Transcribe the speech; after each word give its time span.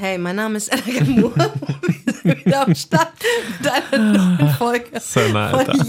Hey, 0.00 0.16
mein 0.16 0.36
Name 0.36 0.56
ist 0.56 0.72
Anna 0.72 0.82
Gamur. 0.98 1.34
Wir 1.36 2.14
sind 2.14 2.46
wieder 2.46 2.62
am 2.66 2.74
Start 2.74 3.12
mit 3.60 3.70
einer 3.70 3.98
neuen 3.98 4.48
Folge. 4.54 4.86
So 4.98 5.20
Alter. 5.20 5.74
von 5.74 5.88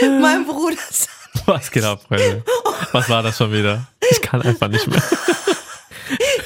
mit 0.00 0.20
meinem 0.20 0.46
Bruder. 0.46 0.76
Was 1.46 1.72
geht 1.72 1.82
ab, 1.82 2.00
Freunde? 2.06 2.44
Was 2.92 3.08
war 3.10 3.24
das 3.24 3.36
schon 3.36 3.52
wieder? 3.52 3.84
Ich 4.12 4.22
kann 4.22 4.40
einfach 4.42 4.68
nicht 4.68 4.86
mehr. 4.86 5.02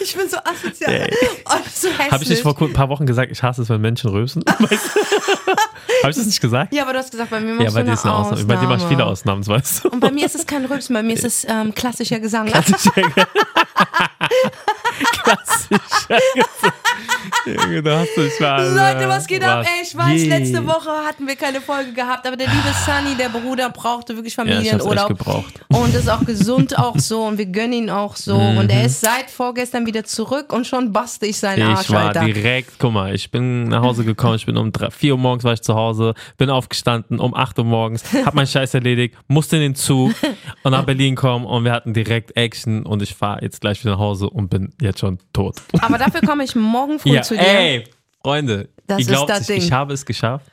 Ich 0.00 0.16
bin 0.16 0.26
so 0.26 0.38
asozial 0.38 0.90
Ey. 0.90 1.14
und 1.44 1.64
so 1.70 1.88
hässlich. 1.88 2.10
Habe 2.12 2.22
ich 2.24 2.30
nicht 2.30 2.42
vor 2.42 2.56
ein 2.58 2.72
paar 2.72 2.88
Wochen 2.88 3.04
gesagt, 3.04 3.30
ich 3.30 3.42
hasse 3.42 3.60
es, 3.60 3.68
wenn 3.68 3.82
Menschen 3.82 4.10
du? 4.12 4.20
Habe 4.20 4.30
ich 6.10 6.16
das 6.16 6.24
nicht 6.24 6.40
gesagt? 6.40 6.72
ja, 6.72 6.82
aber 6.84 6.94
du 6.94 7.00
hast 7.00 7.10
gesagt, 7.10 7.28
bei 7.28 7.40
mir 7.40 7.52
machst 7.52 7.66
Ja, 7.66 7.72
bei 7.74 7.80
du 7.80 7.86
dir 7.88 7.92
ist 7.92 8.04
eine 8.04 8.14
Ausnahme. 8.14 8.44
Bei 8.44 8.56
dir 8.56 8.68
mache 8.68 8.78
ich 8.78 8.84
viele 8.88 9.04
Ausnahmen, 9.04 9.46
weißt 9.46 9.84
du. 9.84 9.88
Und 9.90 10.00
bei 10.00 10.10
mir 10.10 10.24
ist 10.24 10.34
es 10.34 10.46
kein 10.46 10.64
Rülpsen, 10.64 10.94
bei 10.94 11.02
mir 11.02 11.12
ist 11.12 11.24
es 11.24 11.44
ähm, 11.46 11.74
klassischer 11.74 12.20
Gesang. 12.20 12.46
Klassischer 12.46 12.92
Junge, 17.46 17.82
da 17.82 18.00
hast 18.00 18.16
du 18.16 18.22
dich 18.22 18.38
mal. 18.40 18.64
Leute, 18.68 19.08
was 19.08 19.26
geht 19.26 19.42
ab? 19.44 19.60
was 19.60 19.66
Ey, 19.66 19.82
ich 19.82 19.96
weiß, 19.96 20.26
letzte 20.26 20.66
Woche 20.66 20.90
hatten 21.06 21.26
wir 21.26 21.36
keine 21.36 21.60
Folge 21.60 21.92
gehabt, 21.92 22.26
aber 22.26 22.36
der 22.36 22.46
liebe 22.48 22.68
Sunny, 22.84 23.14
der 23.16 23.28
Bruder, 23.28 23.70
brauchte 23.70 24.16
wirklich 24.16 24.36
Ja, 24.36 24.44
ich 24.44 24.50
Familienurlaub. 24.70 25.08
gebraucht. 25.08 25.54
und 25.68 25.94
ist 25.94 26.08
auch 26.08 26.24
gesund 26.24 26.78
auch 26.78 26.98
so 26.98 27.24
und 27.24 27.38
wir 27.38 27.46
gönnen 27.46 27.72
ihn 27.72 27.90
auch 27.90 28.16
so. 28.16 28.34
Und 28.36 28.70
er 28.70 28.84
ist 28.86 29.00
seit 29.00 29.30
vorgestern 29.30 29.86
wieder 29.86 30.04
zurück 30.04 30.52
und 30.52 30.66
schon 30.66 30.92
baste 30.92 31.26
ich 31.26 31.36
seinen 31.38 31.62
Arsch, 31.68 31.86
Ich 31.86 31.90
war 31.90 32.08
Alter. 32.08 32.24
direkt, 32.24 32.78
guck 32.78 32.92
mal, 32.92 33.14
ich 33.14 33.30
bin 33.30 33.64
nach 33.64 33.82
Hause 33.82 34.04
gekommen, 34.04 34.36
ich 34.36 34.46
bin 34.46 34.56
um 34.56 34.72
3, 34.72 34.90
4 34.90 35.12
Uhr 35.14 35.18
morgens 35.18 35.44
war 35.44 35.52
ich 35.52 35.62
zu 35.62 35.74
Hause, 35.74 36.14
bin 36.38 36.50
aufgestanden 36.50 37.18
um 37.20 37.34
8 37.34 37.58
Uhr 37.58 37.64
morgens, 37.64 38.04
hab 38.24 38.34
meinen 38.34 38.46
Scheiß 38.46 38.74
erledigt, 38.74 39.14
musste 39.28 39.56
in 39.56 39.62
den 39.62 39.74
Zug 39.74 40.12
und 40.62 40.70
nach 40.72 40.84
Berlin 40.84 41.14
kommen 41.16 41.44
und 41.44 41.64
wir 41.64 41.72
hatten 41.72 41.92
direkt 41.94 42.36
Action 42.36 42.84
und 42.84 43.02
ich 43.02 43.14
fahre 43.14 43.42
jetzt 43.42 43.60
gleich 43.60 43.80
wieder 43.82 43.92
nach 43.94 44.00
Hause 44.00 44.28
und 44.30 44.48
bin 44.48 44.72
jetzt 44.80 45.00
schon 45.00 45.15
tot. 45.32 45.56
Aber 45.80 45.98
dafür 45.98 46.20
komme 46.22 46.44
ich 46.44 46.54
morgen 46.56 46.98
früh 46.98 47.14
Ja, 47.14 47.22
zu 47.22 47.34
dir 47.34 47.46
ey, 47.46 47.84
Freunde, 48.22 48.68
Das 48.86 48.98
ich 48.98 49.06
ist 49.06 49.12
glaube, 49.12 49.32
das 49.32 49.48
ich, 49.48 49.72
habe 49.72 49.92
es 49.94 50.04
geschafft. 50.04 50.46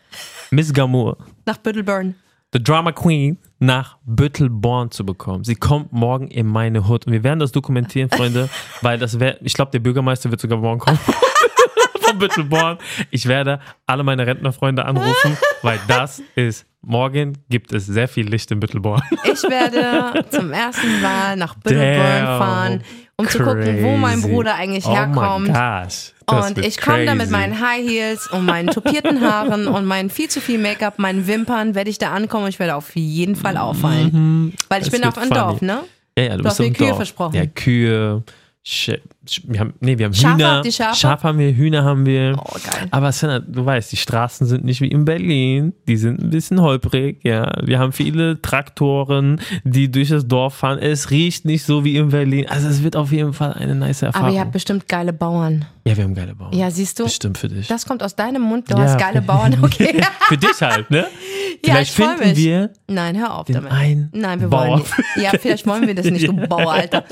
Miss 0.52 0.72
Gamour, 0.74 1.18
nach 1.46 1.58
Büttelburn. 1.58 2.16
the 2.54 2.62
Drama 2.64 2.92
Queen, 2.92 3.38
nach 3.60 3.98
Büttelborn 4.06 4.92
zu 4.92 5.06
bekommen. 5.06 5.44
Sie 5.44 5.56
kommt 5.56 5.92
morgen 5.92 6.28
in 6.28 6.46
meine 6.48 6.88
Hut 6.88 7.08
und 7.08 7.14
wir 7.14 7.24
werden 7.24 7.40
das 7.40 7.52
dokumentieren, 7.52 8.10
Freunde, 8.10 8.50
weil 8.82 9.00
das 9.00 9.20
wäre, 9.20 9.38
ich 9.42 9.54
glaube, 9.54 9.72
der 9.72 9.80
Bürgermeister 9.80 10.30
wird 10.30 10.42
sogar 10.42 10.60
morgen 10.60 10.80
kommen. 10.80 11.00
Von 12.02 12.18
Büttelborn. 12.20 12.78
Ich 13.12 13.28
werde 13.28 13.60
alle 13.88 14.04
meine 14.04 14.28
Rentnerfreunde 14.28 14.84
anrufen, 14.86 15.38
weil 15.62 15.80
das 15.88 16.22
ist, 16.36 16.66
morgen 16.82 17.38
gibt 17.50 17.72
es 17.74 17.86
sehr 17.86 18.08
viel 18.10 18.28
Licht 18.30 18.52
in 18.52 18.60
Büttelborn. 18.60 19.02
Ich 19.24 19.42
werde 19.44 20.26
zum 20.30 20.52
ersten 20.52 21.02
Mal 21.02 21.38
nach 21.38 21.56
Büttelburn 21.56 21.96
Damn. 22.26 22.38
fahren, 22.40 22.84
um 23.18 23.28
zu 23.28 23.40
gucken, 23.40 23.84
wo 23.84 23.96
mein 23.98 24.20
Crazy. 24.22 24.28
Bruder 24.34 24.56
eigentlich 24.56 24.86
oh 24.86 24.96
herkommt. 24.96 25.48
Gosh. 25.48 26.14
Das 26.26 26.50
Und 26.50 26.58
ich 26.66 26.78
komme 26.80 27.06
da 27.06 27.14
mit 27.16 27.24
crazy. 27.24 27.32
meinen 27.32 27.60
High 27.60 27.88
Heels 27.88 28.28
und 28.32 28.46
meinen 28.46 28.68
tupierten 28.70 29.22
Haaren 29.22 29.68
und 29.68 29.86
meinen 29.86 30.10
viel 30.10 30.30
zu 30.30 30.40
viel 30.42 30.58
Make-up, 30.58 30.98
meinen 31.00 31.28
Wimpern, 31.28 31.76
werde 31.76 31.90
ich 31.90 31.98
da 31.98 32.12
ankommen 32.14 32.46
und 32.46 32.50
ich 32.50 32.60
werde 32.60 32.76
auf 32.76 32.96
jeden 32.96 33.36
Fall 33.36 33.58
auffallen. 33.58 34.54
Weil 34.70 34.82
ich 34.82 34.88
Es 34.88 34.94
bin 34.94 35.04
ein 35.04 35.12
funny. 35.12 35.30
Dorf, 35.30 35.62
ne? 35.62 35.80
Ja, 36.18 36.24
ja, 36.24 36.30
du, 36.32 36.38
Du 36.38 36.44
bist 36.44 36.52
hast 36.54 36.60
mir 36.60 36.66
im 36.68 36.74
Kühe 36.74 36.88
Dorf. 36.88 36.98
versprochen. 36.98 37.36
Ja, 37.36 37.46
Kühe. 37.46 38.24
Sch 38.64 38.92
wir 39.46 39.60
haben, 39.62 39.74
nee, 39.80 39.98
wir 39.98 40.06
haben 40.08 40.14
Schafe 40.14 40.34
Hühner. 40.36 40.64
Schafe? 40.72 40.96
Schaf 41.00 41.24
haben 41.24 41.40
wir, 41.40 41.56
Hühner 41.56 41.84
haben 41.86 42.06
wir. 42.06 42.36
Oh, 42.38 42.58
geil. 42.64 42.88
Aber 42.92 43.12
Senna, 43.12 43.40
du 43.40 43.66
weißt, 43.66 43.92
die 43.92 43.98
Straßen 43.98 44.46
sind 44.46 44.66
nicht 44.66 44.82
wie 44.82 44.88
in 44.90 45.06
Berlin. 45.06 45.74
Die 45.88 45.96
sind 45.98 46.22
ein 46.22 46.30
bisschen 46.30 46.62
holprig, 46.62 47.20
ja. 47.24 47.52
Wir 47.64 47.80
haben 47.80 47.94
viele 47.94 48.42
Traktoren, 48.42 49.40
die 49.64 49.90
durch 49.90 50.10
das 50.10 50.28
Dorf 50.28 50.56
fahren. 50.56 50.80
Es 50.80 51.10
riecht 51.10 51.46
nicht 51.46 51.64
so 51.64 51.84
wie 51.86 51.96
in 51.98 52.10
Berlin. 52.10 52.48
Also 52.50 52.68
es 52.68 52.84
wird 52.84 52.96
auf 52.96 53.12
jeden 53.12 53.34
Fall 53.34 53.54
eine 53.54 53.76
nice 53.76 54.02
Erfahrung. 54.02 54.28
Aber 54.28 54.36
ihr 54.36 54.42
habt 54.42 54.52
bestimmt 54.52 54.88
geile 54.90 55.14
Bauern. 55.14 55.66
ja, 55.86 55.96
wir 55.96 56.04
haben 56.04 56.16
geile 56.16 56.36
Bauern. 56.36 56.54
Ja, 56.54 56.70
siehst 56.70 57.00
du? 57.00 57.06
Bestimmt 57.06 57.38
für 57.38 57.48
dich. 57.48 57.68
Das 57.68 57.86
kommt 57.86 58.04
aus 58.04 58.16
deinem 58.16 58.42
Mund. 58.42 58.70
Du 58.70 58.76
Ja, 58.76 58.84
hast 58.84 58.98
geile 59.00 59.22
Bauern, 59.22 59.58
okay? 59.62 60.02
für 60.28 60.38
dich 60.38 60.62
halt, 60.62 60.90
ne? 60.92 61.06
Ja, 61.66 61.76
Vielleicht 61.76 61.92
ich 61.92 61.96
freu 62.06 62.10
finden 62.18 62.30
mich. 62.30 62.38
wir 62.38 62.70
Nein, 62.88 63.18
hör 63.18 63.36
auf 63.36 63.48
damit. 63.48 63.72
Nein, 64.12 64.42
wir 64.42 64.48
Bauer. 64.50 64.68
wollen 64.68 64.80
nicht. 64.80 65.24
Ja, 65.24 65.32
vielleicht 65.40 65.66
wollen 65.66 65.88
wir 65.88 65.96
das 65.96 66.08
nicht, 66.08 66.28
du 66.28 66.34
Bauer, 66.48 66.72
Alter. 66.74 67.06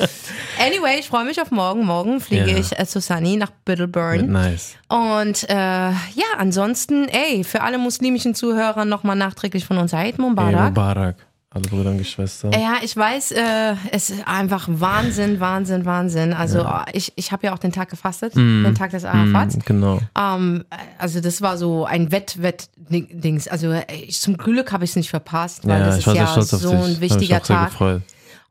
Anyway, 0.60 0.98
ich 1.00 1.08
freue 1.08 1.24
mich 1.26 1.40
auf 1.42 1.52
morgen. 1.52 1.86
Morgen 1.86 2.01
fliege 2.20 2.52
Ja. 2.52 2.58
ich 2.58 2.78
äh, 2.78 2.86
zu 2.86 3.00
Sunny 3.02 3.38
nach 3.38 3.52
Biddleburn. 3.66 4.32
Nice. 4.32 4.76
Und 4.90 5.48
äh, 5.50 5.54
ja, 5.56 6.26
ansonsten, 6.38 7.08
ey, 7.08 7.44
für 7.44 7.62
alle 7.62 7.78
muslimischen 7.78 8.34
Zuhörer 8.36 8.86
nochmal 8.86 9.16
nachträglich 9.16 9.66
von 9.66 9.78
uns 9.78 9.94
Eid 9.94 10.16
Ey, 10.18 10.22
Mubarak. 10.22 10.70
Mubarak. 10.70 11.16
Alle 11.54 11.68
Brüder 11.68 11.90
und 11.90 11.98
Geschwister. 11.98 12.50
Ja, 12.54 12.76
ich 12.82 12.96
weiß, 12.96 13.34
äh, 13.34 13.76
es 13.92 14.10
ist 14.10 14.26
einfach 14.26 14.68
Wahnsinn, 14.70 15.42
Wahnsinn, 15.42 15.84
Wahnsinn. 15.84 16.32
Also 16.32 16.66
ich, 16.94 17.12
ich 17.18 17.34
habe 17.34 17.46
ja 17.48 17.54
auch 17.54 17.58
den 17.60 17.74
Tag 17.74 17.90
gefastet, 17.90 18.38
den 18.38 18.74
Tag 18.74 18.92
des 18.92 19.04
Arafats. 19.04 19.58
Mm, 19.58 19.60
genau. 19.66 20.00
Ähm, 20.18 20.64
also 20.98 21.20
das 21.20 21.42
war 21.42 21.58
so 21.58 21.84
ein 21.84 22.10
Wett-Wett-Dings. 22.10 23.50
Also 23.50 23.74
ich, 24.08 24.22
zum 24.22 24.38
Glück 24.38 24.72
habe 24.72 24.86
ich 24.86 24.92
es 24.92 24.96
nicht 24.96 25.10
verpasst, 25.10 25.68
weil 25.68 25.82
ja, 25.82 25.86
das 25.88 25.98
ist 25.98 26.06
ja 26.08 26.42
so 26.42 26.72
ein 26.72 26.90
mich 26.92 27.02
wichtiger 27.02 27.42
auch 27.42 27.46
sehr 27.46 27.56
Tag. 27.58 27.70
Gefreut. 27.72 28.02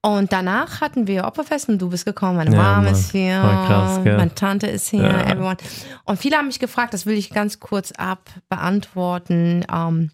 Und 0.03 0.33
danach 0.33 0.81
hatten 0.81 1.07
wir 1.07 1.25
Opferfest 1.27 1.69
und 1.69 1.79
du 1.79 1.91
bist 1.91 2.07
gekommen. 2.07 2.37
Meine 2.37 2.57
Ja, 2.57 2.77
Mom 2.77 2.85
Mann. 2.85 2.93
ist 2.95 3.13
hier, 3.13 3.39
krass, 3.41 3.99
meine 4.03 4.35
Tante 4.35 4.67
ist 4.67 4.89
hier, 4.89 5.03
Ja. 5.03 5.23
everyone. 5.31 5.59
Und 6.05 6.19
viele 6.19 6.37
haben 6.39 6.47
mich 6.47 6.59
gefragt, 6.59 6.95
das 6.95 7.05
will 7.05 7.19
ich 7.19 7.29
ganz 7.31 7.61
kurz 7.61 7.93
ab 7.93 8.31
beantworten, 8.49 9.65
ähm, 9.71 10.11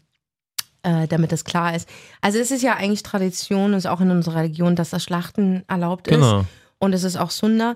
äh, 0.82 1.06
damit 1.06 1.30
das 1.30 1.44
klar 1.44 1.74
ist. 1.76 1.88
Also 2.20 2.38
es 2.40 2.50
ist 2.50 2.62
ja 2.62 2.74
eigentlich 2.74 3.04
Tradition, 3.04 3.72
und 3.72 3.74
ist 3.74 3.86
auch 3.86 4.00
in 4.00 4.10
unserer 4.10 4.40
Religion, 4.40 4.74
dass 4.74 4.90
das 4.90 5.04
Schlachten 5.04 5.62
erlaubt 5.68 6.08
ist. 6.08 6.14
Genau. 6.16 6.44
Und 6.78 6.92
es 6.92 7.04
ist 7.04 7.16
auch 7.16 7.30
Sunna. 7.30 7.74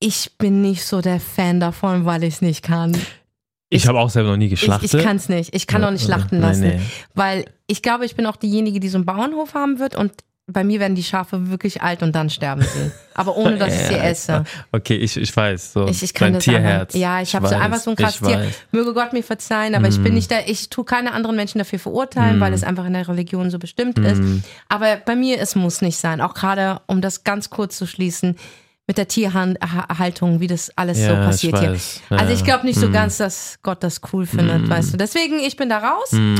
Ich 0.00 0.36
bin 0.38 0.62
nicht 0.62 0.84
so 0.84 1.00
der 1.00 1.20
Fan 1.20 1.60
davon, 1.60 2.04
weil 2.04 2.24
ich 2.24 2.34
es 2.34 2.42
nicht 2.42 2.62
kann. 2.64 2.92
Ich 3.70 3.82
Ich- 3.82 3.86
habe 3.88 4.00
auch 4.00 4.10
selber 4.10 4.30
noch 4.30 4.36
nie 4.36 4.48
geschlachtet. 4.48 4.92
Ich, 4.92 4.98
ich 4.98 5.04
kann 5.04 5.16
es 5.16 5.28
nicht. 5.28 5.54
Ich 5.54 5.66
kann 5.68 5.82
Ja, 5.82 5.88
auch 5.88 5.92
nicht 5.92 6.04
schlachten 6.04 6.40
Nein, 6.40 6.48
lassen. 6.50 6.60
nee. 6.68 6.80
Weil 7.14 7.44
ich 7.68 7.82
glaube, 7.82 8.04
ich 8.04 8.14
bin 8.16 8.26
auch 8.26 8.36
diejenige, 8.36 8.78
die 8.80 8.88
so 8.88 8.98
einen 8.98 9.06
Bauernhof 9.06 9.54
haben 9.54 9.78
wird 9.78 9.94
und 9.96 10.12
bei 10.48 10.62
mir 10.62 10.78
werden 10.78 10.94
die 10.94 11.02
Schafe 11.02 11.50
wirklich 11.50 11.82
alt 11.82 12.02
und 12.02 12.14
dann 12.14 12.30
sterben 12.30 12.62
sie. 12.62 12.92
Aber 13.14 13.36
ohne, 13.36 13.56
dass 13.58 13.74
ich 13.74 13.80
sie 13.80 13.94
esse. 13.94 14.44
Okay, 14.70 14.94
ich, 14.94 15.16
ich 15.16 15.36
weiß. 15.36 15.72
So. 15.72 15.88
Ich, 15.88 16.02
ich 16.04 16.14
kann 16.14 16.34
das 16.34 16.44
Tierherz. 16.44 16.94
Einfach, 16.94 17.00
ja, 17.00 17.20
ich, 17.20 17.34
habe 17.34 17.48
so 17.48 17.56
einfach 17.56 17.80
so 17.80 17.90
ein 17.90 17.96
krasses 17.96 18.20
Tier. 18.20 18.38
weiß. 18.38 18.54
Möge 18.70 18.94
Gott 18.94 19.12
mir 19.12 19.24
verzeihen, 19.24 19.74
aber 19.74 19.88
ich 19.88 20.00
bin 20.00 20.12
Mm. 20.12 20.16
nicht 20.16 20.30
da, 20.30 20.36
ich 20.46 20.70
tue 20.70 20.84
keine 20.84 21.12
anderen 21.12 21.34
Menschen 21.34 21.58
dafür 21.58 21.80
verurteilen, 21.80 22.38
weil 22.38 22.52
es 22.52 22.62
einfach 22.62 22.86
in 22.86 22.92
der 22.92 23.08
Religion 23.08 23.50
so 23.50 23.58
bestimmt 23.58 23.98
ist. 23.98 24.20
Mm. 24.20 24.42
Aber 24.68 24.96
bei 25.04 25.16
mir, 25.16 25.40
es 25.40 25.56
muss 25.56 25.82
nicht 25.82 25.96
sein. 25.98 26.20
Auch 26.20 26.34
gerade, 26.34 26.80
um 26.86 27.00
das 27.00 27.24
ganz 27.24 27.50
kurz 27.50 27.76
zu 27.76 27.86
schließen, 27.86 28.36
mit 28.86 28.98
der 28.98 29.08
Tierhaltung, 29.08 30.40
wie 30.40 30.46
das 30.46 30.70
alles 30.76 30.98
so 30.98 31.04
Ja, 31.04 31.20
ich 31.20 31.26
passiert 31.26 31.58
hier. 31.58 31.76
Ja, 32.10 32.16
Also 32.18 32.32
ich 32.32 32.44
glaube 32.44 32.64
nicht 32.64 32.78
so 32.78 32.88
mm. 32.88 32.92
ganz, 32.92 33.16
dass 33.16 33.58
Gott 33.62 33.82
das 33.82 34.00
cool 34.12 34.26
findet, 34.26 34.68
weißt 34.68 34.92
du. 34.92 34.96
Deswegen, 34.96 35.40
ich 35.40 35.56
bin 35.56 35.68
da 35.68 35.78
raus. 35.78 36.12
Mm. 36.12 36.36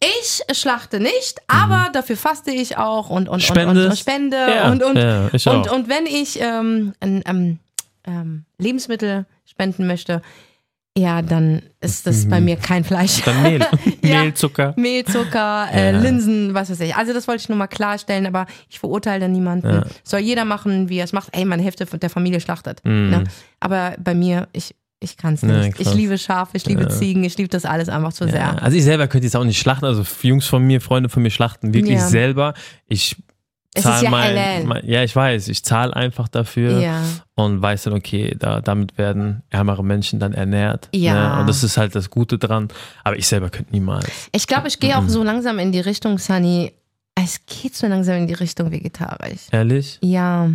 Ich 0.00 0.42
schlachte 0.56 1.00
nicht, 1.00 1.40
aber 1.46 1.88
dafür 1.94 2.18
faste 2.18 2.50
ich 2.50 2.76
auch 2.76 3.08
und, 3.08 3.30
und, 3.30 3.50
und, 3.50 3.58
und, 3.58 3.78
und 3.78 3.98
spende 3.98 4.36
Ja, 4.36 4.70
und, 4.70 4.82
und, 4.82 4.98
und, 4.98 5.70
und 5.70 5.88
wenn 5.88 6.04
ich 6.04 6.38
ähm, 6.38 6.92
ähm, 7.00 7.58
ähm, 8.04 8.44
Lebensmittel 8.58 9.24
spenden 9.46 9.86
möchte, 9.86 10.20
ja, 10.96 11.20
dann 11.20 11.62
ist 11.80 12.06
das 12.06 12.26
bei 12.26 12.40
mir 12.40 12.56
kein 12.56 12.82
Fleisch. 12.82 13.18
Mhm. 13.18 13.22
Dann 13.26 13.42
Mehl. 13.42 13.66
Ja. 14.02 14.22
Mehl, 14.22 14.34
Zucker. 14.34 14.74
Mehl, 14.76 15.04
Zucker, 15.04 15.68
äh, 15.72 15.92
Ja. 15.92 15.98
Linsen, 15.98 16.54
was 16.54 16.70
weiß 16.70 16.80
ich. 16.80 16.96
Also 16.96 17.12
das 17.12 17.28
wollte 17.28 17.42
ich 17.42 17.48
nur 17.48 17.58
mal 17.58 17.66
klarstellen, 17.66 18.26
aber 18.26 18.46
ich 18.70 18.78
verurteile 18.78 19.20
da 19.20 19.28
niemanden. 19.28 19.68
Ja. 19.68 19.84
Soll 20.04 20.20
jeder 20.20 20.44
machen, 20.44 20.88
wie 20.88 20.98
er 20.98 21.04
es 21.04 21.12
macht. 21.12 21.28
Ey, 21.32 21.44
meine 21.44 21.62
Hälfte 21.62 21.84
der 21.84 22.10
Familie 22.10 22.40
schlachtet. 22.40 22.80
Mm. 22.84 23.10
Ne? 23.10 23.24
Aber 23.60 23.94
bei 23.98 24.14
mir, 24.14 24.48
ich, 24.52 24.74
ich 25.00 25.16
kann 25.16 25.34
es 25.34 25.42
nicht. 25.42 25.78
ich 25.78 25.92
liebe 25.92 26.16
Schafe, 26.18 26.56
ich 26.56 26.64
liebe. 26.66 26.88
Ziegen, 26.88 27.24
ich 27.24 27.36
liebe 27.36 27.48
das 27.48 27.64
alles 27.64 27.88
einfach 27.88 28.12
zu 28.12 28.26
sehr. 28.28 28.62
Also 28.62 28.76
ich 28.76 28.84
selber 28.84 29.06
könnte 29.08 29.26
jetzt 29.26 29.36
auch 29.36 29.44
nicht 29.44 29.58
schlachten. 29.58 29.84
Also 29.84 30.04
Jungs 30.22 30.46
von 30.46 30.62
mir, 30.64 30.80
Freunde 30.80 31.08
von 31.08 31.22
mir 31.22 31.30
schlachten 31.30 31.74
wirklich 31.74 32.00
selber. 32.00 32.54
Ich 32.86 33.16
Es 33.16 33.35
zahle 33.82 33.96
ist 33.96 34.02
ja 34.02 34.10
mein, 34.10 34.66
mein, 34.66 34.86
ja, 34.86 35.02
ich 35.02 35.14
weiß, 35.14 35.48
ich 35.48 35.62
zahle 35.64 35.94
einfach 35.94 36.28
dafür 36.28 36.80
Ja. 36.80 37.02
und 37.34 37.60
weiß 37.62 37.84
dann, 37.84 37.94
okay, 37.94 38.34
da, 38.38 38.60
damit 38.60 38.98
werden 38.98 39.42
ärmere 39.50 39.84
Menschen 39.84 40.18
dann 40.20 40.32
ernährt. 40.32 40.88
Ja. 40.94 41.34
Ne? 41.36 41.40
Und 41.40 41.48
das 41.48 41.62
ist 41.64 41.76
halt 41.76 41.94
das 41.94 42.10
Gute 42.10 42.38
dran. 42.38 42.68
Aber 43.04 43.16
ich 43.16 43.26
selber 43.26 43.50
könnte 43.50 43.72
niemals. 43.72 44.28
Ich 44.32 44.46
glaube, 44.46 44.68
ich 44.68 44.78
gehe 44.78 44.96
auch 44.98 45.08
so 45.08 45.22
langsam 45.22 45.58
in 45.58 45.72
die 45.72 45.80
Richtung, 45.80 46.18
Sunny. 46.18 46.72
Es 47.14 47.40
geht 47.46 47.74
so 47.74 47.86
langsam 47.86 48.16
in 48.16 48.26
die 48.26 48.34
Richtung 48.34 48.70
vegetarisch. 48.70 49.46
Ehrlich? 49.50 49.98
Ja. 50.02 50.50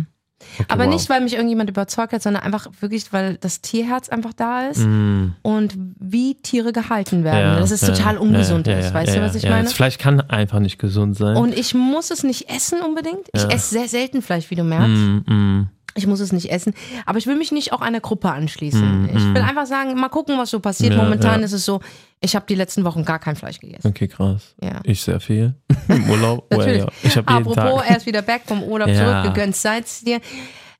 Okay, 0.58 0.64
Aber 0.68 0.84
wow. 0.84 0.92
nicht, 0.94 1.08
weil 1.08 1.20
mich 1.20 1.34
irgendjemand 1.34 1.70
überzeugt 1.70 2.12
hat, 2.12 2.22
sondern 2.22 2.42
einfach 2.42 2.66
wirklich, 2.80 3.12
weil 3.12 3.36
das 3.38 3.60
Tierherz 3.60 4.08
einfach 4.08 4.32
da 4.32 4.68
ist 4.68 4.80
Mm. 4.84 5.32
und 5.42 5.74
wie 5.98 6.34
Tiere 6.34 6.72
gehalten 6.72 7.24
werden. 7.24 7.54
Ja, 7.54 7.60
dass 7.60 7.70
es 7.70 7.80
ja, 7.82 7.88
total 7.88 8.18
ungesund 8.18 8.66
ja, 8.66 8.78
ist. 8.78 8.92
weißt 8.92 9.16
du, 9.16 9.20
was 9.22 9.34
ich 9.34 9.44
meine? 9.44 9.64
Das 9.64 9.72
Fleisch 9.72 9.98
kann 9.98 10.20
einfach 10.20 10.58
nicht 10.60 10.78
gesund 10.78 11.16
sein. 11.16 11.36
Und 11.36 11.56
ich 11.56 11.74
muss 11.74 12.10
es 12.10 12.22
nicht 12.22 12.48
essen 12.50 12.80
unbedingt. 12.82 13.28
Ich 13.32 13.44
esse 13.44 13.70
sehr 13.74 13.88
selten 13.88 14.22
Fleisch, 14.22 14.50
wie 14.50 14.54
du 14.56 14.64
merkst. 14.64 14.88
Mm, 14.90 15.32
mm. 15.32 15.68
Ich 15.94 16.06
muss 16.06 16.20
es 16.20 16.32
nicht 16.32 16.50
essen. 16.50 16.74
Aber 17.06 17.18
ich 17.18 17.26
will 17.26 17.36
mich 17.36 17.52
nicht 17.52 17.72
auch 17.72 17.80
einer 17.80 18.00
Gruppe 18.00 18.30
anschließen. 18.30 19.02
Mm, 19.02 19.16
ich 19.16 19.24
will 19.24 19.42
mm. 19.42 19.48
einfach 19.48 19.66
sagen, 19.66 19.94
mal 19.94 20.08
gucken, 20.08 20.38
was 20.38 20.50
so 20.50 20.60
passiert. 20.60 20.94
Ja, 20.94 21.02
Momentan 21.02 21.40
ja. 21.40 21.44
ist 21.44 21.52
es 21.52 21.64
so, 21.64 21.80
ich 22.20 22.34
habe 22.34 22.46
die 22.48 22.54
letzten 22.54 22.84
Wochen 22.84 23.04
gar 23.04 23.18
kein 23.18 23.36
Fleisch 23.36 23.58
gegessen. 23.60 23.86
Okay, 23.88 24.08
krass. 24.08 24.54
Ja. 24.62 24.80
Ich 24.84 25.02
sehr 25.02 25.20
viel. 25.20 25.54
Im 25.88 26.08
Urlaub. 26.08 26.46
Natürlich. 26.50 26.82
ja. 26.82 26.88
Ich 27.02 27.16
Apropos, 27.18 27.54
Tag. 27.54 27.90
er 27.90 27.96
ist 27.96 28.06
wieder 28.06 28.22
back 28.22 28.42
vom 28.46 28.62
Urlaub 28.62 28.88
Ja. 28.88 29.22
zurück, 29.22 29.34
gegönnt 29.34 29.56
seid 29.56 29.84
dir. 30.06 30.20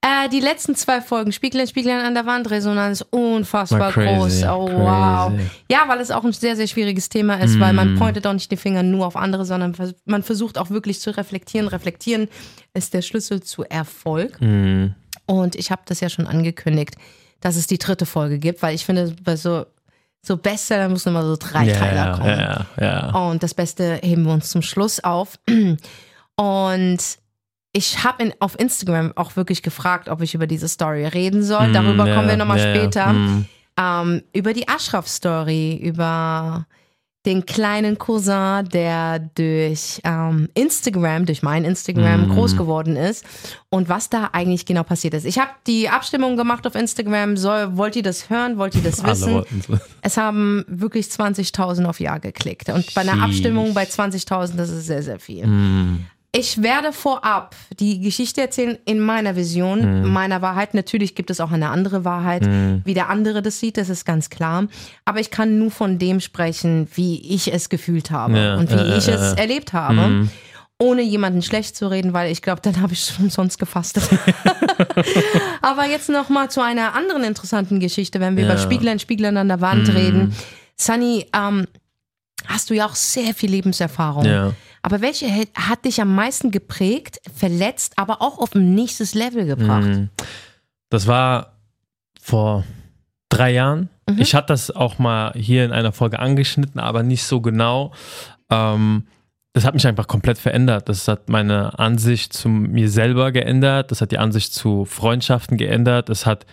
Äh, 0.05 0.29
die 0.31 0.41
letzten 0.41 0.75
zwei 0.75 1.01
Folgen, 1.01 1.31
Spieglein, 1.31 1.69
Spieglein 1.69 2.01
an 2.05 2.15
der 2.15 2.27
Wand, 2.27 2.51
Resonanz, 2.51 3.05
unfassbar 3.11 3.93
crazy, 3.93 4.43
groß. 4.43 4.45
Oh, 4.53 4.65
crazy. 4.67 4.81
wow. 4.81 5.33
Ja, 5.71 5.85
weil 5.87 6.01
es 6.01 6.11
auch 6.11 6.25
ein 6.25 6.33
sehr, 6.33 6.57
sehr 6.57 6.67
schwieriges 6.67 7.09
Thema 7.09 7.37
ist, 7.37 7.61
weil 7.61 7.73
Mm. 7.73 7.77
man 7.77 7.95
pointet 7.99 8.27
auch 8.27 8.33
nicht 8.33 8.51
die 8.51 8.57
Finger 8.57 8.83
nur 8.83 9.07
auf 9.07 9.15
andere, 9.15 9.45
sondern 9.45 9.77
man 10.05 10.25
versucht 10.25 10.59
auch 10.59 10.71
wirklich 10.71 10.99
zu 10.99 11.17
reflektieren. 11.17 11.69
Reflektieren 11.69 12.27
ist 12.75 12.95
der 12.95 13.03
Schlüssel 13.03 13.45
zu 13.45 13.63
Erfolg. 13.63 14.41
Mhm. 14.41 14.97
Und 15.33 15.55
ich 15.57 15.71
habe 15.71 15.83
das 15.87 16.01
ja 16.01 16.09
schon 16.09 16.27
angekündigt, 16.27 16.97
dass 17.41 17.57
es 17.57 17.67
die 17.67 17.79
dritte 17.79 18.07
Folge 18.07 18.39
gibt, 18.39 18.63
weil 18.63 18.75
ich 18.75 18.85
finde, 18.85 19.15
bei 19.25 19.37
so, 19.37 19.67
so 20.21 20.37
Bestseller 20.37 20.89
müssen 20.89 21.09
immer 21.09 21.25
so 21.25 21.37
drei 21.39 21.67
Teile 21.73 21.97
Ja, 21.97 22.17
kommen. 22.17 22.39
ja, 22.39 22.67
ja. 22.81 23.09
Und 23.31 23.43
das 23.43 23.55
Beste 23.55 23.99
heben 24.03 24.25
wir 24.25 24.33
uns 24.33 24.51
zum 24.51 24.63
Schluss 24.63 25.03
auf. 25.03 25.39
Und 26.37 26.99
ich 27.73 28.05
habe 28.05 28.33
auf 28.39 28.59
Instagram 28.59 29.13
auch 29.17 29.37
wirklich 29.37 29.63
gefragt, 29.63 30.09
ob 30.09 30.21
ich 30.23 30.35
über 30.35 30.47
diese 30.47 30.69
Story 30.69 31.07
reden 31.07 31.43
soll. 31.43 31.73
Darüber 31.73 32.05
Mm, 32.05 32.09
ja, 32.09 32.15
kommen 32.15 32.29
wir 32.29 32.37
nochmal 32.37 32.59
später. 32.59 33.13
Mm. 33.13 33.47
Ähm, 33.79 34.23
über 34.35 34.53
die 34.53 34.69
Ashraf-Story, 34.69 35.77
über 35.83 36.67
den 37.25 37.47
kleinen 37.47 37.99
Cousin, 37.99 38.69
der 38.73 39.21
durch 39.21 40.01
ähm, 40.05 40.49
Instagram, 40.55 41.25
durch 41.27 41.43
mein 41.43 41.65
Instagram 41.65 42.29
Mhm. 42.29 42.35
groß 42.35 42.57
geworden 42.57 42.97
ist 42.97 43.25
und 43.71 43.89
was 43.89 44.11
da 44.11 44.31
eigentlich 44.33 44.67
genau 44.67 44.83
passiert 44.83 45.15
ist. 45.15 45.25
Ich 45.25 45.39
habe 45.39 45.51
die 45.67 45.89
Abstimmung 45.89 46.37
gemacht 46.37 46.67
auf 46.67 46.75
Instagram. 46.75 47.37
Soll, 47.37 47.77
wollt 47.77 47.95
ihr 47.97 48.03
das 48.03 48.29
hören? 48.29 48.59
Wollt 48.59 48.75
ihr 48.75 48.83
das 48.83 49.05
wissen? 49.05 49.45
Es 50.03 50.17
haben 50.17 50.65
wirklich 50.67 51.07
20.000 51.07 51.85
auf 51.85 52.01
Ja 52.01 52.19
geklickt. 52.19 52.69
Und 52.69 52.93
bei 52.95 53.03
einer. 53.03 53.23
Abstimmung 53.23 53.73
bei 53.73 53.85
20.000, 53.85 54.57
das 54.57 54.71
ist 54.71 54.87
sehr, 54.87 55.03
sehr 55.03 55.21
viel. 55.21 55.47
Mm. 55.47 56.07
Ich 56.35 56.63
werde 56.63 56.93
vorab 56.95 57.55
die 57.79 58.01
Geschichte 58.01 58.41
erzählen 58.41 58.79
in 58.87 59.01
meiner 59.01 59.37
Vision, 59.37 60.01
Mhm. 60.03 60.09
meiner 60.13 60.41
Wahrheit. 60.41 60.73
Natürlich 60.73 61.15
gibt 61.15 61.29
es 61.29 61.41
auch 61.41 61.51
eine 61.53 61.69
andere 61.69 62.07
Wahrheit, 62.07 62.49
wie 62.85 62.95
der 62.95 63.11
andere 63.11 63.43
das 63.43 63.61
sieht, 63.61 63.77
das 63.77 63.91
ist 63.91 64.07
ganz 64.07 64.31
klar. 64.31 64.67
Aber 65.05 65.21
ich 65.21 65.31
kann 65.31 65.59
nur 65.59 65.71
von 65.71 65.99
dem 65.99 66.21
sprechen, 66.21 66.89
wie 66.95 67.21
ich 67.35 67.53
es 67.53 67.69
gefühlt 67.69 68.11
habe 68.11 68.39
Ja, 68.39 68.57
und 68.57 68.71
wie 68.71 68.75
äh, 68.77 68.97
ich 68.97 69.09
äh, 69.09 69.13
es 69.13 69.33
äh. 69.35 69.41
erlebt 69.41 69.75
habe. 69.75 70.29
Ohne 70.79 71.03
jemanden 71.03 71.43
schlecht 71.43 71.77
zu 71.77 71.89
reden, 71.91 72.15
weil 72.15 72.33
ich 72.33 72.41
glaube, 72.41 72.63
dann 72.63 72.81
habe 72.81 72.95
ich 72.95 73.05
schon 73.05 73.29
sonst 73.29 73.59
gefastet. 73.59 74.05
Aber 75.61 75.85
jetzt 75.87 76.09
noch 76.09 76.31
mal 76.31 76.51
zu 76.51 76.63
einer 76.63 76.95
anderen 76.95 77.25
interessanten 77.25 77.79
Geschichte, 77.79 78.21
wenn 78.21 78.37
wir 78.39 78.45
Ja. 78.47 78.53
über 78.55 78.59
Spieglein, 78.59 78.99
Spieglein 78.99 79.37
an 79.37 79.49
der 79.49 79.61
Wand 79.61 79.89
reden. 79.95 80.35
Sunny, 80.77 81.27
ähm, 81.37 81.67
hast 82.47 82.71
du 82.71 82.75
ja 82.75 82.87
auch 82.87 82.95
sehr 82.95 83.35
viel 83.35 83.51
Lebenserfahrung. 83.51 84.25
Ja. 84.25 84.53
Aber 84.83 85.01
welche 85.01 85.27
hat- 85.55 85.85
dich 85.85 86.01
am 86.01 86.15
meisten 86.15 86.51
geprägt, 86.51 87.21
verletzt, 87.35 87.95
aber 87.97 88.21
auch 88.21 88.39
auf 88.39 88.55
ein 88.55 88.75
nächstes 88.75 89.15
Level 89.15 89.47
gebracht? 89.47 89.85
Mhm. 89.85 90.11
Das 90.91 91.07
war 91.07 91.53
vor 92.21 92.65
drei 93.29 93.53
Jahren. 93.53 93.89
Mhm. 94.09 94.19
Ich 94.21 94.35
hatte 94.35 94.49
das 94.49 94.71
auch 94.71 94.99
mal 94.99 95.33
hier 95.35 95.65
in 95.65 95.73
einer 95.73 95.93
Folge 95.93 96.19
angeschnitten, 96.19 96.81
aber 96.81 97.03
nicht 97.03 97.25
so 97.25 97.41
genau. 97.41 97.93
Ähm, 98.51 99.07
das 99.55 99.65
hat 99.65 99.75
mich 99.75 99.87
einfach 99.87 100.07
komplett 100.09 100.39
verändert. 100.39 100.89
Das 100.89 101.07
hat 101.09 101.29
meine 101.29 101.79
Ansicht 101.79 102.33
zu 102.33 102.49
mir 102.49 102.89
selber 102.91 103.33
geändert. 103.33 103.91
Das 103.91 104.01
hat 104.01 104.11
die 104.11 104.19
Ansicht 104.19 104.53
zu 104.55 104.85
Freundschaften 104.85 105.59
geändert. 105.59 106.09
Das 106.09 106.25
hat 106.27 106.47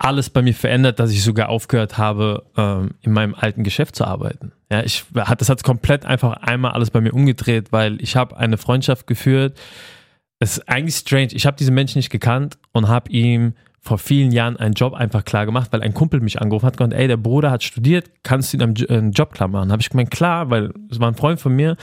alles 0.00 0.30
bei 0.30 0.40
mir 0.40 0.54
verändert, 0.54 0.98
dass 0.98 1.12
ich 1.12 1.22
sogar 1.22 1.50
aufgehört 1.50 1.98
habe, 1.98 2.44
ähm, 2.56 2.90
in 3.02 3.12
meinem 3.12 3.34
alten 3.34 3.62
Geschäft 3.64 3.94
zu 3.94 4.04
arbeiten. 4.06 4.52
Ja, 4.72 4.82
ich 4.82 5.04
hat, 5.14 5.40
das 5.40 5.48
hat 5.50 5.62
komplett 5.62 6.06
einfach 6.06 6.38
einmal 6.42 6.72
alles 6.72 6.90
bei 6.90 7.00
mir 7.00 7.12
umgedreht, 7.12 7.70
weil 7.70 8.00
ich 8.02 8.16
habe 8.16 8.36
eine 8.36 8.56
Freundschaft 8.56 9.06
geführt. 9.06 9.58
Es 10.38 10.56
ist 10.56 10.68
eigentlich 10.68 10.96
strange. 10.96 11.28
Ich 11.32 11.44
habe 11.44 11.56
diesen 11.56 11.74
Menschen 11.74 11.98
nicht 11.98 12.10
gekannt 12.10 12.56
und 12.72 12.88
habe 12.88 13.10
ihm 13.10 13.52
vor 13.78 13.98
vielen 13.98 14.30
Jahren 14.32 14.56
einen 14.56 14.74
Job 14.74 14.94
einfach 14.94 15.24
klar 15.24 15.44
gemacht, 15.44 15.70
weil 15.72 15.82
ein 15.82 15.94
Kumpel 15.94 16.20
mich 16.20 16.40
angerufen 16.40 16.66
hat 16.66 16.80
und 16.80 16.92
ey, 16.92 17.06
der 17.08 17.16
Bruder 17.16 17.50
hat 17.50 17.62
studiert, 17.62 18.10
kannst 18.22 18.52
du 18.52 18.56
ihm 18.58 18.62
einen 18.62 18.74
Jo- 18.74 18.88
einen 18.88 19.12
Job 19.12 19.32
klar 19.32 19.48
machen? 19.48 19.70
Habe 19.70 19.82
ich 19.82 19.90
gemeint, 19.90 20.10
klar, 20.10 20.50
weil 20.50 20.72
es 20.90 20.98
war 20.98 21.08
ein 21.08 21.14
Freund 21.14 21.40
von 21.40 21.54
mir 21.54 21.76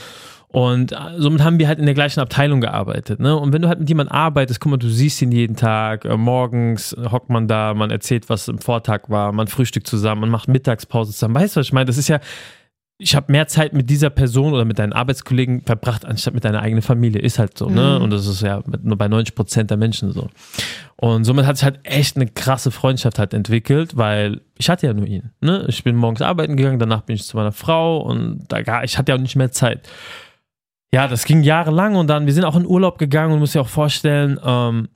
und 0.50 0.92
äh, 0.92 0.96
somit 1.18 1.44
haben 1.44 1.58
wir 1.58 1.68
halt 1.68 1.78
in 1.78 1.84
der 1.84 1.94
gleichen 1.94 2.20
Abteilung 2.20 2.60
gearbeitet. 2.60 3.20
Ne? 3.20 3.36
Und 3.36 3.52
wenn 3.52 3.60
du 3.60 3.68
halt 3.68 3.80
mit 3.80 3.88
jemandem 3.88 4.14
arbeitest, 4.14 4.60
guck 4.60 4.70
mal, 4.70 4.76
du 4.78 4.88
siehst 4.88 5.20
ihn 5.20 5.30
jeden 5.30 5.56
Tag, 5.56 6.06
äh, 6.06 6.16
morgens 6.16 6.96
hockt 7.10 7.28
man 7.28 7.48
da, 7.48 7.74
man 7.74 7.90
erzählt, 7.90 8.30
was 8.30 8.48
im 8.48 8.58
Vortag 8.58 9.08
war, 9.08 9.32
man 9.32 9.46
frühstückt 9.46 9.86
zusammen, 9.86 10.22
man 10.22 10.30
macht 10.30 10.48
Mittagspause 10.48 11.12
zusammen. 11.12 11.34
Weißt 11.34 11.56
du, 11.56 11.60
was 11.60 11.66
ich 11.66 11.72
meine? 11.74 11.84
Das 11.84 11.98
ist 11.98 12.08
ja, 12.08 12.20
ich 12.96 13.14
habe 13.14 13.30
mehr 13.30 13.46
Zeit 13.46 13.74
mit 13.74 13.90
dieser 13.90 14.10
Person 14.10 14.54
oder 14.54 14.64
mit 14.64 14.78
deinen 14.78 14.92
Arbeitskollegen 14.92 15.62
verbracht, 15.62 16.04
anstatt 16.04 16.34
mit 16.34 16.44
deiner 16.44 16.62
eigenen 16.62 16.82
Familie. 16.82 17.20
Ist 17.20 17.38
halt 17.38 17.56
so, 17.56 17.68
ne? 17.68 18.00
Und 18.00 18.10
das 18.10 18.26
ist 18.26 18.40
ja 18.42 18.62
nur 18.82 18.96
bei 18.96 19.06
90 19.06 19.36
Prozent 19.36 19.70
der 19.70 19.76
Menschen 19.76 20.10
so. 20.12 20.28
Und 20.96 21.24
somit 21.24 21.46
hat 21.46 21.58
sich 21.58 21.64
halt 21.64 21.78
echt 21.84 22.16
eine 22.16 22.26
krasse 22.26 22.72
Freundschaft 22.72 23.20
halt 23.20 23.34
entwickelt, 23.34 23.96
weil 23.96 24.40
ich 24.56 24.68
hatte 24.68 24.88
ja 24.88 24.94
nur 24.94 25.06
ihn. 25.06 25.30
Ne? 25.40 25.64
Ich 25.68 25.84
bin 25.84 25.94
morgens 25.94 26.22
arbeiten 26.22 26.56
gegangen, 26.56 26.80
danach 26.80 27.02
bin 27.02 27.14
ich 27.14 27.24
zu 27.24 27.36
meiner 27.36 27.52
Frau 27.52 27.98
und 27.98 28.46
da 28.48 28.62
gar, 28.62 28.82
ich 28.82 28.98
hatte 28.98 29.12
ja 29.12 29.16
auch 29.16 29.22
nicht 29.22 29.36
mehr 29.36 29.52
Zeit. 29.52 29.88
Ja, 30.92 31.06
das 31.06 31.24
ging 31.24 31.42
jahrelang 31.42 31.96
und 31.96 32.08
dann, 32.08 32.26
wir 32.26 32.32
sind 32.32 32.44
auch 32.44 32.56
in 32.56 32.66
Urlaub 32.66 32.98
gegangen 32.98 33.34
und 33.34 33.40
muss 33.40 33.52
dir 33.52 33.60
auch 33.60 33.68
vorstellen, 33.68 34.40
ähm, 34.42 34.88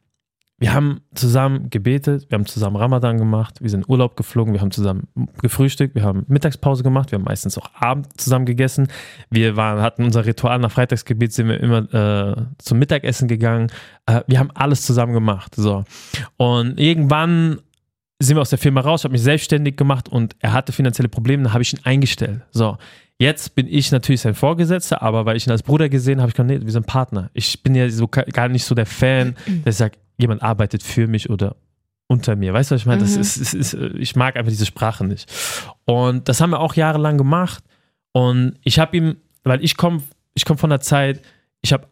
wir 0.63 0.73
haben 0.73 1.01
zusammen 1.13 1.71
gebetet, 1.71 2.27
wir 2.31 2.39
haben 2.39 2.47
zusammen 2.47 2.77
Ramadan 2.77 3.19
gemacht, 3.19 3.61
wir 3.61 3.69
sind 3.69 3.81
in 3.81 3.91
Urlaub 3.91 4.17
geflogen, 4.17 4.55
wir 4.55 4.61
haben 4.61 4.71
zusammen 4.71 5.09
gefrühstückt, 5.41 5.97
wir 5.97 6.05
haben 6.05 6.25
Mittagspause 6.29 6.85
gemacht, 6.85 7.11
wir 7.11 7.19
haben 7.19 7.25
meistens 7.25 7.59
auch 7.59 7.69
Abend 7.75 8.21
zusammen 8.21 8.47
gegessen. 8.47 8.87
Wir 9.29 9.57
waren, 9.57 9.83
hatten 9.83 10.05
unser 10.05 10.25
Ritual 10.25 10.61
nach 10.61 10.71
Freitagsgebet, 10.71 11.33
sind 11.33 11.49
wir 11.49 11.59
immer 11.59 11.93
äh, 11.93 12.43
zum 12.59 12.79
Mittagessen 12.79 13.27
gegangen. 13.27 13.73
Äh, 14.07 14.21
wir 14.29 14.39
haben 14.39 14.53
alles 14.55 14.83
zusammen 14.83 15.15
gemacht. 15.15 15.57
So. 15.57 15.83
Und 16.37 16.79
irgendwann 16.79 17.59
sind 18.23 18.37
wir 18.37 18.41
aus 18.41 18.51
der 18.51 18.59
Firma 18.59 18.81
raus, 18.81 19.01
ich 19.01 19.05
habe 19.05 19.13
mich 19.13 19.23
selbstständig 19.23 19.77
gemacht 19.77 20.09
und 20.09 20.37
er 20.41 20.53
hatte 20.53 20.73
finanzielle 20.73 21.09
Probleme, 21.09 21.43
dann 21.45 21.53
habe 21.53 21.63
ich 21.63 21.73
ihn 21.73 21.81
eingestellt. 21.85 22.43
So. 22.51 22.79
Jetzt 23.19 23.55
bin 23.55 23.67
ich 23.69 23.93
natürlich 23.93 24.21
sein 24.23 24.35
Vorgesetzter, 24.35 25.01
aber 25.03 25.27
weil 25.27 25.37
ich 25.37 25.47
ihn 25.47 25.53
als 25.53 25.63
Bruder 25.63 25.89
gesehen 25.89 26.15
habe, 26.21 26.23
habe 26.23 26.31
ich 26.31 26.35
gesagt, 26.35 26.49
nee, 26.49 26.65
wir 26.67 26.73
sind 26.73 26.87
Partner. 26.87 27.31
Ich 27.35 27.63
bin 27.63 27.75
ja 27.75 27.89
so 27.89 28.09
gar 28.09 28.49
nicht 28.49 28.65
so 28.65 28.75
der 28.75 28.87
Fan, 28.87 29.37
der 29.65 29.73
sagt, 29.73 29.99
jemand 30.19 30.43
arbeitet 30.43 30.83
für 30.83 31.07
mich 31.07 31.31
oder 31.31 31.57
unter 32.09 32.35
mir. 32.37 32.53
Weißt 32.53 32.71
du, 32.71 32.75
was 32.75 32.83
ich 32.83 32.87
meine? 32.87 33.01
Das 33.03 33.15
Mhm. 33.15 33.21
ist, 33.21 33.37
ist, 33.37 33.55
ist, 33.55 33.75
äh, 33.75 33.89
ich 33.99 34.17
mag 34.17 34.37
einfach 34.37 34.51
diese 34.51 34.67
Sprache 34.67 35.05
nicht. 35.05 35.31
Und 35.85 36.29
das 36.29 36.41
haben 36.41 36.51
wir 36.51 36.61
auch 36.61 36.75
jahrelang 36.75 37.17
gemacht. 37.17 37.63
Und 38.13 38.55
ich 38.65 38.79
habe 38.79 38.97
ihm, 38.97 39.17
weil 39.45 39.63
ich 39.65 39.77
komme 39.77 40.03
ich 40.35 40.45
komm 40.45 40.59
von 40.59 40.71
der 40.71 40.81
Zeit, 40.81 41.21
ich 41.61 41.73
habe 41.73 41.87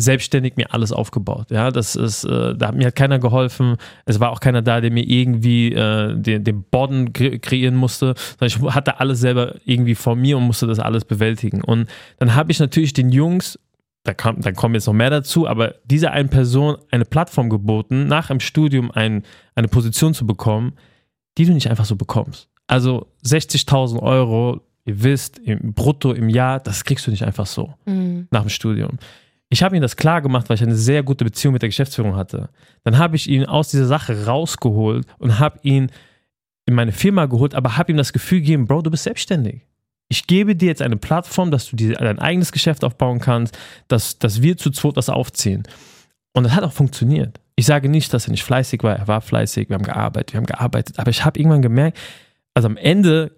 selbstständig 0.00 0.56
mir 0.56 0.72
alles 0.72 0.92
aufgebaut. 0.92 1.50
Ja, 1.50 1.70
das 1.70 1.96
ist, 1.96 2.24
äh, 2.24 2.54
da 2.56 2.68
hat 2.68 2.74
mir 2.74 2.88
hat 2.88 2.96
keiner 2.96 3.18
geholfen. 3.18 3.76
Es 4.06 4.20
war 4.20 4.30
auch 4.30 4.40
keiner 4.40 4.62
da, 4.62 4.80
der 4.80 4.90
mir 4.90 5.04
irgendwie 5.04 5.72
äh, 5.72 6.14
den, 6.16 6.44
den 6.44 6.62
Boden 6.64 7.12
kre 7.12 7.38
kreieren 7.38 7.76
musste. 7.76 8.14
Sondern 8.38 8.46
ich 8.68 8.74
hatte 8.74 9.00
alles 9.00 9.20
selber 9.20 9.56
irgendwie 9.64 9.94
vor 9.94 10.16
mir 10.16 10.36
und 10.36 10.44
musste 10.44 10.66
das 10.66 10.78
alles 10.78 11.04
bewältigen. 11.04 11.62
Und 11.62 11.88
dann 12.18 12.34
habe 12.34 12.50
ich 12.52 12.60
natürlich 12.60 12.92
den 12.92 13.10
Jungs, 13.10 13.58
da, 14.04 14.14
kam, 14.14 14.40
da 14.40 14.52
kommen 14.52 14.74
jetzt 14.74 14.86
noch 14.86 14.94
mehr 14.94 15.10
dazu, 15.10 15.46
aber 15.46 15.74
dieser 15.84 16.12
einen 16.12 16.30
Person 16.30 16.76
eine 16.90 17.04
Plattform 17.04 17.50
geboten, 17.50 18.06
nach 18.06 18.28
dem 18.28 18.40
Studium 18.40 18.90
ein, 18.90 19.24
eine 19.54 19.68
Position 19.68 20.14
zu 20.14 20.26
bekommen, 20.26 20.72
die 21.36 21.44
du 21.44 21.52
nicht 21.52 21.68
einfach 21.70 21.84
so 21.84 21.96
bekommst. 21.96 22.48
Also 22.66 23.08
60.000 23.26 24.00
Euro, 24.00 24.60
ihr 24.86 25.02
wisst, 25.02 25.38
im 25.38 25.74
Brutto 25.74 26.12
im 26.12 26.28
Jahr, 26.28 26.60
das 26.60 26.84
kriegst 26.84 27.06
du 27.06 27.10
nicht 27.10 27.24
einfach 27.24 27.46
so 27.46 27.74
Mhm. 27.84 28.28
nach 28.30 28.40
dem 28.40 28.48
Studium. 28.48 28.98
Ich 29.52 29.64
habe 29.64 29.76
ihm 29.76 29.82
das 29.82 29.96
klar 29.96 30.22
gemacht, 30.22 30.48
weil 30.48 30.54
ich 30.54 30.62
eine 30.62 30.76
sehr 30.76 31.02
gute 31.02 31.24
Beziehung 31.24 31.52
mit 31.52 31.62
der 31.62 31.68
Geschäftsführung 31.68 32.14
hatte. 32.14 32.50
Dann 32.84 32.98
habe 32.98 33.16
ich 33.16 33.28
ihn 33.28 33.44
aus 33.44 33.68
dieser 33.68 33.86
Sache 33.86 34.26
rausgeholt 34.26 35.06
und 35.18 35.40
habe 35.40 35.58
ihn 35.62 35.90
in 36.66 36.74
meine 36.74 36.92
Firma 36.92 37.26
geholt, 37.26 37.56
aber 37.56 37.76
habe 37.76 37.90
ihm 37.90 37.98
das 37.98 38.12
Gefühl 38.12 38.40
gegeben, 38.40 38.66
Bro, 38.66 38.82
du 38.82 38.92
bist 38.92 39.02
selbstständig. 39.02 39.66
Ich 40.08 40.28
gebe 40.28 40.54
dir 40.54 40.66
jetzt 40.66 40.82
eine 40.82 40.96
Plattform, 40.96 41.50
dass 41.50 41.68
du 41.68 41.76
dir 41.76 41.94
dein 41.94 42.20
eigenes 42.20 42.52
Geschäft 42.52 42.84
aufbauen 42.84 43.18
kannst, 43.18 43.58
dass, 43.88 44.18
dass 44.18 44.40
wir 44.40 44.56
zu 44.56 44.70
zweit 44.70 44.96
das 44.96 45.08
aufziehen. 45.08 45.64
Und 46.32 46.44
das 46.44 46.54
hat 46.54 46.62
auch 46.62 46.72
funktioniert. 46.72 47.40
Ich 47.56 47.66
sage 47.66 47.88
nicht, 47.88 48.12
dass 48.14 48.26
er 48.26 48.30
nicht 48.30 48.44
fleißig 48.44 48.82
war, 48.84 48.96
er 48.96 49.08
war 49.08 49.20
fleißig, 49.20 49.68
wir 49.68 49.74
haben 49.74 49.84
gearbeitet, 49.84 50.32
wir 50.32 50.38
haben 50.38 50.46
gearbeitet, 50.46 50.98
aber 50.98 51.10
ich 51.10 51.24
habe 51.24 51.38
irgendwann 51.38 51.62
gemerkt, 51.62 51.98
also 52.54 52.66
am 52.66 52.76
Ende 52.76 53.32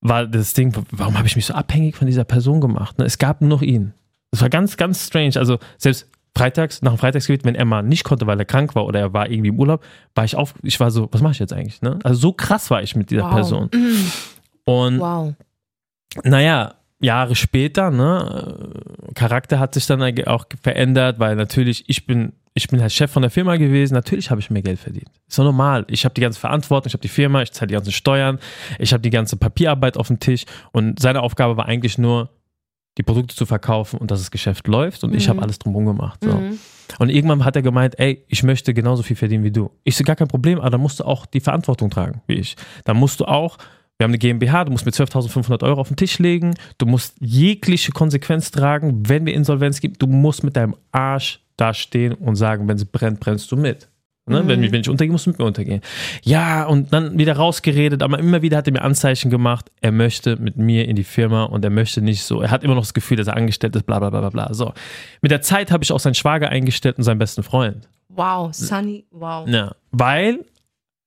war 0.00 0.26
das 0.26 0.54
Ding, 0.54 0.74
warum 0.90 1.16
habe 1.16 1.26
ich 1.26 1.36
mich 1.36 1.46
so 1.46 1.54
abhängig 1.54 1.96
von 1.96 2.06
dieser 2.06 2.24
Person 2.24 2.60
gemacht? 2.60 2.98
Ne? 2.98 3.04
Es 3.04 3.18
gab 3.18 3.40
nur 3.40 3.50
noch 3.50 3.62
ihn. 3.62 3.94
Das 4.32 4.40
war 4.40 4.48
ganz, 4.50 4.76
ganz 4.76 5.06
strange. 5.06 5.34
Also 5.36 5.58
selbst 5.78 6.08
freitags, 6.36 6.82
nach 6.82 6.92
dem 6.92 6.98
Freitagsgebet, 6.98 7.44
wenn 7.44 7.54
er 7.54 7.64
mal 7.66 7.82
nicht 7.82 8.04
konnte, 8.04 8.26
weil 8.26 8.38
er 8.38 8.46
krank 8.46 8.74
war 8.74 8.86
oder 8.86 8.98
er 8.98 9.12
war 9.12 9.30
irgendwie 9.30 9.50
im 9.50 9.58
Urlaub, 9.58 9.84
war 10.14 10.24
ich 10.24 10.34
auf, 10.34 10.54
ich 10.62 10.80
war 10.80 10.90
so, 10.90 11.08
was 11.12 11.20
mache 11.20 11.32
ich 11.32 11.38
jetzt 11.38 11.52
eigentlich? 11.52 11.82
Ne? 11.82 11.98
Also 12.02 12.18
so 12.18 12.32
krass 12.32 12.70
war 12.70 12.82
ich 12.82 12.96
mit 12.96 13.10
dieser 13.10 13.24
Wow. 13.24 13.30
Person. 13.34 13.70
Und 14.64 14.98
Wow. 14.98 15.34
naja, 16.24 16.74
Jahre 17.00 17.34
später, 17.34 17.90
ne, 17.90 18.64
äh, 19.10 19.12
Charakter 19.14 19.58
hat 19.58 19.74
sich 19.74 19.86
dann 19.86 20.02
auch 20.26 20.46
verändert, 20.62 21.18
weil 21.18 21.34
natürlich, 21.36 21.84
ich 21.88 22.06
bin, 22.06 22.32
ich 22.54 22.68
bin 22.68 22.80
halt 22.80 22.92
Chef 22.92 23.10
von 23.10 23.22
der 23.22 23.30
Firma 23.30 23.56
gewesen, 23.56 23.94
natürlich 23.94 24.30
habe 24.30 24.40
ich 24.40 24.50
mehr 24.50 24.62
Geld 24.62 24.78
verdient. 24.78 25.08
Ist 25.28 25.38
doch 25.38 25.44
normal. 25.44 25.84
Ich 25.88 26.04
habe 26.04 26.14
die 26.14 26.20
ganze 26.20 26.38
Verantwortung, 26.38 26.86
ich 26.88 26.92
habe 26.94 27.02
die 27.02 27.08
Firma, 27.08 27.42
ich 27.42 27.50
zahle 27.52 27.66
die 27.68 27.74
ganzen 27.74 27.92
Steuern, 27.92 28.38
ich 28.78 28.92
habe 28.92 29.02
die 29.02 29.10
ganze 29.10 29.36
Papierarbeit 29.36 29.96
auf 29.96 30.06
dem 30.06 30.20
Tisch 30.20 30.44
und 30.70 31.00
seine 31.00 31.22
Aufgabe 31.22 31.56
war 31.56 31.66
eigentlich 31.66 31.98
nur, 31.98 32.30
die 32.98 33.02
Produkte 33.02 33.34
zu 33.34 33.46
verkaufen 33.46 33.98
und 33.98 34.10
dass 34.10 34.20
das 34.20 34.30
Geschäft 34.30 34.68
läuft 34.68 35.02
und 35.04 35.14
ich 35.14 35.28
habe 35.28 35.38
Mhm. 35.38 35.42
alles 35.44 35.58
drumherum 35.58 35.86
gemacht. 35.86 36.20
So. 36.22 36.30
Mhm. 36.30 36.58
Und 36.98 37.08
irgendwann 37.08 37.44
hat 37.44 37.56
er 37.56 37.62
gemeint, 37.62 37.98
ey, 37.98 38.24
ich 38.28 38.42
möchte 38.42 38.74
genauso 38.74 39.02
viel 39.02 39.16
verdienen 39.16 39.44
wie 39.44 39.50
du. 39.50 39.70
Ich 39.82 39.96
so, 39.96 40.04
gar 40.04 40.16
kein 40.16 40.28
Problem, 40.28 40.58
aber 40.60 40.70
dann 40.70 40.80
musst 40.80 41.00
du 41.00 41.04
auch 41.04 41.24
die 41.24 41.40
Verantwortung 41.40 41.88
tragen, 41.88 42.20
wie 42.26 42.34
ich. 42.34 42.54
Dann 42.84 42.98
musst 42.98 43.20
du 43.20 43.24
auch, 43.24 43.56
wir 43.96 44.04
haben 44.04 44.10
eine 44.10 44.18
GmbH, 44.18 44.64
du 44.64 44.72
musst 44.72 44.84
mir 44.84 44.92
12.500 44.92 45.62
Euro 45.62 45.80
auf 45.80 45.88
den 45.88 45.96
Tisch 45.96 46.18
legen, 46.18 46.54
du 46.76 46.84
musst 46.86 47.16
jegliche 47.20 47.92
Konsequenz 47.92 48.50
tragen, 48.50 49.08
wenn 49.08 49.24
wir 49.24 49.32
Insolvenz 49.32 49.80
gibt, 49.80 50.02
du 50.02 50.06
musst 50.06 50.44
mit 50.44 50.56
deinem 50.56 50.76
Arsch 50.90 51.40
da 51.56 51.72
stehen 51.72 52.12
und 52.14 52.36
sagen, 52.36 52.68
wenn 52.68 52.76
sie 52.76 52.84
brennt, 52.86 53.20
brennst 53.20 53.50
du 53.52 53.56
mit. 53.56 53.88
Ne? 54.26 54.42
Mhm. 54.42 54.48
Wenn, 54.48 54.72
wenn 54.72 54.80
ich 54.82 54.88
untergehe, 54.88 55.12
musst 55.12 55.26
du 55.26 55.30
mit 55.30 55.38
mir 55.40 55.44
untergehen. 55.46 55.80
Ja, 56.22 56.64
und 56.64 56.92
dann 56.92 57.18
wieder 57.18 57.36
rausgeredet, 57.36 58.02
aber 58.02 58.18
immer 58.20 58.40
wieder 58.42 58.58
hat 58.58 58.68
er 58.68 58.72
mir 58.72 58.82
Anzeichen 58.82 59.30
gemacht, 59.30 59.70
er 59.80 59.90
möchte 59.90 60.36
mit 60.36 60.56
mir 60.56 60.86
in 60.86 60.94
die 60.94 61.04
Firma 61.04 61.44
und 61.44 61.64
er 61.64 61.70
möchte 61.70 62.00
nicht 62.02 62.22
so, 62.22 62.40
er 62.40 62.50
hat 62.50 62.62
immer 62.62 62.74
noch 62.74 62.82
das 62.82 62.94
Gefühl, 62.94 63.16
dass 63.16 63.26
er 63.26 63.36
angestellt 63.36 63.74
ist, 63.74 63.84
bla 63.84 63.98
bla 63.98 64.10
bla 64.10 64.20
bla 64.20 64.30
bla. 64.30 64.54
So. 64.54 64.72
Mit 65.22 65.32
der 65.32 65.42
Zeit 65.42 65.72
habe 65.72 65.82
ich 65.82 65.92
auch 65.92 65.98
seinen 65.98 66.14
Schwager 66.14 66.50
eingestellt 66.50 66.98
und 66.98 67.04
seinen 67.04 67.18
besten 67.18 67.42
Freund. 67.42 67.88
Wow, 68.10 68.54
Sunny, 68.54 69.06
wow. 69.10 69.48
Ja, 69.48 69.74
weil 69.90 70.44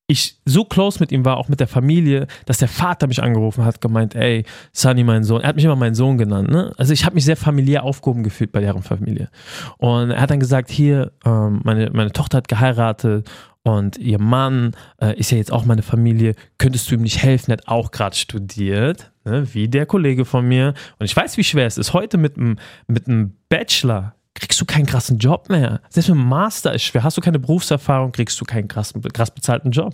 ich 0.08 0.40
so 0.46 0.66
close 0.66 1.00
mit 1.00 1.12
ihm 1.12 1.26
war, 1.26 1.38
auch 1.38 1.48
mit 1.48 1.60
der 1.60 1.68
Familie, 1.68 2.28
dass 2.46 2.60
der 2.60 2.68
Vater 2.68 3.08
mich 3.08 3.24
angerufen 3.24 3.66
hat, 3.66 3.82
gemeint, 3.82 4.14
ey, 4.14 4.46
Sunny, 4.72 5.04
mein 5.04 5.24
Sohn. 5.24 5.42
Er 5.42 5.50
hat 5.50 5.56
mich 5.56 5.66
immer 5.66 5.76
meinen 5.76 5.96
Sohn 5.96 6.18
genannt. 6.18 6.50
Ne? 6.50 6.74
Also 6.78 6.94
ich 6.94 7.06
habe 7.06 7.16
mich 7.16 7.26
sehr 7.26 7.38
familiär 7.38 7.84
aufgehoben 7.84 8.24
gefühlt 8.24 8.52
bei 8.52 8.62
deren 8.62 8.84
Familie. 8.84 9.30
Und 9.78 10.12
er 10.12 10.22
hat 10.22 10.30
dann 10.30 10.40
gesagt, 10.40 10.70
hier, 10.70 11.12
ähm, 11.26 11.62
meine, 11.64 11.90
meine 11.92 12.12
Tochter 12.12 12.38
hat 12.38 12.48
geheiratet 12.48 13.28
und 13.64 13.98
ihr 13.98 14.20
Mann 14.20 14.76
äh, 15.02 15.18
ist 15.18 15.32
ja 15.32 15.40
jetzt 15.40 15.52
auch 15.52 15.66
meine 15.66 15.82
Familie. 15.82 16.36
Könntest 16.60 16.90
du 16.90 16.96
ihm 16.96 17.02
nicht 17.02 17.24
helfen? 17.24 17.50
Er 17.50 17.58
hat 17.58 17.68
auch 17.68 17.90
gerade 17.90 18.16
studiert, 18.16 19.12
ne? 19.24 19.48
wie 19.54 19.68
der 19.68 19.88
Kollege 19.88 20.24
von 20.24 20.48
mir. 20.48 20.76
Und 21.00 21.06
ich 21.06 21.16
weiß, 21.16 21.36
wie 21.38 21.44
schwer 21.44 21.66
es 21.66 21.80
ist. 21.80 21.94
Heute 21.94 22.20
mit 22.20 22.38
einem 22.38 22.60
mit 22.88 23.08
einem 23.08 23.36
Bachelor 23.50 24.15
kriegst 24.56 24.62
du 24.62 24.74
keinen 24.74 24.86
krassen 24.86 25.18
Job 25.18 25.50
mehr. 25.50 25.82
Selbst 25.90 26.08
mit 26.08 26.18
dem 26.18 26.30
Master 26.30 26.74
ist 26.74 26.84
schwer. 26.84 27.04
Hast 27.04 27.18
du 27.18 27.22
keine 27.22 27.40
Berufserfahrung, 27.40 28.14
kriegst 28.14 28.40
du 28.40 28.46
keinen 28.46 28.70
krassen, 28.70 29.02
krass 29.02 29.30
bezahlten 29.32 29.72
Job. 29.72 29.94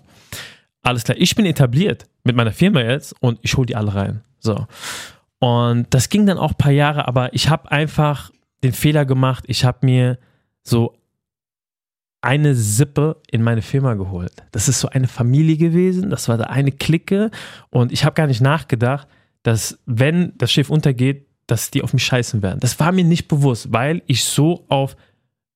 Alles 0.83 1.03
klar, 1.03 1.17
ich 1.17 1.35
bin 1.35 1.47
etabliert 1.47 2.05
mit 2.23 2.35
meiner 2.35 2.51
Firma 2.51 2.81
jetzt 2.81 3.15
und 3.21 3.39
ich 3.41 3.57
hole 3.57 3.65
die 3.65 3.75
alle 3.75 3.95
rein. 3.95 4.21
So. 4.39 4.67
Und 5.39 5.87
das 5.89 6.09
ging 6.09 6.27
dann 6.27 6.37
auch 6.37 6.51
ein 6.51 6.57
paar 6.57 6.71
Jahre, 6.71 7.07
aber 7.07 7.33
ich 7.33 7.49
habe 7.49 7.71
einfach 7.71 8.29
den 8.63 8.73
Fehler 8.73 9.05
gemacht, 9.05 9.45
ich 9.47 9.65
habe 9.65 9.79
mir 9.81 10.19
so 10.61 10.93
eine 12.21 12.53
Sippe 12.53 13.19
in 13.31 13.41
meine 13.41 13.63
Firma 13.63 13.95
geholt. 13.95 14.43
Das 14.51 14.69
ist 14.69 14.79
so 14.79 14.89
eine 14.89 15.07
Familie 15.07 15.57
gewesen, 15.57 16.11
das 16.11 16.29
war 16.29 16.37
da 16.37 16.45
eine 16.45 16.71
Clique 16.71 17.31
und 17.71 17.91
ich 17.91 18.05
habe 18.05 18.13
gar 18.13 18.27
nicht 18.27 18.41
nachgedacht, 18.41 19.07
dass 19.41 19.79
wenn 19.87 20.33
das 20.37 20.51
Schiff 20.51 20.69
untergeht, 20.69 21.25
dass 21.51 21.69
die 21.69 21.83
auf 21.83 21.91
mich 21.93 22.05
scheißen 22.05 22.41
werden. 22.41 22.61
Das 22.61 22.79
war 22.79 22.91
mir 22.93 23.03
nicht 23.03 23.27
bewusst, 23.27 23.73
weil 23.73 24.01
ich 24.07 24.23
so 24.23 24.63
auf 24.69 24.95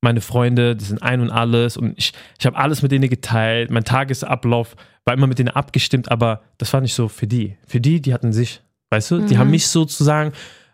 meine 0.02 0.20
Freunde, 0.20 0.76
die 0.76 0.84
sind 0.84 1.02
ein 1.02 1.22
und 1.22 1.32
alles 1.32 1.78
und 1.78 1.98
ich, 1.98 2.12
ich 2.38 2.46
habe 2.46 2.58
alles 2.58 2.82
mit 2.82 2.92
denen 2.92 3.10
geteilt. 3.10 3.72
Mein 3.72 3.86
Tagesablauf 3.86 4.76
war 5.06 5.14
immer 5.14 5.26
mit 5.28 5.40
denen 5.40 5.50
abgestimmt, 5.50 6.12
aber 6.12 6.42
das 6.58 6.74
war 6.74 6.82
nicht 6.82 6.94
so 6.94 7.08
für 7.08 7.28
die. 7.28 7.56
Für 7.66 7.80
die, 7.80 8.02
die 8.02 8.14
hatten 8.14 8.34
sich, 8.34 8.62
weißt 8.90 9.12
du, 9.12 9.22
die 9.22 9.36
Mhm. 9.36 9.40
haben 9.40 9.50
mich 9.52 9.68
sozusagen 9.68 10.34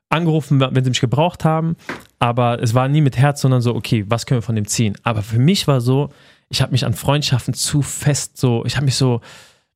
angerufen, 0.09 0.59
wenn 0.59 0.83
sie 0.83 0.89
mich 0.89 0.99
gebraucht 1.01 1.45
haben, 1.45 1.75
aber 2.19 2.61
es 2.61 2.73
war 2.73 2.87
nie 2.87 3.01
mit 3.01 3.15
Herz, 3.15 3.41
sondern 3.41 3.61
so, 3.61 3.75
okay, 3.75 4.03
was 4.07 4.25
können 4.25 4.39
wir 4.39 4.45
von 4.45 4.55
dem 4.55 4.67
ziehen? 4.67 4.97
Aber 5.03 5.21
für 5.21 5.39
mich 5.39 5.67
war 5.67 5.81
so, 5.81 6.09
ich 6.49 6.61
habe 6.63 6.71
mich 6.71 6.83
an 6.85 6.93
Freundschaften 6.93 7.53
zu 7.53 7.81
fest 7.83 8.37
so, 8.37 8.65
ich 8.65 8.75
habe 8.75 8.85
mich 8.85 8.95
so, 8.95 9.21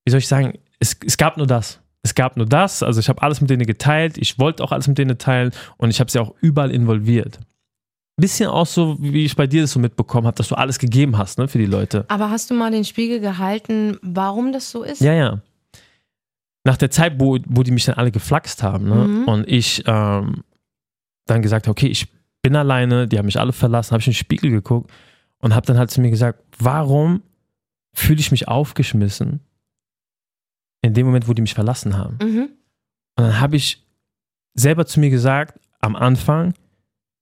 wie 0.03 0.11
soll 0.11 0.19
ich 0.19 0.27
sagen, 0.27 0.57
es, 0.79 0.97
es 1.05 1.17
gab 1.17 1.37
nur 1.37 1.47
das. 1.47 1.79
Es 2.05 2.13
gab 2.13 2.37
nur 2.37 2.45
das, 2.45 2.83
also 2.83 2.99
ich 2.99 3.09
habe 3.09 3.23
alles 3.23 3.41
mit 3.41 3.49
denen 3.49 3.65
geteilt, 3.65 4.19
ich 4.19 4.37
wollte 4.37 4.63
auch 4.63 4.71
alles 4.71 4.87
mit 4.87 4.99
denen 4.99 5.17
teilen 5.17 5.49
und 5.77 5.89
ich 5.89 5.99
habe 5.99 6.11
sie 6.11 6.19
auch 6.19 6.35
überall 6.39 6.69
involviert. 6.69 7.39
Bisschen 8.15 8.47
auch 8.47 8.67
so, 8.67 8.95
wie 8.99 9.25
ich 9.25 9.35
bei 9.35 9.47
dir 9.47 9.61
das 9.61 9.71
so 9.71 9.79
mitbekommen 9.79 10.27
habe, 10.27 10.37
dass 10.37 10.49
du 10.49 10.55
alles 10.55 10.77
gegeben 10.77 11.17
hast, 11.17 11.39
ne, 11.39 11.47
für 11.47 11.57
die 11.57 11.65
Leute. 11.65 12.05
Aber 12.07 12.29
hast 12.29 12.51
du 12.51 12.53
mal 12.53 12.69
den 12.69 12.85
Spiegel 12.85 13.19
gehalten, 13.19 13.97
warum 14.03 14.53
das 14.53 14.69
so 14.69 14.83
ist? 14.83 15.01
Ja, 15.01 15.13
ja. 15.13 15.41
Nach 16.63 16.77
der 16.77 16.91
Zeit, 16.91 17.19
wo, 17.19 17.39
wo 17.47 17.63
die 17.63 17.71
mich 17.71 17.85
dann 17.85 17.95
alle 17.95 18.11
geflaxt 18.11 18.61
haben, 18.61 18.87
ne, 18.87 19.07
Mhm. 19.07 19.23
und 19.27 19.49
ich 19.49 19.83
ähm, 19.87 20.43
dann 21.25 21.41
gesagt 21.41 21.65
habe, 21.65 21.71
okay, 21.71 21.87
ich 21.87 22.07
bin 22.43 22.55
alleine, 22.55 23.07
die 23.07 23.17
haben 23.17 23.25
mich 23.25 23.39
alle 23.39 23.51
verlassen, 23.51 23.93
habe 23.93 24.01
ich 24.01 24.07
in 24.07 24.11
den 24.11 24.17
Spiegel 24.17 24.51
geguckt 24.51 24.91
und 25.39 25.55
habe 25.55 25.65
dann 25.65 25.79
halt 25.79 25.89
zu 25.89 26.01
mir 26.01 26.11
gesagt, 26.11 26.39
warum 26.59 27.23
fühle 27.93 28.19
ich 28.19 28.29
mich 28.29 28.47
aufgeschmissen 28.47 29.39
in 30.85 30.93
dem 30.93 31.05
Moment, 31.05 31.27
wo 31.27 31.33
die 31.33 31.41
mich 31.41 31.53
verlassen 31.53 31.97
haben? 31.97 32.17
Mhm. 32.21 32.49
Und 33.17 33.23
dann 33.23 33.39
habe 33.39 33.55
ich 33.55 33.83
selber 34.53 34.85
zu 34.85 34.99
mir 34.99 35.09
gesagt, 35.09 35.59
am 35.81 35.95
Anfang, 35.95 36.53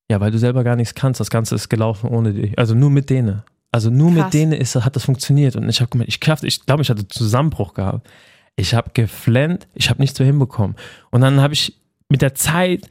ja, 0.10 0.20
weil 0.20 0.32
du 0.32 0.38
selber 0.38 0.64
gar 0.64 0.76
nichts 0.76 0.96
kannst, 0.96 1.20
das 1.20 1.30
Ganze 1.30 1.56
ist 1.56 1.70
gelaufen 1.70 2.10
ohne 2.10 2.34
dich. 2.34 2.58
Also 2.58 2.76
nur 2.76 2.90
mit 2.90 3.10
denen. 3.10 3.44
Also 3.72 3.90
nur 3.90 4.14
Krass. 4.14 4.26
mit 4.26 4.34
denen 4.34 4.54
ist, 4.54 4.76
hat 4.76 4.96
das 4.96 5.06
funktioniert. 5.06 5.56
Und 5.56 5.68
ich 5.68 5.82
habe 5.82 5.90
gemeint, 5.90 6.10
ich 6.10 6.20
schaffte, 6.24 6.46
ich 6.46 6.66
glaube, 6.66 6.84
ich 6.84 6.90
hatte 6.90 7.08
Zusammenbruch 7.08 7.74
gehabt. 7.74 8.08
Ich 8.56 8.76
habe 8.76 8.92
geflennt, 8.94 9.68
ich 9.74 9.90
habe 9.90 10.00
nichts 10.00 10.18
so 10.18 10.24
hinbekommen. 10.24 10.76
Und 11.10 11.22
dann 11.22 11.42
habe 11.42 11.54
ich 11.54 11.76
mit 12.08 12.22
der 12.22 12.36
Zeit, 12.36 12.88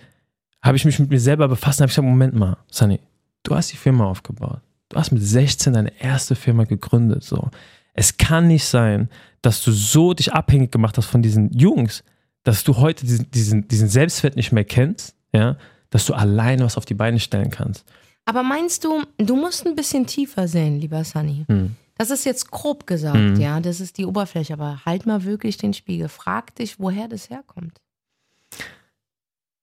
habe 0.60 0.76
ich 0.76 0.84
mich 0.84 0.98
mit 0.98 1.10
mir 1.10 1.20
selber 1.20 1.46
befasst 1.46 1.78
und 1.78 1.84
habe 1.84 1.90
gesagt, 1.90 2.08
Moment 2.08 2.34
mal, 2.34 2.56
Sunny, 2.68 2.98
du 3.44 3.54
hast 3.54 3.70
die 3.70 3.76
Firma 3.76 4.06
aufgebaut. 4.06 4.60
Du 4.88 4.96
hast 4.96 5.12
mit 5.12 5.22
16 5.22 5.72
deine 5.72 5.92
erste 6.00 6.34
Firma 6.34 6.64
gegründet. 6.64 7.22
So. 7.22 7.48
Es 7.94 8.16
kann 8.16 8.46
nicht 8.48 8.64
sein, 8.64 9.08
dass 9.42 9.62
du 9.62 9.72
so 9.72 10.14
dich 10.14 10.32
abhängig 10.32 10.70
gemacht 10.72 10.96
hast 10.96 11.06
von 11.06 11.22
diesen 11.22 11.52
Jungs, 11.52 12.04
dass 12.44 12.64
du 12.64 12.76
heute 12.76 13.04
diesen, 13.04 13.30
diesen, 13.30 13.68
diesen 13.68 13.88
Selbstwert 13.88 14.36
nicht 14.36 14.52
mehr 14.52 14.64
kennst, 14.64 15.14
ja, 15.32 15.56
dass 15.90 16.06
du 16.06 16.14
alleine 16.14 16.64
was 16.64 16.76
auf 16.76 16.84
die 16.84 16.94
Beine 16.94 17.20
stellen 17.20 17.50
kannst. 17.50 17.84
Aber 18.24 18.42
meinst 18.42 18.84
du, 18.84 19.02
du 19.18 19.36
musst 19.36 19.66
ein 19.66 19.74
bisschen 19.74 20.06
tiefer 20.06 20.46
sehen, 20.48 20.78
lieber 20.80 21.04
Sunny? 21.04 21.44
Hm. 21.48 21.76
Das 21.98 22.10
ist 22.10 22.24
jetzt 22.24 22.50
grob 22.50 22.86
gesagt, 22.86 23.16
Mhm. 23.18 23.36
ja. 23.40 23.60
Das 23.60 23.80
ist 23.80 23.98
die 23.98 24.06
Oberfläche, 24.06 24.54
aber 24.54 24.80
halt 24.84 25.06
mal 25.06 25.24
wirklich 25.24 25.56
den 25.56 25.74
Spiegel. 25.74 26.08
Frag 26.08 26.54
dich, 26.56 26.80
woher 26.80 27.06
das 27.08 27.30
herkommt. 27.30 27.78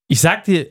Ich 0.07 0.21
sag 0.21 0.43
dir, 0.45 0.67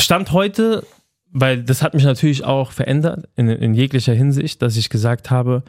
Stand 0.00 0.32
heute, 0.32 0.86
weil 1.30 1.62
das 1.62 1.82
hat 1.82 1.94
mich 1.94 2.04
natürlich 2.04 2.44
auch 2.44 2.72
verändert 2.72 3.28
in, 3.36 3.48
in 3.48 3.74
jeglicher 3.74 4.14
Hinsicht, 4.14 4.62
dass 4.62 4.76
ich 4.76 4.90
gesagt 4.90 5.30
habe, 5.30 5.62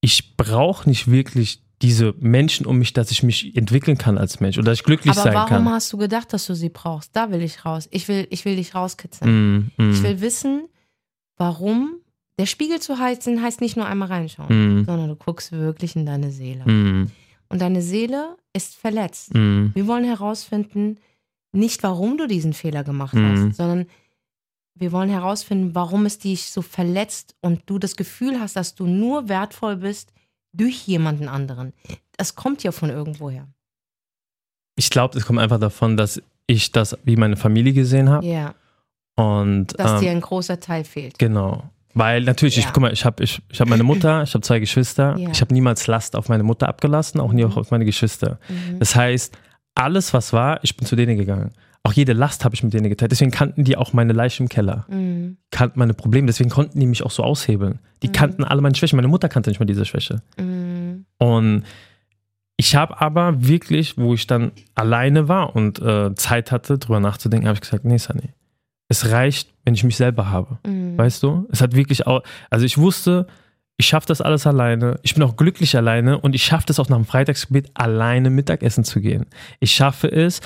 ich 0.00 0.36
brauche 0.36 0.88
nicht 0.88 1.10
wirklich 1.10 1.62
diese 1.82 2.14
Menschen 2.20 2.66
um 2.66 2.78
mich, 2.78 2.92
dass 2.92 3.10
ich 3.10 3.22
mich 3.22 3.56
entwickeln 3.56 3.96
kann 3.96 4.18
als 4.18 4.40
Mensch 4.40 4.58
oder 4.58 4.66
dass 4.72 4.78
ich 4.78 4.84
glücklich 4.84 5.12
aber 5.12 5.22
sein 5.22 5.34
warum 5.34 5.48
kann. 5.48 5.68
hast 5.70 5.92
du 5.92 5.96
gedacht, 5.96 6.32
dass 6.32 6.46
du 6.46 6.54
sie 6.54 6.68
brauchst? 6.68 7.16
Da 7.16 7.30
will 7.30 7.40
ich 7.42 7.64
raus. 7.64 7.88
Ich 7.90 8.06
will, 8.08 8.26
ich 8.30 8.44
will 8.44 8.56
dich 8.56 8.74
rauskitzeln. 8.74 9.70
Mm, 9.76 9.82
mm, 9.82 9.90
Ich 9.92 10.02
will 10.02 10.20
wissen, 10.20 10.68
warum 11.36 11.96
der 12.38 12.46
Spiegel 12.46 12.80
zu 12.80 12.98
heizen 12.98 13.42
heißt 13.42 13.60
nicht 13.60 13.76
nur 13.76 13.86
einmal 13.86 14.08
reinschauen, 14.08 14.80
mm, 14.80 14.84
sondern 14.84 15.08
du 15.08 15.16
guckst 15.16 15.52
wirklich 15.52 15.96
in 15.96 16.06
deine 16.06 16.30
Seele. 16.30 16.64
mm, 16.70 17.10
Und 17.48 17.60
deine 17.62 17.82
Seele 17.82 18.36
ist 18.52 18.74
verletzt. 18.76 19.34
mm, 19.34 19.68
Wir 19.74 19.86
wollen 19.86 20.04
herausfinden, 20.04 20.98
nicht 21.52 21.82
warum 21.82 22.16
du 22.18 22.26
diesen 22.28 22.52
Fehler 22.52 22.84
gemacht 22.84 23.14
Mhm. 23.14 23.48
hast, 23.48 23.56
sondern 23.56 23.86
wir 24.80 24.92
wollen 24.92 25.10
herausfinden, 25.10 25.74
warum 25.74 26.06
es 26.06 26.18
dich 26.18 26.50
so 26.50 26.62
verletzt 26.62 27.36
und 27.40 27.62
du 27.66 27.78
das 27.78 27.96
Gefühl 27.96 28.40
hast, 28.40 28.56
dass 28.56 28.74
du 28.74 28.86
nur 28.86 29.28
wertvoll 29.28 29.76
bist 29.76 30.12
durch 30.52 30.86
jemanden 30.88 31.28
anderen. 31.28 31.72
Das 32.16 32.34
kommt 32.34 32.62
ja 32.64 32.72
von 32.72 32.90
irgendwoher. 32.90 33.46
Ich 34.76 34.90
glaube, 34.90 35.18
es 35.18 35.26
kommt 35.26 35.38
einfach 35.38 35.60
davon, 35.60 35.96
dass 35.96 36.20
ich 36.46 36.72
das 36.72 36.96
wie 37.04 37.16
meine 37.16 37.36
Familie 37.36 37.72
gesehen 37.72 38.08
habe. 38.08 38.26
Ja, 38.26 38.54
Und 39.16 39.78
dass 39.78 39.92
ähm, 39.92 40.00
dir 40.00 40.10
ein 40.10 40.20
großer 40.20 40.58
Teil 40.60 40.84
fehlt. 40.84 41.18
Genau. 41.18 41.64
Weil 41.92 42.22
natürlich, 42.22 42.56
ich 42.56 42.64
Ja. 42.64 42.70
guck 42.72 42.82
mal, 42.82 42.92
ich 42.92 43.04
habe 43.04 43.22
ich, 43.22 43.42
ich 43.50 43.60
hab 43.60 43.68
meine 43.68 43.82
Mutter, 43.82 44.22
ich 44.22 44.32
habe 44.32 44.42
zwei 44.42 44.58
Geschwister. 44.60 45.16
Ja. 45.18 45.30
Ich 45.30 45.40
habe 45.40 45.52
niemals 45.52 45.86
Last 45.86 46.16
auf 46.16 46.28
meine 46.28 46.42
Mutter 46.44 46.68
abgelassen, 46.68 47.20
auch 47.20 47.32
nie 47.32 47.44
Mhm. 47.44 47.52
auf 47.52 47.70
meine 47.70 47.84
Geschwister. 47.84 48.38
Mhm. 48.48 48.78
Das 48.78 48.94
heißt, 48.94 49.36
alles, 49.74 50.14
was 50.14 50.32
war, 50.32 50.62
ich 50.64 50.76
bin 50.76 50.86
zu 50.86 50.96
denen 50.96 51.16
gegangen. 51.18 51.52
Auch 51.82 51.92
jede 51.94 52.12
Last 52.12 52.44
habe 52.44 52.54
ich 52.54 52.62
mit 52.62 52.74
denen 52.74 52.90
geteilt. 52.90 53.10
Deswegen 53.10 53.30
kannten 53.30 53.64
die 53.64 53.76
auch 53.76 53.92
meine 53.94 54.12
Leiche 54.12 54.42
im 54.42 54.48
Keller, 54.48 54.84
Mhm. 54.88 55.38
kannten 55.50 55.78
meine 55.78 55.94
Probleme. 55.94 56.26
Deswegen 56.26 56.50
konnten 56.50 56.78
die 56.78 56.86
mich 56.86 57.02
auch 57.04 57.10
so 57.10 57.22
aushebeln. 57.24 57.78
Die 58.02 58.08
Mhm. 58.08 58.12
kannten 58.12 58.44
alle 58.44 58.60
meine 58.60 58.74
Schwächen. 58.74 58.96
Meine 58.96 59.08
Mutter 59.08 59.28
kannte 59.30 59.48
nicht 59.50 59.60
mal 59.60 59.66
diese 59.66 59.84
Schwäche. 59.86 60.20
Mhm. 60.38 61.06
Und 61.18 61.64
ich 62.58 62.76
habe 62.76 63.00
aber 63.00 63.46
wirklich, 63.46 63.96
wo 63.96 64.12
ich 64.12 64.26
dann 64.26 64.52
alleine 64.74 65.28
war 65.28 65.56
und 65.56 65.80
äh, 65.80 66.14
Zeit 66.16 66.52
hatte, 66.52 66.76
drüber 66.78 67.00
nachzudenken, 67.00 67.48
habe 67.48 67.54
ich 67.56 67.62
gesagt, 67.62 67.86
nee, 67.86 67.96
Sunny, 67.96 68.34
es 68.88 69.10
reicht, 69.10 69.54
wenn 69.64 69.72
ich 69.72 69.82
mich 69.84 69.96
selber 69.96 70.30
habe. 70.30 70.58
Mhm. 70.66 70.98
Weißt 70.98 71.22
du? 71.22 71.48
Es 71.50 71.62
hat 71.62 71.74
wirklich 71.74 72.06
auch, 72.06 72.22
also 72.50 72.66
ich 72.66 72.76
wusste, 72.76 73.26
ich 73.78 73.86
schaffe 73.86 74.06
das 74.08 74.20
alles 74.20 74.46
alleine. 74.46 74.98
Ich 75.02 75.14
bin 75.14 75.22
auch 75.22 75.36
glücklich 75.36 75.74
alleine 75.74 76.18
und 76.20 76.34
ich 76.34 76.44
schaffe 76.44 76.66
es 76.68 76.78
auch 76.78 76.90
nach 76.90 76.98
dem 76.98 77.06
Freitagsgebet 77.06 77.70
alleine 77.72 78.28
Mittagessen 78.28 78.84
zu 78.84 79.00
gehen. 79.00 79.24
Ich 79.60 79.72
schaffe 79.72 80.12
es, 80.12 80.42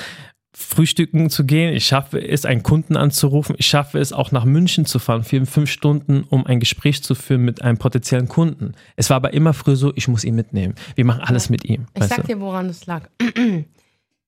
frühstücken 0.57 1.31
zu 1.31 1.45
gehen. 1.45 1.75
Ich 1.75 1.85
schaffe 1.87 2.19
es, 2.27 2.45
einen 2.45 2.63
Kunden 2.63 2.97
anzurufen. 2.97 3.57
Ich 3.59 3.67
schaffe 3.67 3.99
es, 3.99 4.13
auch 4.13 4.31
nach 4.33 4.45
München 4.45 4.87
zu 4.87 4.99
fahren, 4.99 5.25
vier, 5.25 5.45
fünf 5.47 5.71
Stunden, 5.71 6.23
um 6.31 6.47
ein 6.47 6.61
Gespräch 6.61 7.03
zu 7.03 7.15
führen 7.15 7.43
mit 7.45 7.63
einem 7.63 7.77
potenziellen 7.79 8.29
Kunden. 8.29 8.73
Es 8.97 9.11
war 9.11 9.17
aber 9.17 9.33
immer 9.35 9.53
früher 9.53 9.77
so, 9.77 9.93
ich 9.97 10.07
muss 10.09 10.23
ihn 10.25 10.35
mitnehmen. 10.37 10.75
Wir 10.95 11.05
machen 11.05 11.21
alles 11.23 11.51
mit 11.51 11.65
ihm. 11.65 11.87
Ich 11.95 12.05
sag 12.05 12.23
du? 12.23 12.27
dir, 12.29 12.41
woran 12.41 12.69
das 12.69 12.87
lag. 12.87 13.09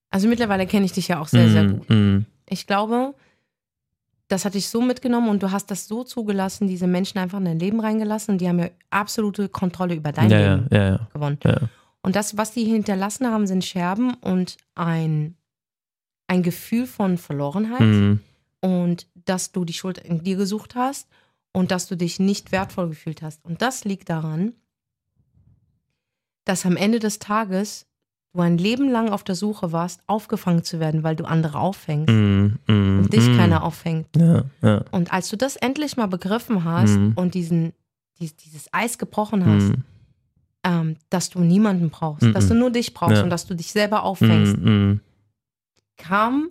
Also 0.09 0.29
mittlerweile 0.29 0.65
kenne 0.67 0.85
ich 0.85 0.93
dich 0.93 1.09
ja 1.09 1.19
auch 1.19 1.27
sehr, 1.27 1.49
sehr 1.49 1.63
Mm, 1.63 1.79
gut. 1.79 1.89
mm, 1.89 2.25
Ich 2.49 2.65
glaube, 2.65 3.13
das 4.29 4.45
hat 4.45 4.53
dich 4.53 4.69
so 4.69 4.81
mitgenommen 4.81 5.27
und 5.27 5.43
du 5.43 5.51
hast 5.51 5.69
das 5.69 5.85
so 5.87 6.05
zugelassen, 6.05 6.65
diese 6.67 6.87
Menschen 6.87 7.17
einfach 7.19 7.39
in 7.39 7.45
dein 7.45 7.59
Leben 7.59 7.81
reingelassen 7.81 8.33
und 8.35 8.37
die 8.41 8.47
haben 8.47 8.59
ja 8.59 8.69
absolute 8.89 9.49
Kontrolle 9.49 9.95
über 9.95 10.13
dein 10.13 10.29
Ja, 10.31 10.55
Leben 10.55 10.67
ja, 10.71 10.89
ja. 10.91 11.07
gewonnen. 11.13 11.37
Und 12.01 12.15
das, 12.15 12.37
was 12.37 12.53
die 12.53 12.63
hinterlassen 12.63 13.27
haben, 13.27 13.47
sind 13.47 13.65
Scherben 13.65 14.13
und 14.15 14.55
ein, 14.75 15.35
ein 16.27 16.43
Gefühl 16.43 16.85
von 16.87 17.17
Verlorenheit 17.17 17.79
Mhm. 17.81 18.19
und 18.61 19.07
dass 19.25 19.51
du 19.51 19.65
die 19.65 19.73
Schuld 19.73 19.97
in 19.97 20.23
dir 20.23 20.35
gesucht 20.37 20.75
hast 20.75 21.07
und 21.53 21.71
dass 21.71 21.87
du 21.87 21.95
dich 21.95 22.19
nicht 22.19 22.51
wertvoll 22.51 22.89
gefühlt 22.89 23.21
hast. 23.21 23.43
Und 23.45 23.61
das 23.61 23.85
liegt 23.85 24.09
daran, 24.09 24.53
dass 26.45 26.65
am 26.65 26.77
Ende 26.77 26.99
des 26.99 27.19
Tages 27.19 27.85
du 28.33 28.41
ein 28.41 28.57
Leben 28.57 28.89
lang 28.89 29.09
auf 29.09 29.23
der 29.23 29.35
Suche 29.35 29.71
warst, 29.71 30.01
aufgefangen 30.07 30.63
zu 30.63 30.79
werden, 30.79 31.03
weil 31.03 31.15
du 31.15 31.25
andere 31.25 31.59
auffängst 31.59 32.09
Mhm. 32.13 32.59
Mhm. 32.67 32.99
und 32.99 33.13
dich 33.13 33.27
Mhm. 33.27 33.37
keiner 33.37 33.63
auffängt. 33.63 34.07
Ja, 34.15 34.43
ja. 34.61 34.83
Und 34.91 35.11
als 35.11 35.29
du 35.29 35.37
das 35.37 35.55
endlich 35.55 35.97
mal 35.97 36.07
begriffen 36.07 36.63
hast 36.63 36.97
Mhm. 36.97 37.13
und 37.15 37.33
diesen, 37.33 37.73
dies, 38.19 38.35
dieses 38.35 38.71
Eis 38.73 38.97
gebrochen 38.97 39.45
hast, 39.45 39.69
Mhm. 39.69 39.83
ähm, 40.63 40.95
dass 41.09 41.29
du 41.29 41.39
niemanden 41.39 41.89
brauchst, 41.89 42.23
Mhm. 42.23 42.33
dass 42.33 42.47
du 42.47 42.53
nur 42.53 42.69
dich 42.69 42.93
brauchst 42.93 43.17
Ja. 43.17 43.23
und 43.23 43.29
dass 43.29 43.47
du 43.47 43.55
dich 43.55 43.71
selber 43.71 44.03
auffängst, 44.03 44.57
Mhm. 44.57 44.99
Kam 45.97 46.49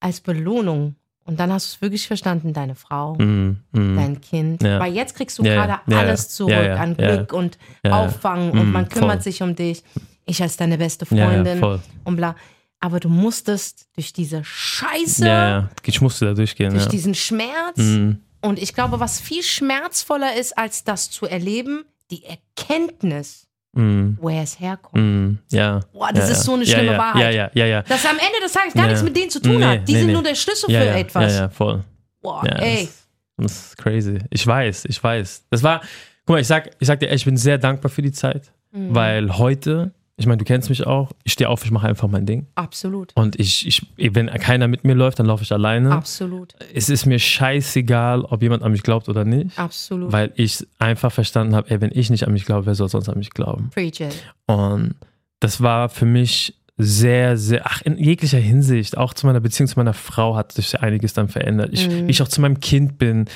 als 0.00 0.20
Belohnung. 0.20 0.96
Und 1.24 1.38
dann 1.38 1.52
hast 1.52 1.70
du 1.72 1.76
es 1.76 1.82
wirklich 1.82 2.06
verstanden, 2.08 2.52
deine 2.52 2.74
Frau, 2.74 3.14
Mhm. 3.16 3.58
Mhm. 3.72 3.96
dein 3.96 4.20
Kind. 4.20 4.62
Ja. 4.62 4.80
Weil 4.80 4.94
jetzt 4.94 5.14
kriegst 5.14 5.38
du 5.38 5.44
Ja, 5.44 5.54
gerade 5.66 5.80
ja, 5.92 5.98
alles 6.00 6.28
zurück 6.30 6.52
an. 6.54 6.96
Glück 6.96 7.32
und. 7.32 7.58
Auffangen 7.88 8.50
und 8.52 8.66
Mhm, 8.66 8.72
man 8.72 8.88
kümmert 8.88 9.12
voll. 9.12 9.20
sich 9.22 9.42
um 9.42 9.54
dich. 9.54 9.84
Ich 10.24 10.42
als 10.42 10.56
deine 10.56 10.78
beste 10.78 11.06
Freundin 11.06 11.62
und 12.04 12.16
bla. 12.16 12.34
Aber 12.80 12.98
du 12.98 13.08
musstest 13.10 13.88
durch 13.94 14.12
diese 14.12 14.42
Scheiße. 14.42 15.68
Ich 15.84 16.00
musste 16.00 16.24
da 16.24 16.34
durchgehen. 16.34 16.72
durch 16.72 16.86
diesen 16.88 17.14
Schmerz. 17.14 17.76
Mhm. 17.76 18.20
Und 18.40 18.58
ich 18.58 18.72
glaube, 18.74 18.98
was 19.00 19.20
viel 19.20 19.42
schmerzvoller 19.42 20.34
ist, 20.36 20.56
als 20.56 20.82
das 20.84 21.10
zu 21.10 21.26
erleben, 21.26 21.84
die 22.10 22.24
Erkenntnis, 22.24 23.46
Mhm. 23.72 24.18
woher 24.20 24.42
es 24.42 24.58
herkommt. 24.58 24.96
Mhm. 25.02 25.38
Ja. 25.50 25.80
Boah, 25.92 26.10
das 26.12 26.28
ja, 26.28 26.34
ist 26.34 26.42
so 26.42 26.54
eine 26.54 26.64
ja, 26.64 26.74
schlimme 26.74 26.92
ja, 26.92 26.98
Wahrheit. 26.98 27.22
Ja, 27.22 27.30
ja, 27.30 27.50
ja, 27.54 27.66
ja. 27.66 27.82
Das 27.82 28.04
am 28.04 28.16
Ende 28.16 28.40
des 28.42 28.52
Tages 28.52 28.74
gar 28.74 28.86
nichts 28.88 29.02
mit 29.02 29.16
denen 29.16 29.30
zu 29.30 29.40
tun 29.40 29.58
Nee, 29.58 29.64
hat. 29.64 29.88
Die 29.88 29.92
nee, 29.92 29.98
sind 29.98 30.06
nee. 30.08 30.12
nur 30.12 30.22
der 30.22 30.34
Schlüssel 30.34 30.68
für 30.70 30.76
etwas. 30.90 31.32
Ja, 31.32 31.40
ja, 31.42 31.48
voll. 31.48 31.84
Boah, 32.20 32.44
ey. 32.44 32.88
Das, 33.36 33.52
das 33.52 33.52
ist 33.68 33.76
crazy. 33.78 34.18
Ich 34.30 34.46
weiß, 34.46 34.84
ich 34.86 35.02
weiß. 35.02 35.46
Das 35.50 35.62
war, 35.62 35.80
guck 36.26 36.34
mal, 36.34 36.40
ich 36.40 36.46
sag, 36.48 36.70
ich 36.80 36.86
sag 36.86 36.98
dir 37.00 37.10
ich 37.12 37.24
bin 37.24 37.36
sehr 37.36 37.58
dankbar 37.58 37.90
für 37.90 38.02
die 38.02 38.12
Zeit, 38.12 38.52
Mhm. 38.72 38.94
weil 38.94 39.38
heute, 39.38 39.92
ich 40.20 40.26
meine, 40.26 40.36
du 40.36 40.44
kennst 40.44 40.68
mich 40.68 40.86
auch, 40.86 41.12
ich 41.24 41.32
stehe 41.32 41.48
auf, 41.48 41.64
ich 41.64 41.70
mache 41.70 41.88
einfach 41.88 42.06
mein 42.06 42.26
Ding. 42.26 42.46
Absolut. 42.54 43.12
Und 43.16 43.40
ich, 43.40 43.66
ich, 43.66 44.14
wenn 44.14 44.26
keiner 44.28 44.68
mit 44.68 44.84
mir 44.84 44.94
läuft, 44.94 45.18
dann 45.18 45.24
laufe 45.26 45.42
ich 45.42 45.50
alleine. 45.50 45.92
Absolut. 45.92 46.54
Es 46.74 46.90
ist 46.90 47.06
mir 47.06 47.18
scheißegal, 47.18 48.22
ob 48.26 48.42
jemand 48.42 48.62
an 48.62 48.72
mich 48.72 48.82
glaubt 48.82 49.08
oder 49.08 49.24
nicht, 49.24 49.58
Absolut. 49.58 50.12
weil 50.12 50.32
ich 50.36 50.66
einfach 50.78 51.10
verstanden 51.10 51.54
habe, 51.54 51.70
ey, 51.70 51.80
wenn 51.80 51.90
ich 51.92 52.10
nicht 52.10 52.26
an 52.26 52.32
mich 52.34 52.44
glaube, 52.44 52.66
wer 52.66 52.74
soll 52.74 52.88
sonst 52.88 53.08
an 53.08 53.18
mich 53.18 53.30
glauben? 53.30 53.70
Preach 53.70 54.00
it. 54.00 54.14
Und 54.46 54.94
das 55.40 55.62
war 55.62 55.88
für 55.88 56.04
mich 56.06 56.54
sehr, 56.76 57.36
sehr, 57.36 57.66
ach, 57.66 57.82
in 57.82 57.98
jeglicher 57.98 58.38
Hinsicht, 58.38 58.96
auch 58.96 59.12
zu 59.14 59.26
meiner 59.26 59.40
Beziehung 59.40 59.68
zu 59.68 59.78
meiner 59.78 59.92
Frau 59.94 60.36
hat 60.36 60.52
sich 60.52 60.80
einiges 60.80 61.12
dann 61.14 61.28
verändert. 61.28 61.70
Ich, 61.72 61.88
Mhm. 61.88 62.06
Wie 62.06 62.10
ich 62.10 62.22
auch 62.22 62.28
zu 62.28 62.40
meinem 62.40 62.60
Kind 62.60 62.98
bin. 62.98 63.26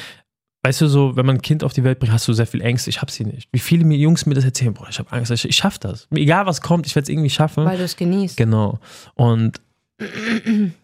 Weißt 0.67 0.81
du, 0.81 0.89
so, 0.89 1.15
wenn 1.15 1.27
man 1.27 1.37
ein 1.37 1.43
Kind 1.43 1.63
auf 1.63 1.75
die 1.75 1.85
Welt 1.85 1.99
bringt, 1.99 2.13
hast 2.13 2.27
du 2.27 2.33
sehr 2.33 2.47
viel 2.47 2.63
Ängste. 2.63 2.89
Ich 2.89 3.01
habe 3.03 3.13
sie 3.13 3.25
nicht. 3.25 3.49
Wie 3.53 3.59
viele 3.59 3.85
Jungs 3.95 4.25
mir 4.25 4.35
das 4.35 4.45
erzählen, 4.45 4.73
boah, 4.73 4.89
ich 4.89 4.99
habe 4.99 5.13
Angst, 5.13 5.31
ich, 5.31 5.45
ich 5.45 5.57
schaffe 5.57 5.79
das. 5.81 6.09
Egal 6.11 6.47
was 6.47 6.63
kommt, 6.63 6.87
ich 6.87 6.95
werde 6.95 7.05
es 7.05 7.09
irgendwie 7.11 7.29
schaffen. 7.31 7.65
Weil 7.67 7.77
du 7.77 7.85
es 7.85 7.97
genießt. 7.97 8.37
Genau. 8.39 8.79
Und 9.15 9.61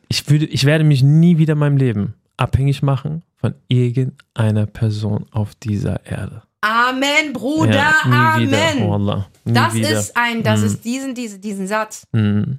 ich, 0.08 0.28
würde, 0.28 0.44
ich 0.46 0.64
werde 0.64 0.84
mich 0.84 1.02
nie 1.02 1.38
wieder 1.38 1.54
in 1.54 1.58
meinem 1.58 1.76
Leben 1.76 2.14
abhängig 2.36 2.82
machen 2.82 3.22
von 3.36 3.54
irgendeiner 3.68 4.66
Person 4.66 5.26
auf 5.30 5.54
dieser 5.54 6.04
Erde. 6.06 6.42
Amen, 6.62 7.32
Bruder, 7.32 7.74
ja, 7.74 7.94
Amen. 8.04 8.48
wieder. 8.48 8.88
Wallah, 8.90 9.26
nie 9.44 9.52
das 9.54 9.74
wieder. 9.74 9.90
ist 9.98 10.14
ein, 10.16 10.42
das 10.42 10.60
Mhm. 10.60 10.66
ist 10.66 10.84
diesen, 10.84 11.14
diese, 11.14 11.38
diesen 11.38 11.66
Satz, 11.66 12.06
Mhm. 12.12 12.58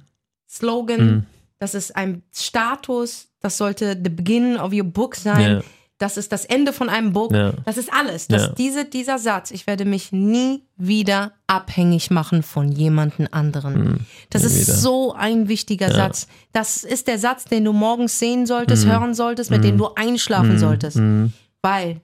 Slogan, 0.50 1.06
Mhm. 1.06 1.26
das 1.60 1.74
ist 1.76 1.94
ein 1.94 2.22
Status, 2.34 3.28
das 3.40 3.56
sollte 3.58 3.96
the 4.02 4.10
beginning 4.10 4.56
of 4.56 4.72
your 4.72 4.82
book 4.84 5.14
sein. 5.14 5.40
Ja, 5.58 5.60
Das 6.02 6.16
ist 6.16 6.32
das 6.32 6.44
Ende 6.44 6.72
von 6.72 6.88
einem 6.88 7.12
Book. 7.12 7.30
ja. 7.32 7.52
Das 7.64 7.76
ist 7.76 7.92
alles. 7.92 8.26
Das, 8.26 8.42
Ja. 8.42 8.48
diese, 8.54 8.84
dieser 8.84 9.18
Satz, 9.18 9.52
ich 9.52 9.68
werde 9.68 9.84
mich 9.84 10.10
nie 10.10 10.64
wieder 10.76 11.32
abhängig 11.46 12.10
machen 12.10 12.42
von 12.42 12.72
jemandem 12.72 13.28
anderen. 13.30 13.74
Mhm. 13.84 14.00
Das 14.30 14.42
Nie 14.42 14.48
ist 14.48 14.66
wieder. 14.66 14.76
so 14.78 15.12
ein 15.14 15.46
wichtiger 15.48 15.88
Ja. 15.88 15.94
Satz. 15.94 16.26
Das 16.52 16.82
ist 16.82 17.06
der 17.06 17.20
Satz, 17.20 17.44
den 17.44 17.64
du 17.64 17.72
morgens 17.72 18.18
sehen 18.18 18.46
solltest, 18.46 18.84
Mhm. 18.84 18.90
hören 18.90 19.14
solltest, 19.14 19.50
mit 19.52 19.60
Mhm. 19.60 19.64
dem 19.66 19.78
du 19.78 19.94
einschlafen 19.94 20.54
Mhm. 20.54 20.58
solltest. 20.58 20.96
Mhm. 20.96 21.32
Weil, 21.62 22.00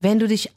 wenn 0.00 0.18
du 0.18 0.28
dich 0.28 0.52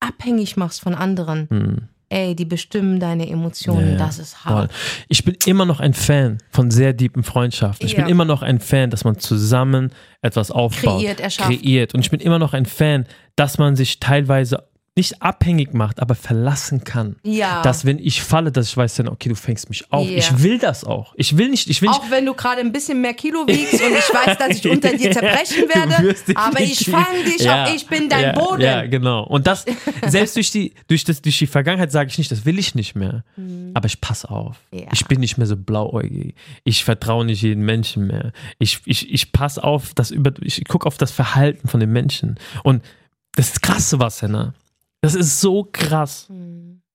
abhängig 0.00 0.56
machst 0.58 0.80
von 0.82 0.94
anderen. 0.94 1.88
Ey, 2.08 2.34
die 2.36 2.44
bestimmen 2.44 3.00
deine 3.00 3.28
Emotionen, 3.28 3.92
Ja, 3.92 3.96
das 3.96 4.18
ist 4.18 4.34
Voll. 4.34 4.52
hart. 4.52 4.72
Ich 5.08 5.24
bin 5.24 5.36
immer 5.46 5.64
noch 5.66 5.80
ein 5.80 5.94
Fan 5.94 6.38
von 6.50 6.70
sehr 6.70 6.92
deepen 6.92 7.22
Freundschaften. 7.22 7.86
Ich 7.86 7.92
Ja. 7.94 8.00
bin 8.02 8.08
immer 8.10 8.24
noch 8.24 8.42
ein 8.42 8.60
Fan, 8.60 8.90
dass 8.90 9.04
man 9.04 9.18
zusammen 9.18 9.90
etwas 10.22 10.50
aufbaut. 10.50 11.00
Kreiert, 11.00 11.20
erschafft. 11.20 11.50
Kreiert. 11.60 11.94
Und 11.94 12.00
ich 12.00 12.10
bin 12.10 12.20
immer 12.20 12.38
noch 12.38 12.52
ein 12.54 12.66
Fan, 12.66 13.06
dass 13.36 13.58
man 13.58 13.76
sich 13.76 14.00
teilweise 14.00 14.64
nicht 14.96 15.22
abhängig 15.22 15.74
macht, 15.74 16.00
aber 16.00 16.14
verlassen 16.14 16.84
kann. 16.84 17.16
Ja. 17.24 17.62
Dass 17.62 17.84
wenn 17.84 17.98
ich 17.98 18.22
falle, 18.22 18.52
dass 18.52 18.68
ich 18.68 18.76
weiß 18.76 18.94
dann, 18.94 19.08
okay, 19.08 19.28
du 19.28 19.34
fängst 19.34 19.68
mich 19.68 19.92
auf. 19.92 20.08
Ja. 20.08 20.18
Ich 20.18 20.42
will 20.42 20.58
das 20.58 20.84
auch. 20.84 21.14
Ich 21.16 21.36
will 21.36 21.48
nicht, 21.48 21.68
ich 21.68 21.82
will 21.82 21.88
nicht. 21.88 21.98
auch 21.98 22.10
wenn 22.10 22.24
du 22.24 22.34
gerade 22.34 22.60
ein 22.60 22.70
bisschen 22.70 23.00
mehr 23.00 23.14
Kilo 23.14 23.44
wiegst 23.48 23.74
und 23.74 23.92
ich 23.92 24.14
weiß, 24.14 24.38
dass 24.38 24.50
ich 24.56 24.68
unter 24.70 24.96
dir 24.96 25.10
zerbrechen 25.10 25.64
werde, 25.68 26.14
aber 26.36 26.60
nicht 26.60 26.80
ich 26.82 26.90
fange 26.90 27.24
dich 27.24 27.40
Ja, 27.40 27.64
auf, 27.64 27.74
ich 27.74 27.88
bin 27.88 28.08
dein 28.08 28.22
ja, 28.22 28.32
Boden. 28.32 28.62
Ja, 28.62 28.86
genau. 28.86 29.24
Und 29.24 29.48
das, 29.48 29.64
selbst 30.06 30.36
durch 30.36 30.52
die, 30.52 30.74
durch, 30.86 31.02
das, 31.02 31.20
durch 31.20 31.38
die 31.38 31.48
Vergangenheit 31.48 31.90
sage 31.90 32.10
ich 32.10 32.18
nicht, 32.18 32.30
das 32.30 32.44
will 32.44 32.58
ich 32.60 32.76
nicht 32.76 32.94
mehr. 32.94 33.24
Aber 33.74 33.86
ich 33.86 34.00
passe 34.00 34.30
auf. 34.30 34.60
Mhm. 34.70 34.78
Ja. 34.78 34.86
Ich 34.92 35.06
bin 35.06 35.18
nicht 35.18 35.38
mehr 35.38 35.48
so 35.48 35.56
blauäugig. 35.56 36.36
Ich 36.62 36.84
vertraue 36.84 37.24
nicht 37.24 37.42
jedem 37.42 37.64
Menschen 37.64 38.06
mehr. 38.06 38.32
Ich, 38.60 38.80
ich, 38.84 39.12
ich 39.12 39.32
passe 39.32 39.64
auf, 39.64 39.92
das 39.94 40.12
über, 40.12 40.32
ich 40.40 40.64
gucke 40.66 40.86
auf 40.86 40.98
das 40.98 41.10
Verhalten 41.10 41.66
von 41.66 41.80
den 41.80 41.90
Menschen. 41.90 42.38
Und 42.62 42.84
das 43.34 43.60
Krasse 43.60 43.98
war, 43.98 44.10
Senna, 44.10 44.54
das 45.04 45.14
ist 45.14 45.40
so 45.40 45.68
krass. 45.70 46.28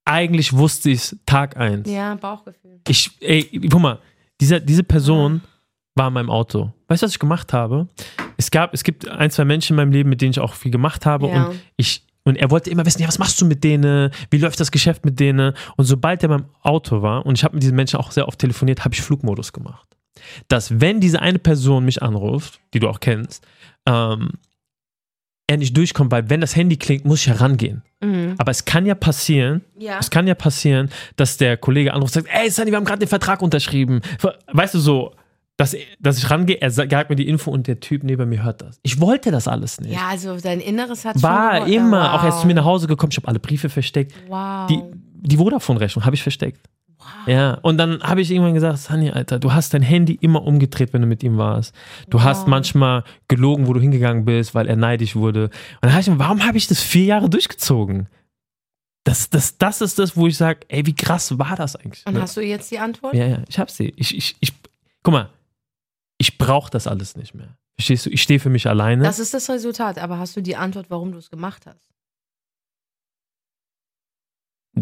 Eigentlich 0.06 0.54
wusste 0.54 0.90
ich 0.90 1.00
es 1.00 1.18
Tag 1.26 1.56
eins. 1.58 1.88
Hm. 1.88 1.94
Ja, 1.96 2.16
Bauchgefühl. 2.16 2.80
Ich, 2.88 3.12
ey, 3.22 3.44
guck 3.70 3.82
mal, 3.82 4.00
diese, 4.42 4.60
diese 4.60 4.84
Person 4.84 5.42
war 5.96 6.08
in 6.08 6.14
meinem 6.14 6.30
Auto. 6.30 6.74
Weißt 6.88 7.02
du, 7.04 7.06
was 7.06 7.12
ich 7.12 7.20
gemacht 7.20 7.54
habe? 7.54 7.88
Es 8.38 8.50
gab, 8.50 8.74
es 8.74 8.84
gibt 8.84 9.08
ein, 9.08 9.30
zwei 9.32 9.46
Menschen 9.46 9.74
in 9.74 9.78
meinem 9.78 9.92
Leben, 9.92 10.10
mit 10.10 10.22
denen 10.22 10.32
ich 10.32 10.40
auch 10.40 10.54
viel 10.54 10.72
gemacht 10.72 11.06
habe 11.06 11.28
Ja. 11.28 11.48
und 11.48 11.60
ich, 11.78 12.06
und 12.24 12.36
er 12.38 12.50
wollte 12.52 12.70
immer 12.70 12.86
wissen, 12.86 13.02
ja, 13.02 13.08
was 13.08 13.20
machst 13.20 13.40
du 13.42 13.46
mit 13.46 13.64
denen? 13.64 14.12
Wie 14.30 14.38
läuft 14.38 14.60
das 14.60 14.72
Geschäft 14.72 15.04
mit 15.06 15.20
denen? 15.20 15.54
Und 15.78 15.86
sobald 15.86 16.24
er 16.24 16.30
meinem 16.30 16.46
Auto 16.62 17.02
war, 17.02 17.26
und 17.26 17.38
ich 17.38 17.44
habe 17.44 17.56
mit 17.56 17.64
diesen 17.64 17.76
Menschen 17.76 18.00
auch 18.00 18.12
sehr 18.12 18.28
oft 18.28 18.40
telefoniert, 18.40 18.86
habe 18.86 18.94
ich 18.94 19.02
Flugmodus 19.02 19.52
gemacht. 19.54 19.88
Dass 20.48 20.80
wenn 20.82 21.00
diese 21.00 21.22
eine 21.22 21.40
Person 21.40 21.86
mich 21.86 22.02
anruft, 22.04 22.60
die 22.74 22.80
du 22.80 22.90
auch 22.90 23.00
kennst, 23.00 23.46
ähm, 23.86 24.32
er 25.50 25.58
nicht 25.58 25.76
durchkommt, 25.76 26.12
weil 26.12 26.30
wenn 26.30 26.42
das 26.42 26.56
Handy 26.56 26.78
klingt, 26.78 27.06
muss 27.06 27.22
ich 27.22 27.28
herangehen. 27.28 27.82
Mhm. 28.02 28.36
Aber 28.38 28.52
es 28.52 28.66
kann 28.66 28.86
ja 28.86 28.94
passieren, 28.96 29.62
Ja. 29.78 29.98
es 30.00 30.10
kann 30.12 30.28
ja 30.28 30.36
passieren, 30.36 30.90
dass 31.16 31.38
der 31.38 31.58
Kollege 31.58 31.94
anruft 31.94 32.16
und 32.16 32.24
sagt, 32.26 32.36
ey 32.40 32.50
Sunny, 32.52 32.72
wir 32.72 32.78
haben 32.78 32.86
gerade 32.86 33.00
den 33.00 33.10
Vertrag 33.10 33.42
unterschrieben. 33.42 34.02
Weißt 34.54 34.76
du 34.76 34.80
so, 34.80 35.16
dass, 35.58 35.76
dass 36.00 36.18
ich 36.20 36.30
rangehe, 36.30 36.62
er 36.62 36.72
sagt 36.72 37.10
mir 37.10 37.16
die 37.16 37.28
Info 37.28 37.52
und 37.52 37.68
der 37.68 37.80
Typ 37.80 38.04
neben 38.04 38.30
mir 38.30 38.44
hört 38.44 38.62
das. 38.62 38.80
Ich 38.84 39.02
wollte 39.02 39.32
das 39.32 39.48
alles 39.48 39.82
nicht. 39.82 39.92
Ja, 39.94 40.08
also 40.10 40.38
dein 40.40 40.62
Inneres 40.62 41.04
hat 41.04 41.22
War 41.22 41.68
immer, 41.68 42.04
wow. 42.04 42.20
auch 42.20 42.24
er 42.24 42.30
ist 42.30 42.42
zu 42.42 42.48
mir 42.48 42.54
nach 42.54 42.64
Hause 42.66 42.88
gekommen, 42.88 43.12
ich 43.12 43.18
habe 43.18 43.28
alle 43.28 43.40
Briefe 43.40 43.70
versteckt. 43.70 44.14
Wow. 44.30 44.68
Die, 44.68 44.82
die 45.28 45.36
Vodafone-Rechnung 45.38 46.06
habe 46.06 46.16
ich 46.16 46.22
versteckt. 46.24 46.62
Wow. 47.00 47.08
Ja, 47.28 47.54
und 47.62 47.78
dann 47.78 48.02
habe 48.04 48.22
ich 48.22 48.30
irgendwann 48.32 48.54
gesagt, 48.54 48.78
Sunny, 48.78 49.10
Alter, 49.12 49.40
du 49.40 49.52
hast 49.54 49.74
dein 49.74 49.82
Handy 49.82 50.14
immer 50.22 50.44
umgedreht, 50.44 50.94
wenn 50.94 51.02
du 51.02 51.08
mit 51.08 51.24
ihm 51.24 51.38
warst. 51.38 51.74
Du 52.10 52.18
Wow. 52.20 52.24
hast 52.26 52.48
manchmal 52.48 53.04
gelogen, 53.28 53.68
wo 53.68 53.74
du 53.74 53.80
hingegangen 53.80 54.26
bist, 54.26 54.54
weil 54.56 54.68
er 54.68 54.76
neidisch 54.76 55.16
wurde. 55.16 55.46
Und 55.46 55.52
dann 55.82 55.92
habe 55.94 56.02
ich 56.02 56.08
mir, 56.10 56.20
warum 56.20 56.46
habe 56.46 56.58
ich 56.58 56.68
das 56.68 56.82
vier 56.82 57.06
Jahre 57.06 57.30
durchgezogen? 57.30 58.08
Das, 59.06 59.30
das, 59.30 59.58
das 59.58 59.82
ist 59.82 59.98
das, 59.98 60.16
wo 60.18 60.28
ich 60.28 60.38
sage, 60.38 60.60
ey, 60.68 60.86
wie 60.86 60.94
krass 60.96 61.40
war 61.40 61.56
das 61.56 61.76
eigentlich? 61.76 62.06
Und 62.06 62.22
hast 62.22 62.38
du 62.38 62.42
jetzt 62.42 62.70
die 62.70 62.80
Antwort? 62.80 63.14
Ja, 63.16 63.26
ja, 63.26 63.44
ich 63.48 63.58
hab 63.58 63.72
sie. 63.72 63.94
Ich, 63.96 64.16
ich, 64.16 64.36
ich, 64.40 64.54
guck 65.02 65.14
mal, 65.14 65.30
ich 66.18 66.38
brauche 66.38 66.70
das 66.70 66.86
alles 66.86 67.16
nicht 67.16 67.34
mehr. 67.34 67.58
Verstehst 67.78 68.06
du? 68.06 68.10
Ich 68.10 68.22
stehe 68.22 68.42
für 68.42 68.50
mich 68.50 68.68
alleine. 68.68 69.04
Das 69.04 69.20
ist 69.20 69.34
das 69.34 69.50
Resultat, 69.50 69.98
aber 70.00 70.20
hast 70.20 70.36
du 70.36 70.42
die 70.42 70.58
Antwort, 70.58 70.88
warum 70.90 71.14
du 71.14 71.18
es 71.18 71.30
gemacht 71.30 71.66
hast? 71.66 71.89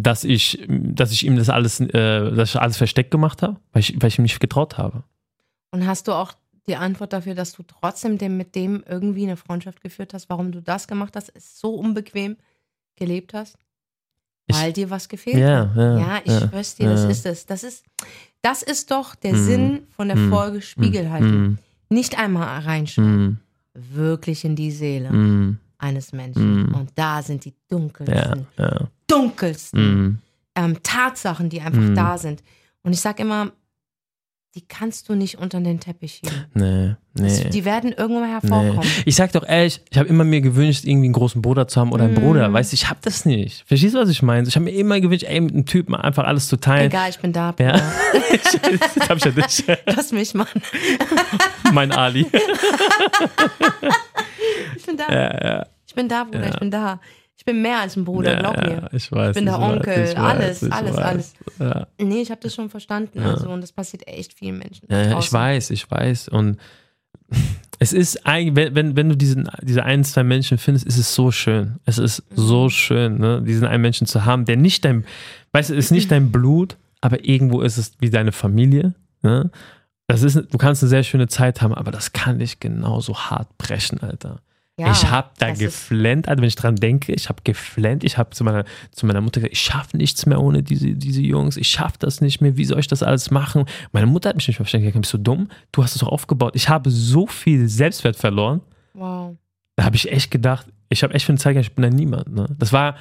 Dass 0.04 0.24
ich, 0.24 0.66
dass 0.70 1.12
ich 1.12 1.26
ihm 1.26 1.36
das 1.38 1.50
alles, 1.50 1.80
äh, 1.80 1.92
dass 2.32 2.50
ich 2.50 2.60
alles 2.62 2.78
versteckt 2.78 3.12
gemacht 3.12 3.42
habe, 3.42 3.58
weil 3.74 3.82
ich, 3.82 4.02
weil 4.02 4.08
ich 4.10 4.18
ihm 4.20 4.24
nicht 4.24 4.40
getraut 4.40 4.78
habe. 4.78 5.04
Und 5.72 5.86
hast 5.86 6.08
du 6.08 6.14
auch 6.14 6.34
die 6.68 6.76
Antwort 6.76 7.14
dafür, 7.14 7.36
dass 7.36 7.54
du 7.54 7.64
trotzdem 7.64 8.18
dem, 8.18 8.38
mit 8.38 8.56
dem 8.56 8.84
irgendwie 8.88 9.24
eine 9.24 9.38
Freundschaft 9.38 9.82
geführt 9.82 10.14
hast, 10.14 10.30
warum 10.30 10.52
du 10.52 10.62
das 10.62 10.88
gemacht 10.88 11.16
hast, 11.16 11.32
es 11.36 11.60
so 11.60 11.76
unbequem 11.76 12.38
gelebt 12.96 13.34
hast? 13.34 13.58
Ich- 14.48 14.56
Weil 14.56 14.72
dir 14.74 14.90
was 14.90 15.10
gefehlt 15.10 15.38
Ja, 15.40 15.70
hat. 15.70 15.76
ja. 15.76 15.98
Ja, 16.00 16.20
ich 16.24 16.32
ja, 16.32 16.48
schwör's 16.48 16.76
dir, 16.76 16.90
das 16.90 17.04
ist 17.06 17.26
es. 17.26 17.46
Das 17.46 17.64
ist, 17.64 17.86
das 18.42 18.64
ist 18.64 18.92
doch 18.92 19.14
der 19.16 19.34
Mhm. 19.34 19.44
Sinn 19.46 19.82
von 19.96 20.08
der 20.08 20.18
Mhm. 20.18 20.30
Folge 20.30 20.62
Spiegelhaltung. 20.62 21.42
Mm, 21.52 21.58
Nicht 21.90 22.18
einmal 22.18 22.60
reinschauen. 22.62 23.26
mm, 23.28 23.38
wirklich 23.74 24.46
in 24.46 24.56
die 24.56 24.72
Seele 24.72 25.12
Mm, 25.12 25.60
eines 25.78 26.12
Menschen. 26.14 26.72
Mm. 26.72 26.76
Und 26.76 26.92
da 26.96 27.22
sind 27.22 27.46
die 27.46 27.52
ja, 27.52 27.56
dunkelsten, 27.70 28.48
ja. 28.58 28.88
dunkelsten 29.08 30.02
Mm, 30.04 30.20
ähm, 30.56 30.84
Tatsachen, 30.84 31.50
die 31.50 31.62
einfach 31.62 31.82
Mm. 31.82 31.96
da 31.96 32.18
sind. 32.18 32.44
Und 32.84 32.94
ich 32.94 33.02
sag 33.02 33.20
immer, 33.20 33.52
die 34.58 34.66
kannst 34.68 35.08
du 35.08 35.16
nicht 35.16 35.38
unter 35.38 35.62
den 35.62 35.80
Teppich 35.80 36.16
schieben. 36.24 36.46
nee, 36.56 36.96
nee. 37.14 37.50
Die 37.52 37.64
werden 37.64 37.92
irgendwann 37.94 38.22
mal 38.30 38.40
Nee. 38.42 38.50
hervorkommen. 38.50 38.90
Ich 39.06 39.16
sag 39.16 39.32
doch 39.32 39.48
ehrlich, 39.48 39.82
ich 39.90 39.98
habe 39.98 40.10
immer 40.10 40.24
mir 40.24 40.42
gewünscht, 40.42 40.84
irgendwie 40.86 41.06
einen 41.06 41.14
großen 41.14 41.42
Bruder 41.42 41.68
zu 41.68 41.80
haben 41.80 41.92
oder 41.92 42.06
einen 42.06 42.16
Mm. 42.16 42.20
Bruder. 42.22 42.52
Weißt 42.52 42.72
du, 42.72 42.76
ich 42.76 42.90
hab 42.90 43.02
das 43.04 43.24
nicht. 43.26 43.64
Verstehst 43.68 43.94
du, 43.96 44.00
was 44.00 44.10
ich 44.10 44.22
meine? 44.24 44.48
Ich 44.48 44.56
habe 44.56 44.66
mir 44.66 44.72
immer 44.72 45.00
gewünscht, 45.00 45.26
ey, 45.28 45.40
mit 45.40 45.54
einem 45.54 45.66
Typen 45.66 45.94
einfach 45.96 46.26
alles 46.26 46.48
zu 46.48 46.58
teilen. 46.58 46.88
Egal, 46.88 47.10
ich 47.12 47.20
bin 47.20 47.32
da. 47.32 47.54
Ja. 47.60 47.80
Jetzt 48.32 48.60
hab 49.10 49.18
ich 49.18 49.24
ja 49.26 49.32
dich, 49.32 49.64
Lass 49.86 50.12
mich, 50.12 50.34
Mann. 50.34 50.48
mein 51.72 51.92
Ali. 51.92 52.26
Ich 54.76 54.86
bin 54.86 54.98
da. 54.98 55.08
Ja, 55.12 55.46
ja. 55.48 55.66
Ich 55.88 55.94
bin 55.96 56.08
da, 56.10 56.24
Bruder. 56.24 56.42
Ja. 56.46 56.50
Ich 56.54 56.60
bin 56.60 56.72
da. 56.72 57.00
Ich 57.38 57.46
bin 57.46 57.62
mehr 57.62 57.80
als 57.82 57.96
ein 57.96 58.04
Bruder, 58.04 58.34
ja, 58.34 58.40
glaub 58.40 58.58
ja, 58.58 58.68
mir. 58.68 58.90
Ich 58.92 59.12
weiß. 59.12 59.30
Ich 59.30 59.36
bin 59.36 59.46
der 59.46 59.60
weiß, 59.60 59.72
Onkel, 59.72 59.96
weiß, 59.96 60.16
alles, 60.16 60.64
ich 60.64 60.74
alles, 60.74 60.96
weiß. 60.98 61.06
alles. 61.06 61.34
Ja. 61.60 61.88
Nee, 62.00 62.22
ich 62.22 62.32
habe 62.32 62.42
das 62.42 62.54
schon 62.56 62.70
verstanden. 62.70 63.20
Also, 63.20 63.50
und 63.50 63.62
das 63.62 63.72
passiert 63.72 64.08
echt 64.08 64.34
vielen 64.34 64.58
Menschen. 64.58 64.88
Ja, 64.90 65.18
ich 65.20 65.32
weiß, 65.32 65.70
ich 65.70 65.90
weiß. 65.90 66.30
Und 66.30 66.58
es 67.80 67.94
ist 67.94 68.26
eigentlich, 68.26 68.56
wenn, 68.56 68.76
wenn, 68.76 68.96
wenn 68.96 69.10
du 69.10 69.16
diesen, 69.16 69.50
diese 69.62 69.84
ein, 69.84 70.04
zwei 70.04 70.24
Menschen 70.24 70.58
findest, 70.58 70.88
ist 70.88 70.98
es 70.98 71.14
so 71.14 71.32
schön. 71.32 71.76
Es 71.86 71.98
ist 72.00 72.24
Mhm. 72.32 72.36
so 72.36 72.70
schön, 72.70 73.18
ne? 73.20 73.42
diesen 73.44 73.68
einen 73.68 73.82
Menschen 73.84 74.08
zu 74.08 74.26
haben, 74.26 74.46
der 74.46 74.58
nicht 74.58 74.84
dein, 74.84 75.06
weißt 75.52 75.70
du, 75.70 75.76
ist 75.76 75.92
nicht 75.92 76.12
dein 76.12 76.32
Blut, 76.32 76.76
aber 77.02 77.24
irgendwo 77.24 77.62
ist 77.62 77.78
es 77.78 77.94
wie 78.00 78.10
deine 78.10 78.32
Familie. 78.32 78.94
Ne? 79.22 79.52
Das 80.08 80.24
ist, 80.24 80.36
du 80.36 80.58
kannst 80.58 80.82
eine 80.82 80.90
sehr 80.90 81.04
schöne 81.04 81.28
Zeit 81.28 81.62
haben, 81.62 81.74
aber 81.74 81.92
das 81.92 82.14
kann 82.14 82.40
dich 82.40 82.60
genauso 82.60 83.16
hart 83.16 83.58
brechen, 83.58 84.00
Alter. 84.00 84.40
Ja, 84.80 84.92
ich 84.92 85.10
habe 85.10 85.30
da 85.40 85.52
geflennt, 85.52 86.28
also 86.28 86.40
wenn 86.42 86.48
ich 86.48 86.56
dran 86.56 86.76
denke, 86.76 87.12
ich 87.12 87.30
habe 87.30 87.42
geflennt, 87.44 88.04
ich 88.04 88.20
habe 88.20 88.30
zu 88.30 88.44
meiner, 88.44 88.64
zu 88.92 89.08
meiner 89.08 89.22
Mutter 89.22 89.40
gesagt, 89.40 89.54
ich 89.54 89.62
schaffe 89.62 89.98
nichts 89.98 90.28
mehr 90.28 90.40
ohne 90.40 90.62
diese, 90.62 90.94
diese 90.94 91.22
Jungs, 91.24 91.58
ich 91.58 91.68
schaffe 91.68 91.96
das 91.98 92.22
nicht 92.22 92.42
mehr, 92.42 92.58
wie 92.58 92.66
soll 92.66 92.80
ich 92.80 92.88
das 92.88 93.02
alles 93.02 93.32
machen? 93.32 93.66
Meine 93.92 94.06
Mutter 94.06 94.30
hat 94.30 94.36
mich 94.36 94.48
nicht 94.48 94.60
mehr 94.60 94.66
verstanden, 94.66 94.86
gesagt, 94.86 95.02
bist 95.02 95.14
du 95.14 95.18
dumm? 95.18 95.50
Du 95.72 95.82
hast 95.82 95.96
es 95.96 96.02
doch 96.02 96.10
aufgebaut. 96.10 96.56
Ich 96.56 96.70
habe 96.70 96.92
so 96.92 97.26
viel 97.26 97.68
Selbstwert 97.68 98.16
verloren, 98.18 98.62
Wow. 98.94 99.36
da 99.78 99.84
habe 99.86 99.96
ich 99.96 100.12
echt 100.12 100.30
gedacht, 100.30 100.68
ich 100.90 101.02
habe 101.02 101.14
echt 101.16 101.26
für 101.26 101.32
eine 101.32 101.40
Zeit 101.40 101.56
gedacht, 101.56 101.70
ich 101.72 101.76
bin 101.76 101.82
da 101.82 101.90
niemand. 101.90 102.32
Ne? 102.34 102.46
Das 102.60 102.72
war 102.72 102.96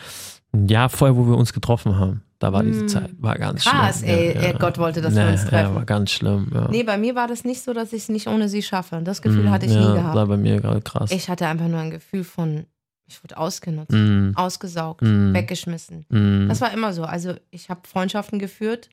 ein 0.52 0.68
Jahr 0.68 0.88
vorher, 0.88 1.14
wo 1.14 1.26
wir 1.26 1.36
uns 1.36 1.52
getroffen 1.52 1.98
haben. 1.98 2.22
Da 2.38 2.52
war 2.52 2.62
diese 2.62 2.84
Mm. 2.84 2.88
Zeit, 2.88 3.10
war 3.18 3.38
ganz 3.38 3.64
Krass, 3.64 4.00
schlimm. 4.00 4.10
ey, 4.10 4.32
ey, 4.36 4.52
Gott 4.58 4.76
wollte, 4.76 5.00
dass 5.00 5.14
wir 5.14 5.26
uns 5.26 5.44
Ja, 5.44 5.48
treffen. 5.48 5.74
war 5.74 5.84
ganz 5.86 6.10
schlimm. 6.10 6.50
Ja. 6.52 6.68
Nee, 6.70 6.82
bei 6.82 6.98
mir 6.98 7.14
war 7.14 7.28
das 7.28 7.44
nicht 7.44 7.62
so, 7.62 7.72
dass 7.72 7.92
ich 7.94 8.02
es 8.02 8.08
nicht 8.10 8.26
ohne 8.28 8.48
sie 8.50 8.62
schaffe. 8.62 9.00
Das 9.02 9.22
Gefühl 9.22 9.44
Mm, 9.44 9.50
hatte 9.50 9.64
ich 9.66 9.72
ja, 9.72 9.80
nie 9.80 9.86
War 9.86 9.94
gehabt. 10.12 10.28
bei 10.28 10.36
mir 10.36 10.60
gerade 10.60 10.82
krass. 10.82 11.10
Ich 11.12 11.30
hatte 11.30 11.46
einfach 11.46 11.68
nur 11.68 11.80
ein 11.80 11.90
Gefühl 11.90 12.24
von, 12.24 12.66
ich 13.06 13.22
wurde 13.24 13.38
ausgenutzt, 13.38 13.92
Mm, 13.92 14.32
ausgesaugt, 14.34 15.00
Mm. 15.02 15.32
weggeschmissen. 15.32 16.04
Das 16.48 16.60
war 16.60 16.72
immer 16.74 16.92
so. 16.92 17.04
Also 17.04 17.34
ich 17.50 17.70
habe 17.70 17.80
Freundschaften 17.88 18.38
geführt, 18.38 18.90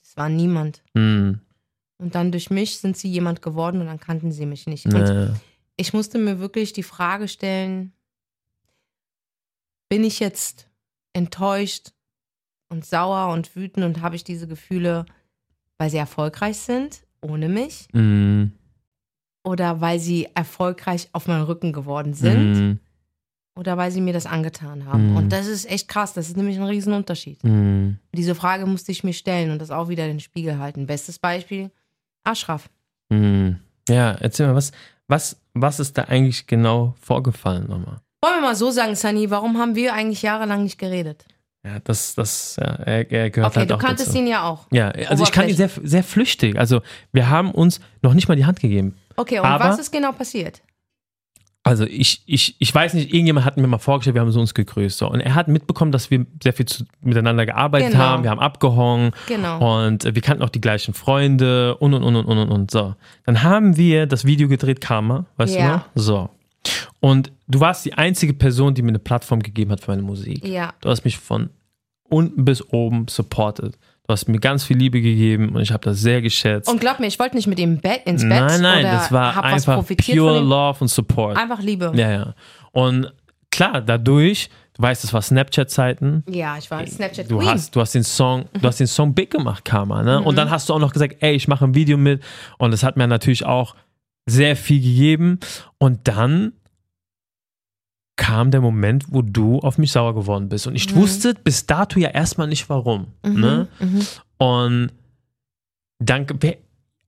das 0.00 0.16
war 0.16 0.30
niemand. 0.30 0.82
Und 0.94 1.40
dann 1.98 2.32
durch 2.32 2.48
mich 2.48 2.78
sind 2.78 2.96
sie 2.96 3.08
jemand 3.10 3.42
geworden 3.42 3.80
und 3.82 3.86
dann 3.88 4.00
kannten 4.00 4.32
sie 4.32 4.46
mich 4.46 4.66
nicht. 4.66 4.86
Und 4.86 4.94
nee. 4.94 5.28
ich 5.76 5.92
musste 5.92 6.16
mir 6.16 6.38
wirklich 6.40 6.72
die 6.72 6.82
Frage 6.84 7.28
stellen, 7.28 7.92
bin 9.90 10.04
ich 10.04 10.20
jetzt 10.20 10.68
enttäuscht 11.12 11.92
und 12.68 12.84
sauer 12.84 13.32
und 13.32 13.54
wütend 13.56 13.84
und 13.84 14.02
habe 14.02 14.16
ich 14.16 14.24
diese 14.24 14.46
Gefühle, 14.46 15.06
weil 15.78 15.90
sie 15.90 15.96
erfolgreich 15.96 16.58
sind, 16.58 17.02
ohne 17.20 17.48
mich? 17.48 17.88
Mm, 17.92 18.46
Oder 19.44 19.80
weil 19.80 19.98
sie 19.98 20.28
erfolgreich 20.34 21.08
auf 21.12 21.26
meinen 21.26 21.44
Rücken 21.44 21.72
geworden 21.72 22.14
sind? 22.14 22.54
mm, 22.54 22.78
Oder 23.58 23.76
weil 23.76 23.90
sie 23.90 24.00
mir 24.00 24.12
das 24.12 24.26
angetan 24.26 24.84
haben? 24.84 25.10
Mhm. 25.10 25.16
Und 25.16 25.32
das 25.32 25.46
ist 25.46 25.70
echt 25.70 25.88
krass, 25.88 26.12
das 26.12 26.28
ist 26.28 26.36
nämlich 26.36 26.58
ein 26.58 26.64
Riesenunterschied. 26.64 27.42
mm. 27.42 27.92
Diese 28.14 28.34
Frage 28.34 28.66
musste 28.66 28.92
ich 28.92 29.04
mir 29.04 29.12
stellen 29.14 29.50
und 29.50 29.60
das 29.60 29.70
auch 29.70 29.88
wieder 29.88 30.04
in 30.04 30.10
den 30.14 30.20
Spiegel 30.20 30.58
halten. 30.58 30.86
Bestes 30.86 31.18
Beispiel, 31.18 31.70
Ashraf. 32.24 32.68
Mm. 33.08 33.52
Ja, 33.88 34.12
erzähl 34.12 34.46
mal, 34.46 34.54
was, 34.54 34.72
was, 35.06 35.40
was 35.54 35.80
ist 35.80 35.96
da 35.96 36.02
eigentlich 36.04 36.46
genau 36.46 36.94
vorgefallen 37.00 37.66
nochmal? 37.68 38.00
Wollen 38.22 38.34
wir 38.36 38.42
mal 38.42 38.56
so 38.56 38.70
sagen, 38.70 38.94
Sunny, 38.96 39.30
warum 39.30 39.56
haben 39.58 39.74
wir 39.76 39.94
eigentlich 39.94 40.22
jahrelang 40.22 40.64
nicht 40.64 40.78
geredet? 40.78 41.24
Ja, 41.68 41.78
das, 41.84 42.14
das, 42.14 42.56
ja, 42.60 42.64
er, 42.66 43.10
er 43.12 43.30
gehört 43.30 43.50
Okay, 43.50 43.60
halt 43.60 43.70
du 43.70 43.74
auch 43.74 43.78
kanntest 43.78 44.08
dazu. 44.08 44.18
ihn 44.18 44.26
ja 44.26 44.42
auch. 44.48 44.66
Ja, 44.72 44.88
also 44.88 45.22
ich 45.24 45.32
kann 45.32 45.48
ihn 45.48 45.54
sehr, 45.56 45.70
sehr 45.82 46.02
flüchtig. 46.02 46.58
Also 46.58 46.80
wir 47.12 47.28
haben 47.28 47.50
uns 47.50 47.80
noch 48.02 48.14
nicht 48.14 48.28
mal 48.28 48.36
die 48.36 48.46
Hand 48.46 48.60
gegeben. 48.60 48.94
Okay, 49.16 49.38
und 49.40 49.44
Aber- 49.46 49.64
was 49.64 49.78
ist 49.78 49.90
genau 49.90 50.12
passiert? 50.12 50.62
Also 51.64 51.84
ich, 51.84 52.22
ich, 52.24 52.56
ich 52.60 52.74
weiß 52.74 52.94
nicht, 52.94 53.12
irgendjemand 53.12 53.44
hat 53.44 53.58
mir 53.58 53.66
mal 53.66 53.76
vorgestellt, 53.78 54.14
wir 54.14 54.22
haben 54.22 54.30
so 54.30 54.40
uns 54.40 54.54
gegrüßt. 54.54 54.96
So. 54.96 55.10
Und 55.10 55.20
er 55.20 55.34
hat 55.34 55.48
mitbekommen, 55.48 55.92
dass 55.92 56.10
wir 56.10 56.24
sehr 56.42 56.54
viel 56.54 56.64
zu, 56.64 56.84
miteinander 57.02 57.44
gearbeitet 57.44 57.90
Genau. 57.92 58.02
haben, 58.04 58.22
wir 58.22 58.30
haben 58.30 58.40
abgehangen 58.40 59.10
Genau. 59.26 59.82
und 59.84 60.04
äh, 60.06 60.14
wir 60.14 60.22
kannten 60.22 60.42
auch 60.42 60.48
die 60.48 60.60
gleichen 60.62 60.94
Freunde 60.94 61.76
und 61.76 61.92
und 61.92 62.04
und 62.04 62.16
und 62.16 62.24
und 62.26 62.38
und 62.38 62.50
und 62.50 62.70
so. 62.70 62.94
Dann 63.26 63.42
haben 63.42 63.76
wir 63.76 64.06
das 64.06 64.24
Video 64.24 64.48
gedreht, 64.48 64.80
Karma, 64.80 65.26
weißt 65.36 65.56
Ja. 65.56 65.66
du 65.66 65.72
noch? 65.72 65.84
So. 65.94 66.30
Und 67.00 67.32
du 67.48 67.60
warst 67.60 67.84
die 67.84 67.92
einzige 67.94 68.32
Person, 68.34 68.72
die 68.74 68.80
mir 68.82 68.88
eine 68.90 68.98
Plattform 68.98 69.40
gegeben 69.40 69.70
hat 69.72 69.80
für 69.80 69.90
meine 69.90 70.02
Musik. 70.02 70.46
Ja, 70.46 70.72
Du 70.80 70.88
hast 70.88 71.04
mich 71.04 71.18
von 71.18 71.50
unten 72.08 72.44
bis 72.44 72.62
oben 72.72 73.06
supported. 73.08 73.74
Du 74.06 74.12
hast 74.12 74.26
mir 74.28 74.38
ganz 74.38 74.64
viel 74.64 74.76
Liebe 74.78 75.00
gegeben 75.02 75.50
und 75.54 75.60
ich 75.60 75.70
habe 75.70 75.84
das 75.84 76.00
sehr 76.00 76.22
geschätzt. 76.22 76.68
und 76.68 76.80
glaub 76.80 76.98
mir, 76.98 77.06
ich 77.06 77.18
wollte 77.18 77.36
nicht 77.36 77.46
mit 77.46 77.58
ihm 77.58 77.78
Bett, 77.78 78.02
ins 78.06 78.22
Bett 78.22 78.30
nein, 78.30 78.60
nein, 78.62 78.84
oder 78.86 78.92
das 78.94 79.12
war 79.12 79.44
einfach 79.44 79.74
profitiert 79.74 80.16
pure. 80.18 80.40
Love 80.40 80.78
und 80.80 80.88
Support. 80.88 81.36
Einfach 81.36 81.60
Liebe. 81.60 81.92
Ja, 81.94 82.10
ja. 82.10 82.34
Und 82.72 83.12
klar, 83.50 83.82
dadurch, 83.82 84.48
du 84.74 84.82
weißt, 84.82 85.04
das 85.04 85.12
war 85.12 85.20
Snapchat-Zeiten. 85.20 86.24
Ja, 86.30 86.56
ich 86.56 86.70
war 86.70 86.86
Snapchat 86.86 87.30
Du 87.30 87.36
Queen. 87.38 87.48
hast, 87.50 87.76
du 87.76 87.80
hast 87.82 87.94
den 87.94 88.02
Song, 88.04 88.46
du 88.58 88.66
hast 88.66 88.80
den 88.80 88.86
Song 88.86 89.12
big 89.14 89.30
gemacht, 89.30 89.64
Karma, 89.66 90.02
ne? 90.02 90.22
Und 90.22 90.32
Mhm. 90.32 90.36
dann 90.36 90.50
hast 90.50 90.68
du 90.70 90.74
auch 90.74 90.78
noch 90.78 90.92
gesagt, 90.94 91.16
ey, 91.20 91.34
ich 91.34 91.46
mache 91.46 91.66
ein 91.66 91.74
Video 91.74 91.98
mit. 91.98 92.22
Und 92.56 92.70
das 92.70 92.82
hat 92.82 92.96
mir 92.96 93.06
natürlich 93.08 93.44
auch 93.44 93.74
sehr 94.24 94.56
viel 94.56 94.80
gegeben. 94.80 95.38
Und 95.76 96.08
dann 96.08 96.52
kam 98.28 98.50
der 98.50 98.60
Moment, 98.60 99.06
wo 99.10 99.22
du 99.22 99.58
auf 99.60 99.78
mich 99.78 99.90
sauer 99.92 100.14
geworden 100.14 100.50
bist. 100.50 100.66
Und 100.66 100.74
ich 100.74 100.92
Mhm. 100.94 100.98
wusste 101.00 101.34
bis 101.34 101.64
dato 101.64 101.98
ja 101.98 102.10
erstmal 102.10 102.46
nicht 102.46 102.68
warum. 102.68 103.06
Mhm, 103.24 103.40
Ne? 103.40 103.68
mhm. 103.80 104.06
Und 104.36 104.90
dann, 105.98 106.26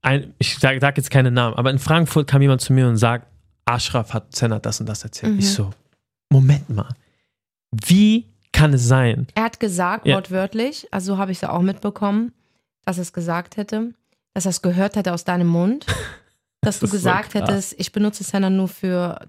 ein, 0.03 0.33
ich 0.39 0.59
sage 0.59 0.81
sag 0.81 0.97
jetzt 0.97 1.11
keine 1.11 1.31
Namen, 1.31 1.57
aber 1.57 1.71
in 1.71 1.79
Frankfurt 1.79 2.27
kam 2.27 2.41
jemand 2.41 2.63
zu 2.63 2.73
mir 2.73 2.89
und 2.89 2.97
sagt, 2.97 3.27
Ashraf 3.67 4.15
hat 4.15 4.35
Senat 4.35 4.65
das 4.65 4.81
und 4.81 4.89
das 4.89 5.05
erzählt. 5.05 5.35
Mhm. 5.35 5.39
Ich 5.41 5.51
so, 5.53 5.71
Moment 6.31 6.71
mal, 6.71 6.89
wie 7.87 8.27
kann 8.53 8.73
es 8.73 8.87
sein? 8.89 9.27
Er 9.35 9.45
hat 9.45 9.61
gesagt, 9.61 10.07
Ja. 10.07 10.17
wortwörtlich, 10.17 10.89
also 10.91 11.15
so 11.15 11.19
habe 11.19 11.33
ich 11.33 11.39
es 11.43 11.45
auch 11.49 11.61
mitbekommen, 11.63 12.33
dass 12.87 12.97
er 12.99 13.03
es 13.03 13.13
gesagt 13.13 13.57
hätte, 13.59 13.93
dass 14.33 14.47
er 14.47 14.51
es 14.51 14.63
gehört 14.63 14.97
hätte 14.97 15.13
aus 15.13 15.25
deinem 15.25 15.49
Mund, 15.49 15.85
dass 16.63 16.79
du 16.81 16.87
ist 16.87 16.93
so 16.93 16.97
gesagt 16.97 17.33
krass. 17.33 17.43
hättest, 17.43 17.75
ich 17.79 17.93
benutze 17.93 18.25
Senna 18.25 18.49
nur 18.49 18.69
für 18.69 19.21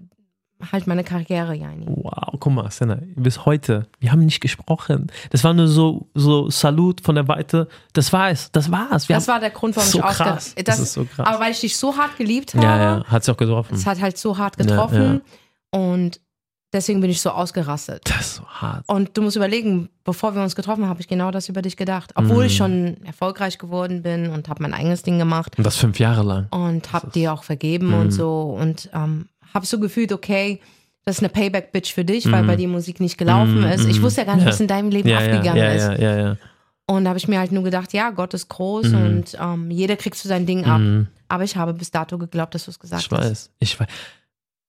halt 0.70 0.86
meine 0.86 1.02
Karriere, 1.02 1.54
Jani. 1.54 1.86
Wow, 1.88 2.34
guck 2.38 2.52
mal, 2.52 2.70
Senna, 2.70 2.98
bis 3.16 3.44
heute, 3.46 3.86
wir 3.98 4.12
haben 4.12 4.24
nicht 4.24 4.40
gesprochen. 4.40 5.08
Das 5.30 5.42
war 5.42 5.52
nur 5.54 5.66
so, 5.68 6.08
so 6.14 6.48
Salut 6.50 7.00
von 7.00 7.14
der 7.16 7.26
Weite. 7.26 7.68
Das 7.94 8.12
war 8.12 8.30
es, 8.30 8.52
das 8.52 8.70
war's. 8.70 9.08
Wir 9.08 9.16
Das 9.16 9.26
haben, 9.26 9.32
war 9.34 9.40
der 9.40 9.50
Grund, 9.50 9.74
warum 9.76 9.88
so 9.90 9.98
ich 9.98 10.04
krass. 10.04 10.54
Das, 10.54 10.64
Das 10.64 10.78
ist 10.78 10.92
so 10.92 11.04
krass. 11.04 11.26
Aber 11.26 11.40
weil 11.40 11.52
ich 11.52 11.60
dich 11.60 11.76
so 11.76 11.96
hart 11.96 12.16
geliebt 12.16 12.54
habe, 12.54 12.64
ja, 12.64 12.96
ja, 12.98 13.04
hat 13.06 13.24
sie 13.24 13.32
auch 13.32 13.36
getroffen. 13.36 13.74
es 13.74 13.86
hat 13.86 14.00
halt 14.00 14.16
so 14.18 14.38
hart 14.38 14.56
Ja, 14.58 14.64
getroffen 14.66 15.22
und 15.70 16.20
deswegen 16.72 17.00
bin 17.00 17.10
ich 17.10 17.20
so 17.20 17.30
ausgerastet. 17.30 18.02
Das 18.08 18.20
ist 18.20 18.34
so 18.36 18.44
hart. 18.46 18.84
Und 18.88 19.16
du 19.16 19.22
musst 19.22 19.36
überlegen, 19.36 19.88
bevor 20.04 20.34
wir 20.34 20.42
uns 20.42 20.56
getroffen 20.56 20.82
haben, 20.84 20.90
habe 20.90 21.00
ich 21.00 21.08
genau 21.08 21.30
das 21.30 21.48
über 21.48 21.60
dich 21.62 21.76
gedacht. 21.76 22.12
Obwohl 22.14 22.44
Mhm. 22.44 22.46
ich 22.46 22.56
schon 22.56 22.96
erfolgreich 23.04 23.58
geworden 23.58 24.02
bin 24.02 24.30
und 24.30 24.48
habe 24.48 24.62
mein 24.62 24.72
eigenes 24.74 25.02
Ding 25.02 25.18
gemacht 25.18 25.58
Und 25.58 25.64
das 25.66 25.76
fünf 25.76 25.98
Jahre 25.98 26.22
lang. 26.22 26.46
und 26.50 26.92
habe 26.92 27.10
dir 27.10 27.32
auch 27.34 27.44
vergeben 27.44 27.88
Mhm. 27.88 27.94
und 27.94 28.10
so 28.12 28.42
und 28.58 28.88
ähm, 28.94 29.28
habe 29.54 29.66
so 29.66 29.78
gefühlt, 29.78 30.12
okay, 30.12 30.60
das 31.04 31.16
ist 31.16 31.20
eine 31.20 31.28
Payback-Bitch 31.30 31.92
für 31.92 32.04
dich, 32.04 32.30
weil 32.30 32.42
Mhm. 32.42 32.46
bei 32.46 32.56
dir 32.56 32.68
Musik 32.68 33.00
nicht 33.00 33.18
gelaufen 33.18 33.58
Mhm, 33.60 33.64
ist. 33.66 33.86
Ich 33.86 34.00
wusste 34.02 34.20
ja 34.20 34.26
gar 34.26 34.36
nicht, 34.36 34.44
Ja. 34.44 34.50
was 34.50 34.60
in 34.60 34.68
deinem 34.68 34.90
Leben 34.90 35.08
Ja, 35.08 35.18
abgegangen 35.18 35.56
ja, 35.56 35.72
ist. 35.72 35.82
ja, 35.82 35.94
ja, 35.98 36.16
ja. 36.16 36.36
Und 36.86 37.04
da 37.04 37.10
habe 37.10 37.18
ich 37.18 37.26
mir 37.28 37.38
halt 37.38 37.52
nur 37.52 37.62
gedacht, 37.62 37.92
ja, 37.92 38.10
Gott 38.10 38.34
ist 38.34 38.48
groß 38.48 38.88
Mhm. 38.90 38.94
und 39.04 39.36
ähm, 39.40 39.70
jeder 39.70 39.96
kriegt 39.96 40.16
so 40.16 40.28
sein 40.28 40.46
Ding 40.46 40.64
ab. 40.64 40.80
Mhm. 40.80 41.08
Aber 41.28 41.44
ich 41.44 41.56
habe 41.56 41.72
bis 41.74 41.90
dato 41.90 42.18
geglaubt, 42.18 42.54
dass 42.54 42.66
du 42.66 42.70
es 42.70 42.78
gesagt 42.78 43.02
Ich 43.04 43.10
hast. 43.10 43.20
weiß. 43.30 43.50
Ich 43.60 43.80
weiß. 43.80 43.88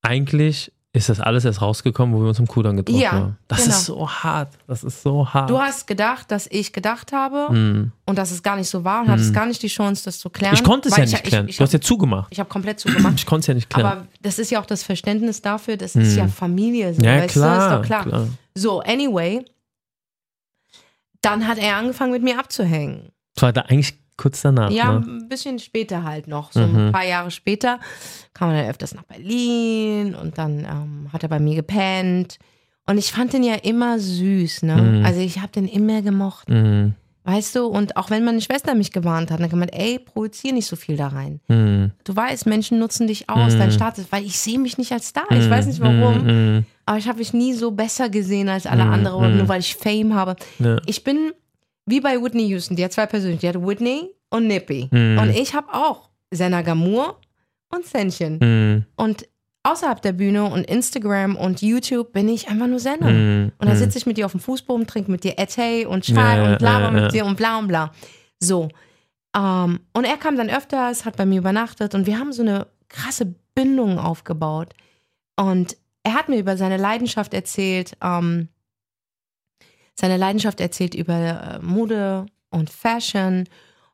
Eigentlich 0.02 0.72
ist 0.96 1.10
das 1.10 1.20
alles 1.20 1.44
erst 1.44 1.60
rausgekommen, 1.62 2.14
wo 2.16 2.22
wir 2.22 2.28
uns 2.28 2.38
im 2.38 2.46
Kudamm 2.48 2.78
getroffen 2.78 3.00
Ja, 3.02 3.12
haben. 3.14 3.38
Das 3.48 3.64
genau. 3.64 3.76
ist 3.76 3.86
so 3.86 4.08
hart. 4.10 4.54
Das 4.68 4.84
ist 4.84 5.02
so 5.02 5.28
hart. 5.28 5.50
Du 5.50 5.58
hast 5.60 5.88
gedacht, 5.88 6.30
dass 6.30 6.46
ich 6.52 6.72
gedacht 6.72 7.12
habe 7.12 7.48
Hm. 7.50 7.92
und 8.06 8.16
dass 8.18 8.30
es 8.30 8.44
gar 8.44 8.56
nicht 8.58 8.70
so 8.70 8.84
war 8.84 9.02
und 9.02 9.10
hattest 9.10 9.32
Mhm. 9.32 9.34
gar 9.34 9.46
nicht 9.48 9.64
die 9.64 9.70
Chance, 9.70 10.04
das 10.06 10.20
zu 10.20 10.30
klären. 10.30 10.54
Ich 10.54 10.64
konnte 10.64 10.90
es 10.90 10.96
ja 10.98 11.04
ich, 11.04 11.12
nicht 11.12 11.24
ich, 11.24 11.30
klären. 11.30 11.48
Ich, 11.50 11.58
du 11.58 11.64
hast 11.64 11.70
habe 11.74 11.82
ja 11.82 11.88
zugemacht. 11.88 12.38
hab 12.38 12.48
komplett 12.48 12.80
zugemacht. 12.80 13.16
Ich 13.18 13.26
konnte 13.26 13.40
es 13.42 13.48
ja 13.48 13.54
nicht 13.56 13.72
klären. 13.72 13.88
Aber 13.92 14.08
das 14.22 14.38
ist 14.38 14.52
ja 14.52 14.62
auch 14.62 14.68
das 14.68 14.84
Verständnis 14.84 15.42
dafür, 15.42 15.78
das 15.78 15.96
ist 15.96 16.12
Mhm. 16.14 16.18
ja 16.20 16.28
Familie. 16.28 16.94
So, 16.94 17.02
ja, 17.02 17.26
klar, 17.26 17.58
Du? 17.58 17.64
Ist 17.64 17.80
doch 17.80 17.86
klar. 17.88 18.04
klar. 18.06 18.28
So, 18.54 18.80
anyway, 18.82 19.44
dann 21.22 21.48
hat 21.48 21.58
er 21.58 21.78
angefangen 21.78 22.12
mit 22.12 22.22
mir 22.22 22.38
abzuhängen. 22.38 23.10
Das 23.36 23.42
war 23.42 23.52
da 23.54 23.62
eigentlich 23.62 23.98
Kurz 24.18 24.42
danach. 24.42 24.70
Ja, 24.72 24.94
ne? 25.00 25.06
ein 25.08 25.30
bisschen 25.30 25.58
später 25.60 26.04
halt 26.04 26.28
noch. 26.28 26.52
So 26.52 26.60
Mhm. 26.62 26.88
ein 26.88 26.92
paar 26.92 27.06
Jahre 27.06 27.32
später 27.32 27.80
kam 28.34 28.52
er 28.52 28.62
dann 28.62 28.70
öfters 28.70 28.94
nach 28.94 29.04
Berlin 29.04 30.16
und 30.16 30.38
dann 30.38 30.60
ähm, 30.60 31.08
hat 31.12 31.24
er 31.24 31.30
bei 31.30 31.40
mir 31.40 31.56
gepennt. 31.56 32.38
Und 32.86 32.98
ich 32.98 33.12
fand 33.12 33.34
den 33.34 33.44
ja 33.44 33.56
immer 33.56 33.98
süß, 34.00 34.64
ne? 34.64 34.76
Mhm. 34.76 35.06
Also 35.06 35.20
ich 35.22 35.40
habe 35.40 35.52
den 35.52 35.68
immer 35.68 36.02
gemocht, 36.02 36.50
Mhm. 36.50 36.94
weißt 37.24 37.56
du? 37.56 37.66
Und 37.66 37.96
auch 37.96 38.10
wenn 38.10 38.26
meine 38.26 38.42
Schwester 38.42 38.76
mich 38.76 38.92
gewarnt 38.92 39.32
hat, 39.32 39.40
dann 39.40 39.50
gemeint, 39.50 39.74
ey, 39.74 40.00
projizier 40.00 40.52
nicht 40.54 40.68
so 40.68 40.76
viel 40.76 40.98
da 40.98 41.08
rein. 41.08 41.40
Mhm. 41.48 41.92
Du 42.04 42.16
weißt, 42.16 42.46
Menschen 42.46 42.80
nutzen 42.80 43.08
dich 43.08 43.30
aus, 43.30 43.54
Mhm. 43.54 43.60
dein 43.60 43.72
Status, 43.72 44.06
weil 44.12 44.26
ich 44.26 44.38
sehe 44.38 44.60
mich 44.60 44.78
nicht 44.78 44.92
als 44.92 45.08
Star. 45.08 45.26
Ich 45.32 45.50
weiß 45.50 45.66
nicht 45.68 45.80
warum, 45.80 46.26
Mhm. 46.26 46.66
aber 46.86 46.98
ich 46.98 47.08
habe 47.08 47.20
mich 47.20 47.32
nie 47.34 47.54
so 47.54 47.72
besser 47.72 48.10
gesehen 48.10 48.50
als 48.50 48.66
alle 48.68 48.84
Mhm. 48.86 48.94
anderen, 48.94 49.32
Mhm. 49.32 49.38
nur 49.38 49.48
weil 49.48 49.62
ich 49.62 49.76
Fame 49.76 50.14
habe. 50.14 50.36
Ja. 50.60 50.78
Ich 50.86 51.04
bin 51.06 51.32
wie 51.86 52.00
bei 52.00 52.22
Whitney 52.22 52.48
Houston, 52.48 52.76
die 52.76 52.84
hat 52.84 52.94
zwei 52.94 53.06
Persönlichkeiten, 53.06 53.60
die 53.60 53.66
hat 53.66 53.68
Whitney 53.68 54.16
und 54.30 54.48
Nippy. 54.48 54.90
Mhm. 54.92 55.18
Und 55.20 55.30
ich 55.30 55.54
habe 55.54 55.74
auch 55.74 56.10
Senna 56.32 56.62
Gamur 56.62 57.20
und 57.70 57.86
Sennchen. 57.86 58.40
Mhm. 58.40 58.86
Und 58.96 59.28
außerhalb 59.64 60.02
der 60.02 60.14
Bühne 60.14 60.44
und 60.46 60.66
Instagram 60.66 61.36
und 61.36 61.62
YouTube 61.62 62.14
bin 62.14 62.30
ich 62.30 62.50
einfach 62.50 62.68
nur 62.68 62.80
Senna. 62.80 63.10
Mhm. 63.10 63.52
Und 63.58 63.68
da 63.68 63.76
sitze 63.76 63.98
ich 63.98 64.06
mit 64.06 64.18
dir 64.18 64.26
auf 64.26 64.32
dem 64.32 64.42
Fußboden, 64.42 64.88
trinke 64.88 65.12
mit 65.12 65.24
dir 65.24 65.38
Ete 65.38 65.88
und 65.88 66.06
Schwein 66.06 66.44
Ja, 66.44 66.54
und 66.54 66.62
laber 66.62 66.86
ja, 66.86 66.92
mit 66.92 67.04
ja. 67.04 67.10
dir 67.10 67.26
und 67.26 67.38
bla 67.38 67.60
und 67.60 67.68
bla. 67.68 67.92
So. 68.40 68.70
Ähm, 69.36 69.80
und 69.94 70.04
er 70.04 70.18
kam 70.18 70.38
dann 70.38 70.50
öfters, 70.50 71.06
hat 71.06 71.18
bei 71.18 71.26
mir 71.26 71.40
übernachtet 71.40 71.96
und 71.96 72.06
wir 72.06 72.20
haben 72.20 72.34
so 72.34 72.44
eine 72.44 72.68
krasse 72.90 73.34
Bindung 73.56 73.98
aufgebaut. 73.98 74.74
Und 75.36 75.78
er 76.04 76.14
hat 76.14 76.30
mir 76.30 76.38
über 76.38 76.58
seine 76.58 76.78
Leidenschaft 76.78 77.34
erzählt, 77.34 77.98
ähm, 78.04 78.50
seine 80.00 80.18
Leidenschaft 80.18 80.60
erzählt 80.60 80.96
über 80.96 81.14
äh, 81.14 81.60
Mode 81.66 82.26
und 82.50 82.70
Fashion 82.70 83.46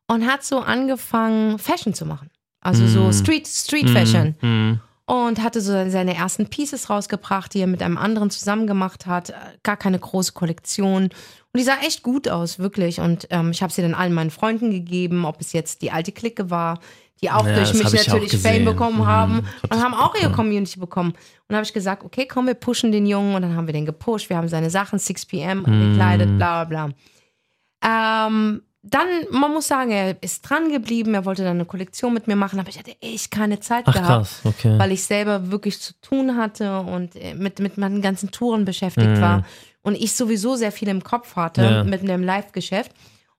und 0.07 0.25
hat 0.25 0.43
so 0.43 0.59
angefangen, 0.59 1.59
Fashion 1.59 1.93
zu 1.93 2.05
machen. 2.05 2.29
Also 2.61 2.87
so 2.87 3.03
Mm. 3.07 3.13
Street, 3.13 3.47
Street 3.47 3.89
Fashion 3.89 4.35
Mhm. 4.41 4.79
und 5.05 5.41
hatte 5.41 5.61
so 5.61 5.71
seine 5.89 6.15
ersten 6.15 6.47
Pieces 6.47 6.89
rausgebracht, 6.89 7.53
die 7.53 7.61
er 7.61 7.67
mit 7.67 7.81
einem 7.81 7.97
anderen 7.97 8.29
zusammen 8.31 8.67
gemacht 8.67 9.05
hat. 9.05 9.29
Äh, 9.29 9.33
Gar 9.63 9.77
keine 9.77 9.99
große 9.99 10.33
Kollektion. 10.33 11.03
Und 11.05 11.57
die 11.57 11.63
sah 11.63 11.77
echt 11.85 12.03
gut 12.03 12.27
aus, 12.27 12.59
wirklich. 12.59 12.99
Und 12.99 13.27
ähm, 13.29 13.51
ich 13.51 13.61
habe 13.63 13.71
sie 13.73 13.81
dann 13.81 13.93
allen 13.95 14.13
meinen 14.13 14.29
Freunden 14.29 14.71
gegeben, 14.71 15.25
ob 15.25 15.39
es 15.41 15.53
jetzt 15.53 15.81
die 15.81 15.91
alte 15.91 16.11
Clique 16.11 16.49
war, 16.49 16.79
die 17.21 17.29
auch 17.31 17.45
Ja, 17.45 17.55
durch 17.55 17.73
mich 17.73 17.83
natürlich 17.91 18.37
Fame 18.37 18.65
bekommen 18.65 18.99
Mhm. 18.99 19.07
haben 19.07 19.47
und 19.69 19.83
haben 19.83 19.93
auch 19.93 20.15
ihre. 20.15 20.31
Community 20.31 20.79
bekommen. 20.79 21.13
Und 21.47 21.55
habe 21.55 21.65
ich 21.65 21.73
gesagt, 21.73 22.03
okay, 22.03 22.25
komm, 22.27 22.47
wir 22.47 22.53
pushen 22.53 22.91
den 22.91 23.05
Jungen. 23.05 23.35
Und 23.35 23.41
dann 23.41 23.55
haben 23.55 23.67
wir 23.67 23.73
den 23.73 23.85
gepusht. 23.85 24.29
Wir 24.29 24.37
haben 24.37 24.47
seine 24.47 24.69
Sachen 24.69 24.99
6 24.99 25.25
p.m. 25.25 25.59
Mhm. 25.65 25.91
gekleidet, 25.93 26.37
bla 26.37 26.63
bla 26.63 26.87
bla. 26.87 28.27
Ähm, 28.27 28.61
dann, 28.81 29.07
man 29.31 29.51
muss 29.53 29.67
sagen, 29.67 29.91
er 29.91 30.21
ist 30.23 30.41
dran 30.41 30.71
geblieben. 30.71 31.13
Er 31.13 31.25
wollte 31.25 31.43
dann 31.43 31.57
eine 31.57 31.65
Kollektion 31.65 32.13
mit 32.13 32.27
mir 32.27 32.35
machen, 32.37 32.59
aber 32.59 32.69
ich 32.69 32.79
hatte 32.79 32.95
echt 33.01 33.29
keine 33.31 33.59
Zeit 33.59 33.83
Ach 33.87 33.93
gehabt 33.93 34.07
krass, 34.07 34.41
okay. 34.45 34.79
weil 34.79 34.91
ich 34.93 35.03
selber 35.03 35.51
wirklich 35.51 35.79
zu 35.81 35.93
tun 36.01 36.37
hatte 36.37 36.79
und 36.79 37.15
äh, 37.15 37.33
mit, 37.33 37.59
mit 37.59 37.77
meinen 37.77 38.01
ganzen 38.01 38.31
Touren 38.31 38.63
beschäftigt 38.65 39.07
Mhm. 39.17 39.21
war 39.21 39.45
und 39.81 39.95
ich 39.95 40.13
sowieso 40.13 40.55
sehr 40.55 40.71
viel 40.71 40.87
im 40.87 41.03
Kopf 41.03 41.35
hatte 41.35 41.61
Ja. 41.63 41.83
mit 41.83 42.01
einem 42.01 42.23
Live-Geschäft. 42.23 42.91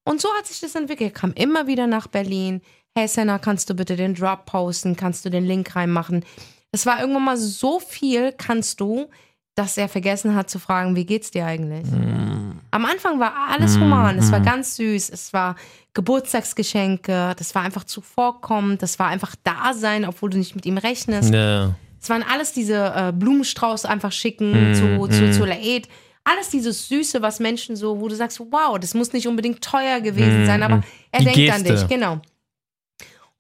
Und 0.05 0.21
so 0.21 0.29
hat 0.39 0.47
sich 0.47 0.61
das 0.61 0.75
entwickelt. 0.75 1.11
Er 1.13 1.19
kam 1.19 1.33
immer 1.33 1.67
wieder 1.67 1.87
nach 1.87 2.07
Berlin. 2.07 2.61
Hey 2.99 3.07
Senna, 3.07 3.39
kannst 3.39 3.71
du 3.71 3.75
bitte 3.75 3.95
den 3.95 4.15
Drop 4.15 4.47
posten? 4.47 4.97
Kannst 4.97 5.25
du 5.25 5.31
den 5.31 5.45
Link 5.45 5.77
reinmachen? 5.77 6.25
Es 6.73 6.87
war 6.87 7.01
irgendwann 7.01 7.25
mal 7.25 7.37
so 7.37 7.79
viel, 7.79 8.33
kannst 8.33 8.81
du, 8.81 9.09
dass 9.55 9.77
er 9.77 9.89
vergessen 9.89 10.35
hat 10.35 10.51
zu 10.51 10.59
fragen, 10.59 10.97
wie 10.97 11.05
geht's 11.07 11.31
dir 11.31 11.47
eigentlich? 11.47 11.87
Mhm. 11.87 12.61
Am 12.73 12.85
Anfang 12.85 13.21
war 13.21 13.33
alles 13.51 13.77
human, 13.79 14.19
es 14.19 14.31
war 14.31 14.41
ganz 14.41 14.77
süß, 14.77 15.11
es 15.11 15.33
war 15.33 15.57
Geburtstagsgeschenke, 15.95 17.35
das 17.37 17.55
war 17.55 17.63
einfach 17.63 17.85
zuvorkommend, 17.85 18.83
das 18.83 18.99
war 18.99 19.09
einfach 19.09 19.35
da 19.43 19.73
sein, 19.75 20.05
obwohl 20.05 20.31
du 20.31 20.39
nicht 20.39 20.55
mit 20.55 20.67
ihm 20.67 20.79
rechnest. 20.79 21.33
Ja. 21.33 21.75
Es 22.01 22.09
waren 22.11 22.23
alles 22.23 22.53
diese 22.53 22.93
äh, 22.97 23.13
Blumenstrauß 23.13 23.85
einfach 23.85 24.13
schicken 24.13 24.75
zu, 24.75 25.09
zu, 25.09 25.33
zu 25.33 25.45
Laid. 25.45 25.89
Alles 26.25 26.49
dieses 26.51 26.89
Süße, 26.89 27.23
was 27.23 27.41
Menschen 27.41 27.77
so, 27.77 28.01
wo 28.01 28.09
du 28.09 28.15
sagst, 28.15 28.41
wow, 28.41 28.79
das 28.79 28.95
muss 28.95 29.13
nicht 29.13 29.27
unbedingt 29.27 29.63
teuer 29.63 30.01
gewesen 30.01 30.47
sein, 30.47 30.63
aber 30.63 30.83
er 31.13 31.21
Die 31.21 31.25
denkt 31.27 31.55
an 31.55 31.65
Geste. 31.65 31.73
dich, 31.73 31.89
genau. 31.89 32.21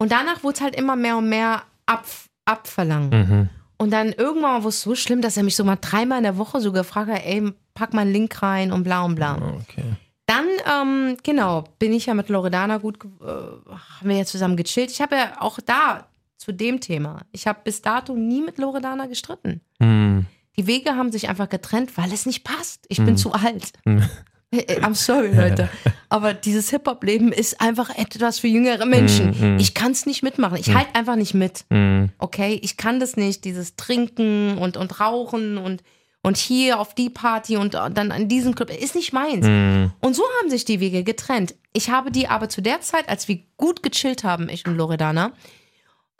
Und 0.00 0.12
danach 0.12 0.42
wurde 0.42 0.54
es 0.54 0.60
halt 0.62 0.76
immer 0.76 0.96
mehr 0.96 1.18
und 1.18 1.28
mehr 1.28 1.62
ab, 1.84 2.06
abverlangt. 2.46 3.12
Mhm. 3.12 3.50
Und 3.76 3.90
dann 3.90 4.12
irgendwann 4.12 4.62
war 4.62 4.66
es 4.66 4.80
so 4.80 4.94
schlimm, 4.94 5.20
dass 5.20 5.36
er 5.36 5.42
mich 5.42 5.56
so 5.56 5.62
mal 5.62 5.76
dreimal 5.78 6.18
in 6.18 6.24
der 6.24 6.38
Woche 6.38 6.60
so 6.60 6.72
gefragt 6.72 7.10
hat, 7.10 7.22
ey, 7.24 7.52
pack 7.74 7.92
mal 7.92 8.02
einen 8.02 8.12
Link 8.12 8.42
rein 8.42 8.72
und 8.72 8.82
bla 8.82 9.02
und 9.02 9.14
bla. 9.14 9.36
Okay. 9.36 9.84
Dann, 10.24 10.46
ähm, 10.70 11.16
genau, 11.22 11.64
bin 11.78 11.92
ich 11.92 12.06
ja 12.06 12.14
mit 12.14 12.30
Loredana 12.30 12.78
gut, 12.78 12.98
äh, 13.04 13.26
haben 13.26 14.08
wir 14.08 14.16
ja 14.16 14.24
zusammen 14.24 14.56
gechillt. 14.56 14.90
Ich 14.90 15.02
habe 15.02 15.16
ja 15.16 15.40
auch 15.40 15.58
da 15.60 16.06
zu 16.38 16.52
dem 16.52 16.80
Thema, 16.80 17.20
ich 17.32 17.46
habe 17.46 17.60
bis 17.62 17.82
dato 17.82 18.14
nie 18.14 18.40
mit 18.40 18.56
Loredana 18.56 19.04
gestritten. 19.06 19.60
Mhm. 19.80 20.24
Die 20.56 20.66
Wege 20.66 20.96
haben 20.96 21.12
sich 21.12 21.28
einfach 21.28 21.48
getrennt, 21.50 21.98
weil 21.98 22.10
es 22.12 22.24
nicht 22.24 22.42
passt. 22.42 22.86
Ich 22.88 23.04
bin 23.04 23.16
zu 23.18 23.32
alt. 23.32 23.72
Mhm. 23.84 24.08
I'm 24.52 24.94
sorry, 24.94 25.32
Leute. 25.34 25.68
Aber 26.08 26.34
dieses 26.34 26.70
Hip-Hop-Leben 26.70 27.30
ist 27.32 27.60
einfach 27.60 27.90
etwas 27.96 28.40
für 28.40 28.48
jüngere 28.48 28.84
Menschen. 28.84 29.54
Mhm. 29.54 29.58
Ich 29.60 29.74
kann 29.74 29.92
es 29.92 30.06
nicht 30.06 30.22
mitmachen. 30.24 30.56
Ich 30.58 30.74
halte 30.74 30.94
einfach 30.96 31.14
nicht 31.16 31.34
mit. 31.34 31.64
Mhm. 31.70 32.10
Okay? 32.18 32.58
Ich 32.62 32.76
kann 32.76 32.98
das 32.98 33.16
nicht. 33.16 33.44
Dieses 33.44 33.76
Trinken 33.76 34.58
und, 34.58 34.76
und 34.76 34.98
Rauchen 34.98 35.56
und, 35.56 35.84
und 36.22 36.36
hier 36.36 36.80
auf 36.80 36.94
die 36.96 37.10
Party 37.10 37.56
und 37.56 37.74
dann 37.74 38.10
an 38.10 38.28
diesem 38.28 38.56
Club. 38.56 38.70
Ist 38.70 38.96
nicht 38.96 39.12
meins. 39.12 39.46
Mhm. 39.46 39.92
Und 40.00 40.14
so 40.14 40.24
haben 40.40 40.50
sich 40.50 40.64
die 40.64 40.80
Wege 40.80 41.04
getrennt. 41.04 41.54
Ich 41.72 41.90
habe 41.90 42.10
die 42.10 42.26
aber 42.26 42.48
zu 42.48 42.60
der 42.60 42.80
Zeit, 42.80 43.08
als 43.08 43.28
wir 43.28 43.38
gut 43.56 43.84
gechillt 43.84 44.24
haben, 44.24 44.48
ich 44.48 44.66
und 44.66 44.76
Loredana, 44.76 45.32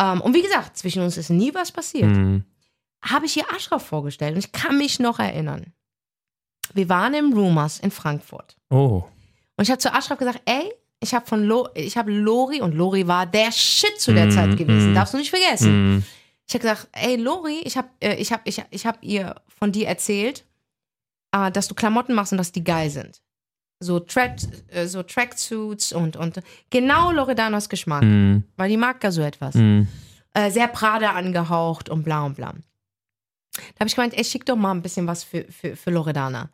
ähm, 0.01 0.21
und 0.21 0.35
wie 0.35 0.43
gesagt, 0.43 0.79
zwischen 0.79 1.03
uns 1.03 1.17
ist 1.17 1.31
nie 1.31 1.53
was 1.53 1.73
passiert, 1.73 2.07
Mhm. 2.11 2.45
habe 3.03 3.27
ich 3.27 3.37
ihr 3.37 3.45
Ashraf 3.53 3.85
vorgestellt. 3.85 4.35
Und 4.35 4.39
ich 4.45 4.53
kann 4.53 4.79
mich 4.79 5.01
noch 5.01 5.19
erinnern. 5.19 5.73
Wir 6.75 6.89
waren 6.89 7.15
im 7.15 7.33
Rumors 7.33 7.79
in 7.81 7.91
Frankfurt. 7.91 8.57
Oh. 8.71 9.05
Und 9.57 9.63
ich 9.65 9.71
habe 9.71 9.79
zu 9.79 9.93
Ashraf 9.93 10.19
gesagt, 10.19 10.41
ey, 10.47 10.73
ich 11.03 11.15
habe 11.15 11.27
von 11.27 11.45
Lo 11.45 11.69
ich 11.75 11.97
habe 11.97 12.11
Lori 12.13 12.61
und 12.61 12.75
Lori 12.75 13.07
war 13.07 13.27
der 13.27 13.51
Shit 13.53 14.01
zu 14.01 14.13
der 14.13 14.27
Mm, 14.27 14.31
Zeit 14.31 14.57
gewesen. 14.57 14.93
mm. 14.93 14.95
Darfst 14.95 15.15
du 15.15 15.19
nicht 15.19 15.31
vergessen. 15.31 15.95
Mhm. 15.97 16.05
Ich 16.47 16.55
habe 16.55 16.63
gesagt, 16.63 16.89
ey 16.93 17.17
Lori, 17.17 17.61
ich 17.65 17.77
habe 17.77 17.89
äh, 18.01 18.15
ich 18.17 18.33
hab, 18.33 18.41
ich, 18.47 18.63
ich 18.71 18.87
hab 18.87 19.03
ihr 19.03 19.37
von 19.59 19.73
dir 19.73 19.89
erzählt, 19.89 20.45
äh, 21.33 21.51
dass 21.51 21.69
du 21.69 21.75
Klamotten 21.75 22.15
machst 22.15 22.33
und 22.33 22.39
dass 22.39 22.53
die 22.53 22.65
geil 22.65 22.91
sind. 22.91 23.23
So, 23.83 23.99
Track, 24.01 24.37
äh, 24.69 24.87
so 24.87 25.03
Tracksuits 25.03 25.93
und, 25.93 26.17
und 26.17 26.41
genau 26.69 27.13
Loredanos 27.13 27.69
Geschmack, 27.71 28.03
Mhm. 28.03 28.45
weil 28.59 28.69
die 28.69 28.77
mag 28.77 29.03
ja 29.03 29.11
so 29.11 29.23
etwas. 29.23 29.55
Mhm. 29.55 29.89
Äh, 30.35 30.51
sehr 30.51 30.69
Prada 30.69 31.13
angehaucht 31.13 31.89
und 31.89 32.03
bla 32.03 32.25
und 32.27 32.35
bla. 32.37 32.53
Da 33.55 33.81
habe 33.81 33.89
ich 33.89 33.95
gemeint, 33.97 34.15
ey, 34.17 34.25
schick 34.25 34.47
doch 34.47 34.57
mal 34.57 34.71
ein 34.73 34.83
bisschen 34.83 35.07
was 35.07 35.25
für, 35.25 35.45
für, 35.51 35.75
für 35.77 35.91
Loredana. 35.91 36.51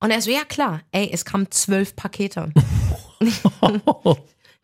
Und 0.00 0.10
er 0.10 0.20
so, 0.20 0.30
ja 0.30 0.44
klar, 0.44 0.80
ey, 0.90 1.08
es 1.12 1.24
kamen 1.24 1.50
zwölf 1.50 1.94
Pakete. 1.96 2.52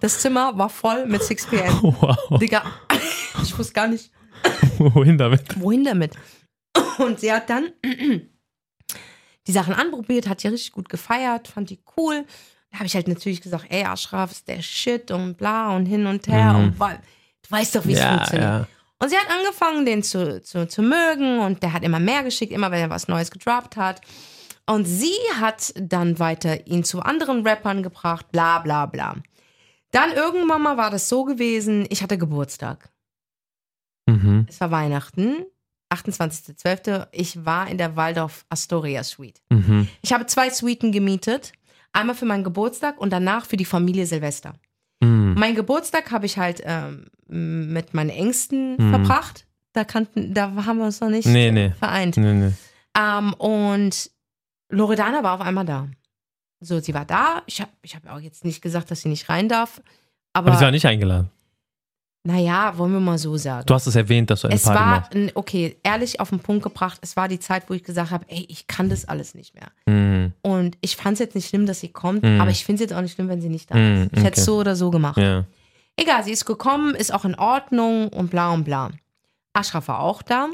Das 0.00 0.20
Zimmer 0.20 0.56
war 0.56 0.68
voll 0.68 1.06
mit 1.06 1.22
6 1.24 1.46
PM. 1.46 1.74
Wow. 1.82 2.38
Digga, 2.38 2.62
ich 3.42 3.56
wusste 3.58 3.72
gar 3.72 3.88
nicht, 3.88 4.10
Wohin 4.78 5.18
damit? 5.18 5.60
wohin 5.60 5.82
damit. 5.84 6.14
Und 6.98 7.18
sie 7.18 7.32
hat 7.32 7.50
dann 7.50 7.72
die 9.46 9.52
Sachen 9.52 9.74
anprobiert, 9.74 10.28
hat 10.28 10.42
die 10.42 10.48
richtig 10.48 10.72
gut 10.72 10.88
gefeiert, 10.88 11.48
fand 11.48 11.70
die 11.70 11.80
cool. 11.96 12.24
Da 12.70 12.78
habe 12.78 12.86
ich 12.86 12.94
halt 12.94 13.08
natürlich 13.08 13.40
gesagt, 13.40 13.66
ey, 13.70 13.84
Ashraf 13.84 14.30
ist 14.30 14.46
der 14.46 14.62
Shit 14.62 15.10
und 15.10 15.36
bla 15.36 15.74
und 15.74 15.86
hin 15.86 16.06
und 16.06 16.28
her. 16.28 16.52
Mhm. 16.52 16.64
Und 16.64 16.78
weil, 16.80 17.00
du 17.42 17.50
weißt 17.50 17.74
doch, 17.76 17.86
wie 17.86 17.94
es 17.94 17.98
Ja, 18.00 18.16
funktioniert. 18.18 18.42
ja. 18.50 18.68
Und 19.00 19.10
sie 19.10 19.16
hat 19.16 19.30
angefangen, 19.30 19.86
den 19.86 20.02
zu, 20.02 20.42
zu, 20.42 20.66
zu 20.66 20.82
mögen 20.82 21.38
und 21.40 21.62
der 21.62 21.72
hat 21.72 21.84
immer 21.84 22.00
mehr 22.00 22.24
geschickt, 22.24 22.52
immer 22.52 22.70
wenn 22.70 22.80
er 22.80 22.90
was 22.90 23.08
Neues 23.08 23.30
gedroppt 23.30 23.76
hat. 23.76 24.00
Und 24.66 24.84
sie 24.84 25.14
hat 25.40 25.72
dann 25.76 26.18
weiter 26.18 26.66
ihn 26.66 26.84
zu 26.84 27.00
anderen 27.00 27.46
Rappern 27.46 27.82
gebracht, 27.82 28.30
bla 28.32 28.58
bla 28.58 28.86
bla. 28.86 29.16
Dann 29.92 30.12
irgendwann 30.12 30.62
mal 30.62 30.76
war 30.76 30.90
das 30.90 31.08
so 31.08 31.24
gewesen, 31.24 31.86
ich 31.88 32.02
hatte 32.02 32.18
Geburtstag. 32.18 32.90
Mhm. 34.06 34.46
Es 34.48 34.60
war 34.60 34.70
Weihnachten, 34.70 35.46
28.12. 35.90 37.08
Ich 37.12 37.44
war 37.44 37.68
in 37.68 37.78
der 37.78 37.96
Waldorf 37.96 38.44
Astoria 38.48 39.04
Suite. 39.04 39.40
Mhm. 39.48 39.88
Ich 40.02 40.12
habe 40.12 40.26
zwei 40.26 40.50
Suiten 40.50 40.92
gemietet. 40.92 41.52
Einmal 41.92 42.14
für 42.14 42.26
meinen 42.26 42.44
Geburtstag 42.44 43.00
und 43.00 43.10
danach 43.10 43.46
für 43.46 43.56
die 43.56 43.64
Familie 43.64 44.06
Silvester. 44.06 44.54
Mhm. 45.00 45.34
Mein 45.38 45.54
Geburtstag 45.54 46.10
habe 46.10 46.26
ich 46.26 46.38
halt 46.38 46.62
ähm, 46.64 47.06
mit 47.28 47.94
meinen 47.94 48.10
Ängsten 48.10 48.76
Mhm. 48.76 48.90
verbracht. 48.90 49.46
Da 49.72 49.84
kannten, 49.84 50.34
da 50.34 50.50
haben 50.64 50.78
wir 50.78 50.86
uns 50.86 51.00
noch 51.00 51.10
nicht 51.10 51.26
Nee, 51.26 51.52
nee. 51.52 51.70
vereint. 51.78 52.16
Nee, 52.16 52.32
nee. 52.32 52.52
Ähm, 52.98 53.32
und 53.34 54.10
Loredana 54.70 55.22
war 55.22 55.34
auf 55.34 55.40
einmal 55.40 55.64
da. 55.66 55.88
So, 56.60 56.80
sie 56.80 56.94
war 56.94 57.04
da. 57.04 57.42
Ich 57.46 57.60
habe 57.60 57.70
ich 57.82 57.94
hab 57.94 58.06
auch 58.10 58.18
jetzt 58.18 58.44
nicht 58.44 58.60
gesagt, 58.62 58.90
dass 58.90 59.02
sie 59.02 59.08
nicht 59.08 59.28
rein 59.28 59.48
darf. 59.48 59.80
Aber, 60.32 60.48
Aber 60.48 60.58
sie 60.58 60.64
war 60.64 60.70
nicht 60.72 60.86
eingeladen. 60.86 61.30
Naja, 62.24 62.76
wollen 62.76 62.92
wir 62.92 63.00
mal 63.00 63.16
so 63.18 63.36
sagen. 63.36 63.64
Du 63.66 63.74
hast 63.74 63.86
es 63.86 63.94
erwähnt, 63.96 64.28
dass 64.30 64.42
du 64.42 64.48
eine 64.48 64.56
es 64.56 64.64
Party 64.64 64.78
war, 64.78 64.86
machst. 65.00 65.36
okay, 65.36 65.76
ehrlich 65.82 66.20
auf 66.20 66.30
den 66.30 66.40
Punkt 66.40 66.62
gebracht, 66.62 66.98
es 67.02 67.16
war 67.16 67.28
die 67.28 67.38
Zeit, 67.38 67.70
wo 67.70 67.74
ich 67.74 67.84
gesagt 67.84 68.10
habe, 68.10 68.24
ey, 68.28 68.44
ich 68.48 68.66
kann 68.66 68.88
das 68.90 69.06
alles 69.06 69.34
nicht 69.34 69.54
mehr. 69.54 69.70
Mhm. 69.86 70.32
Und 70.42 70.76
ich 70.80 70.96
fand 70.96 71.14
es 71.14 71.18
jetzt 71.20 71.34
nicht 71.34 71.48
schlimm, 71.48 71.64
dass 71.66 71.80
sie 71.80 71.88
kommt, 71.88 72.22
Mhm. 72.24 72.40
aber 72.40 72.50
ich 72.50 72.64
finde 72.64 72.82
es 72.82 72.90
jetzt 72.90 72.96
auch 72.96 73.02
nicht 73.02 73.14
schlimm, 73.14 73.28
wenn 73.28 73.40
sie 73.40 73.48
nicht 73.48 73.70
da 73.70 73.76
Mhm, 73.76 74.02
ist. 74.02 74.12
Ich 74.12 74.18
hätte 74.18 74.26
okay. 74.32 74.40
es 74.40 74.44
so 74.44 74.56
oder 74.58 74.76
so 74.76 74.90
gemacht. 74.90 75.16
Ja. 75.16 75.44
Egal, 75.96 76.22
sie 76.24 76.32
ist 76.32 76.44
gekommen, 76.44 76.94
ist 76.94 77.12
auch 77.14 77.24
in 77.24 77.34
Ordnung 77.36 78.08
und 78.08 78.30
bla 78.30 78.50
und 78.52 78.64
bla. 78.64 78.90
Ashraf 79.54 79.88
war 79.88 80.00
auch 80.00 80.22
da. 80.22 80.48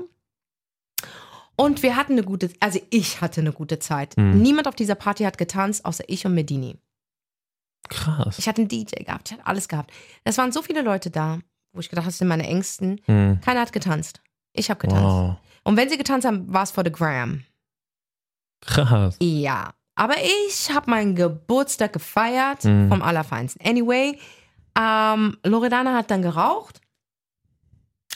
Und 1.57 1.83
wir 1.83 1.96
hatten 1.96 2.12
eine 2.12 2.24
gute, 2.24 2.50
also 2.61 2.81
ich 2.90 3.20
hatte 3.20 3.40
eine 3.40 3.53
gute 3.53 3.79
Zeit. 3.79 4.16
Mhm. 4.16 4.40
Niemand 4.42 4.68
auf 4.68 4.74
dieser 4.74 4.94
Party 4.96 5.24
hat 5.24 5.38
getanzt, 5.38 5.85
außer 5.85 6.05
ich 6.09 6.27
und 6.27 6.35
Medini. 6.35 6.77
Krass. 7.88 8.38
Ich 8.38 8.48
hatte 8.48 8.62
einen 8.62 8.68
DJ 8.68 9.05
gehabt, 9.05 9.29
ich 9.31 9.37
hatte 9.37 9.46
alles 9.46 9.68
gehabt. 9.68 9.92
Es 10.24 10.38
waren 10.38 10.53
so 10.53 10.62
viele 10.62 10.83
Leute 10.83 11.11
da, 11.11 11.38
wo 11.74 11.80
ich 11.80 11.88
gedacht 11.90 12.04
habe, 12.04 12.12
das 12.12 12.18
sind 12.18 12.28
meine 12.28 12.46
Ängsten. 12.46 13.00
Mhm. 13.06 13.40
Keiner 13.42 13.60
hat 13.60 13.72
getanzt. 13.72 14.20
Ich 14.52 14.70
habe 14.70 14.80
getanzt. 14.80 15.02
Wow. 15.04 15.37
Und 15.64 15.76
wenn 15.76 15.88
sie 15.90 15.98
getanzt 15.98 16.26
haben, 16.26 16.50
war 16.52 16.62
es 16.62 16.70
for 16.70 16.84
the 16.84 16.92
gram. 16.92 17.44
Krass. 18.60 19.16
Ja. 19.20 19.74
Aber 19.96 20.14
ich 20.48 20.70
habe 20.72 20.90
meinen 20.90 21.14
Geburtstag 21.14 21.92
gefeiert 21.92 22.64
Mhm. 22.64 22.88
vom 22.88 23.02
Allerfeinsten. 23.02 23.64
Anyway, 23.66 24.18
ähm, 24.78 25.37
Loredana 25.44 25.94
hat 25.94 26.10
dann 26.10 26.22
geraucht. 26.22 26.80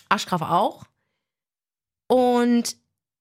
Aschgraf 0.08 0.42
auch. 0.42 0.84
Und 2.08 2.76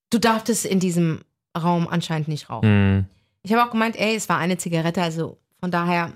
du 0.09 0.17
darftest 0.19 0.65
in 0.65 0.79
diesem 0.79 1.21
Raum 1.57 1.87
anscheinend 1.87 2.27
nicht 2.29 2.49
rauchen. 2.49 2.69
Mhm. 2.97 3.05
Ich 3.43 3.51
habe 3.53 3.63
auch 3.65 3.71
gemeint, 3.71 3.95
ey, 3.97 4.15
es 4.15 4.29
war 4.29 4.37
eine 4.37 4.57
Zigarette, 4.57 5.01
also 5.01 5.37
von 5.59 5.71
daher 5.71 6.13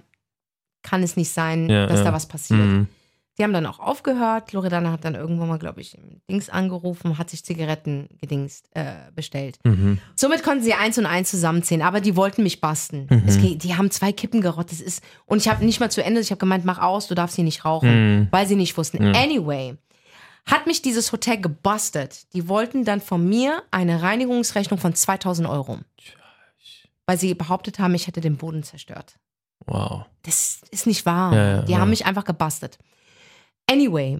kann 0.83 1.03
es 1.03 1.15
nicht 1.17 1.29
sein, 1.31 1.69
Ja, 1.69 1.85
dass 1.87 1.99
ja. 1.99 2.05
da 2.05 2.13
was 2.13 2.27
passiert. 2.27 2.59
Mhm. 2.59 2.87
Die 3.37 3.43
haben 3.43 3.53
dann 3.53 3.65
auch 3.65 3.79
aufgehört. 3.79 4.51
Loredana 4.51 4.91
hat 4.91 5.05
dann 5.05 5.15
irgendwann 5.15 5.47
mal, 5.47 5.57
glaube 5.57 5.79
ich, 5.81 5.97
im 5.97 6.21
Dings 6.29 6.49
angerufen, 6.49 7.17
hat 7.17 7.29
sich 7.29 7.45
Zigaretten 7.45 8.09
gedingst, 8.19 8.67
äh, 8.75 9.09
bestellt. 9.15 9.57
Mhm. 9.63 9.99
Somit 10.15 10.43
konnten 10.43 10.63
sie 10.63 10.73
eins 10.73 10.97
und 10.97 11.05
eins 11.05 11.31
zusammenziehen, 11.31 11.81
aber 11.81 12.01
die 12.01 12.15
wollten 12.17 12.43
mich 12.43 12.59
basten. 12.59 13.07
Mhm. 13.09 13.41
Geht, 13.41 13.63
die 13.63 13.75
haben 13.77 13.89
zwei 13.89 14.11
Kippen 14.11 14.41
gerottet. 14.41 14.73
Das 14.73 14.81
ist, 14.81 15.03
und 15.25 15.37
ich 15.37 15.47
habe 15.47 15.63
nicht 15.65 15.79
mal 15.79 15.89
zu 15.89 16.03
Ende, 16.03 16.19
ich 16.19 16.29
habe 16.31 16.39
gemeint, 16.39 16.65
mach 16.65 16.79
aus, 16.79 17.07
du 17.07 17.15
darfst 17.15 17.35
hier 17.37 17.45
nicht 17.45 17.63
rauchen, 17.63 18.19
Mhm. 18.19 18.27
weil 18.31 18.47
sie 18.47 18.55
nicht 18.57 18.77
wussten. 18.77 19.01
Ja. 19.01 19.11
Anyway, 19.21 19.77
hat 20.45 20.67
mich 20.67 20.81
dieses 20.81 21.11
Hotel 21.13 21.39
gebastelt. 21.39 22.33
Die 22.33 22.49
wollten 22.49 22.83
dann 22.83 22.99
von 22.99 23.27
mir 23.27 23.63
eine 23.71 24.01
Reinigungsrechnung 24.01 24.79
von 24.79 24.93
2000 24.93 25.47
Euro. 25.47 25.79
Weil 27.05 27.17
sie 27.17 27.33
behauptet 27.33 27.79
haben, 27.79 27.95
ich 27.95 28.07
hätte 28.07 28.21
den 28.21 28.37
Boden 28.37 28.63
zerstört. 28.63 29.15
Wow. 29.67 30.05
Das 30.23 30.61
ist 30.71 30.87
nicht 30.87 31.05
wahr. 31.05 31.33
Ja, 31.33 31.47
ja, 31.57 31.61
die 31.63 31.77
haben 31.77 31.89
mich 31.89 32.05
einfach 32.05 32.25
gebastelt. 32.25 32.77
Anyway, 33.71 34.19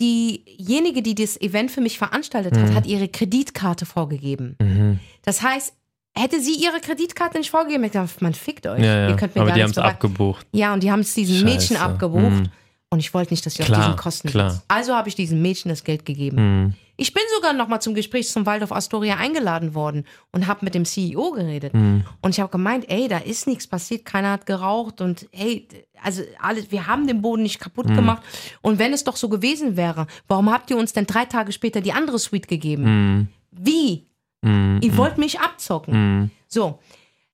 diejenige, 0.00 1.02
die 1.02 1.14
das 1.14 1.40
Event 1.40 1.70
für 1.70 1.80
mich 1.80 1.98
veranstaltet 1.98 2.56
hat, 2.56 2.70
Mhm. 2.70 2.74
hat 2.74 2.86
ihre 2.86 3.08
Kreditkarte 3.08 3.86
vorgegeben. 3.86 4.56
Mhm. 4.60 4.98
Das 5.22 5.42
heißt, 5.42 5.74
hätte 6.16 6.40
sie 6.40 6.54
ihre 6.54 6.80
Kreditkarte 6.80 7.38
nicht 7.38 7.50
vorgegeben, 7.50 7.84
hätte 7.84 7.98
ich 7.98 8.02
gedacht, 8.04 8.22
man 8.22 8.34
fickt 8.34 8.66
euch. 8.66 8.80
Ja, 8.80 9.02
ja. 9.04 9.08
Ihr 9.10 9.16
könnt 9.16 9.34
mir 9.34 9.42
Aber 9.42 9.48
gar 9.50 9.56
die 9.56 9.62
haben 9.62 9.70
es 9.70 9.78
abgebucht. 9.78 10.46
Ja, 10.52 10.72
und 10.74 10.82
die 10.82 10.90
haben 10.90 11.00
es 11.00 11.14
diesem 11.14 11.36
Scheiße. 11.36 11.44
Mädchen 11.44 11.76
abgebucht. 11.76 12.22
Mhm. 12.22 12.48
Und 12.90 12.98
ich 12.98 13.14
wollte 13.14 13.32
nicht, 13.32 13.44
dass 13.46 13.54
sie 13.54 13.62
auf 13.62 13.68
diesen 13.68 13.96
Kosten 13.96 14.28
klar. 14.28 14.50
sitzt. 14.50 14.64
Also 14.68 14.94
habe 14.94 15.08
ich 15.08 15.14
diesem 15.14 15.40
Mädchen 15.40 15.70
das 15.70 15.82
Geld 15.84 16.04
gegeben. 16.04 16.74
Ich 17.02 17.12
bin 17.12 17.24
sogar 17.34 17.52
noch 17.52 17.66
mal 17.66 17.80
zum 17.80 17.94
Gespräch 17.94 18.28
zum 18.28 18.46
Waldorf 18.46 18.70
Astoria 18.70 19.16
eingeladen 19.16 19.74
worden 19.74 20.06
und 20.30 20.46
habe 20.46 20.64
mit 20.64 20.76
dem 20.76 20.84
CEO 20.84 21.32
geredet. 21.32 21.74
Mhm. 21.74 22.04
Und 22.20 22.30
ich 22.30 22.38
habe 22.38 22.52
gemeint, 22.52 22.84
ey, 22.88 23.08
da 23.08 23.18
ist 23.18 23.48
nichts 23.48 23.66
passiert, 23.66 24.04
keiner 24.04 24.30
hat 24.30 24.46
geraucht 24.46 25.00
und 25.00 25.26
hey, 25.32 25.66
also 26.00 26.22
alles, 26.38 26.70
wir 26.70 26.86
haben 26.86 27.08
den 27.08 27.20
Boden 27.20 27.42
nicht 27.42 27.58
kaputt 27.58 27.88
Mhm. 27.88 27.96
gemacht. 27.96 28.22
Und 28.60 28.78
wenn 28.78 28.92
es 28.92 29.02
doch 29.02 29.16
so 29.16 29.28
gewesen 29.28 29.76
wäre, 29.76 30.06
warum 30.28 30.52
habt 30.52 30.70
ihr 30.70 30.76
uns 30.76 30.92
denn 30.92 31.06
drei 31.06 31.24
Tage 31.24 31.50
später 31.50 31.80
die 31.80 31.92
andere 31.92 32.20
Suite 32.20 32.46
gegeben? 32.46 32.84
Mhm. 32.84 33.28
Wie? 33.50 34.06
Mhm. 34.42 34.78
Ihr 34.80 34.96
wollt 34.96 35.18
mich 35.18 35.40
abzocken. 35.40 35.94
Mhm. 36.20 36.30
So, 36.46 36.78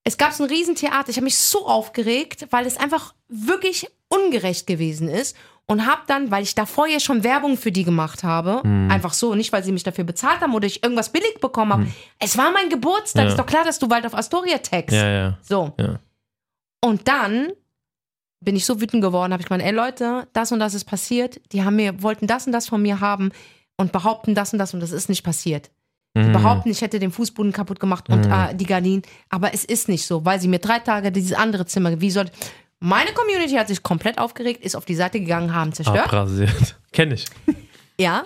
es 0.03 0.17
gab 0.17 0.33
so 0.33 0.45
ein 0.45 0.49
Riesentheater. 0.49 1.11
Ich 1.11 1.17
habe 1.17 1.25
mich 1.25 1.37
so 1.37 1.67
aufgeregt, 1.67 2.47
weil 2.53 2.65
es 2.65 2.79
einfach 2.79 3.13
wirklich 3.29 3.87
ungerecht 4.09 4.67
gewesen 4.67 5.09
ist. 5.09 5.37
Und 5.71 5.87
habe 5.87 6.01
dann, 6.07 6.31
weil 6.31 6.43
ich 6.43 6.55
davor 6.55 6.87
ja 6.87 6.99
schon 6.99 7.25
Werbung 7.25 7.59
für 7.59 7.71
die 7.71 7.85
gemacht 7.85 8.25
habe, 8.25 8.63
Mhm. 8.67 8.91
einfach 8.91 9.13
so, 9.13 9.35
nicht 9.35 9.53
weil 9.53 9.63
sie 9.63 9.73
mich 9.73 9.83
dafür 9.83 10.05
bezahlt 10.05 10.41
haben 10.41 10.55
oder 10.55 10.67
ich 10.67 10.83
irgendwas 10.83 11.11
billig 11.13 11.41
bekommen 11.41 11.73
habe. 11.73 11.87
Es 12.19 12.39
war 12.39 12.51
mein 12.53 12.71
Geburtstag. 12.71 13.25
Ja. 13.25 13.29
Ist 13.31 13.39
doch 13.39 13.45
klar, 13.47 13.65
dass 13.65 13.79
du 13.79 13.91
Waldorf 13.91 14.15
Astoria 14.15 14.59
taggst. 14.59 14.97
Ja, 14.97 15.09
ja. 15.11 15.39
So. 15.43 15.73
Ja. 15.79 15.99
Und 16.83 17.07
dann 17.07 17.49
bin 18.41 18.57
ich 18.57 18.65
so 18.65 18.81
wütend 18.81 19.03
geworden, 19.03 19.33
habe 19.33 19.43
ich 19.43 19.49
gemeint, 19.49 19.65
ey 19.65 19.73
Leute, 19.73 20.27
das 20.33 20.53
und 20.53 20.61
das 20.61 20.73
ist 20.73 20.85
passiert. 20.85 21.41
Die 21.53 21.63
haben 21.65 21.77
mir, 21.77 22.03
wollten 22.03 22.27
das 22.27 22.47
und 22.47 22.53
das 22.53 22.67
von 22.69 22.81
mir 22.81 23.01
haben 23.01 23.31
und 23.77 23.93
behaupten 23.93 24.35
das 24.35 24.53
und 24.55 24.59
das 24.59 24.73
und 24.73 24.81
das 24.81 24.93
ist 24.93 25.09
nicht 25.11 25.23
passiert. 25.23 25.71
Die 26.17 26.23
Mhm. 26.23 26.33
behaupten, 26.33 26.71
ich 26.71 26.81
hätte 26.81 26.99
den 26.99 27.11
Fußboden 27.13 27.53
kaputt 27.53 27.79
gemacht 27.79 28.09
und 28.09 28.25
Mhm. 28.27 28.33
äh, 28.33 28.55
die 28.55 28.65
Gardinen, 28.65 29.03
aber 29.29 29.53
es 29.53 29.65
ist 29.65 29.89
nicht 29.91 30.07
so, 30.07 30.25
weil 30.25 30.41
sie 30.41 30.49
mir 30.49 30.61
drei 30.61 30.79
Tage 30.79 31.13
dieses 31.13 31.35
andere 31.35 31.67
Zimmer, 31.67 32.01
wie 32.01 32.11
soll. 32.11 32.31
Meine 32.81 33.13
Community 33.13 33.55
hat 33.55 33.69
sich 33.69 33.83
komplett 33.83 34.19
aufgeregt, 34.19 34.65
ist 34.65 34.77
auf 34.77 34.85
die 34.85 34.95
Seite 34.95 35.19
gegangen, 35.21 35.55
haben 35.55 35.73
zerstört. 35.73 36.07
Abrasiert. 36.07 36.77
Kenn 36.93 37.11
ich. 37.13 37.25
Ja. 37.99 38.25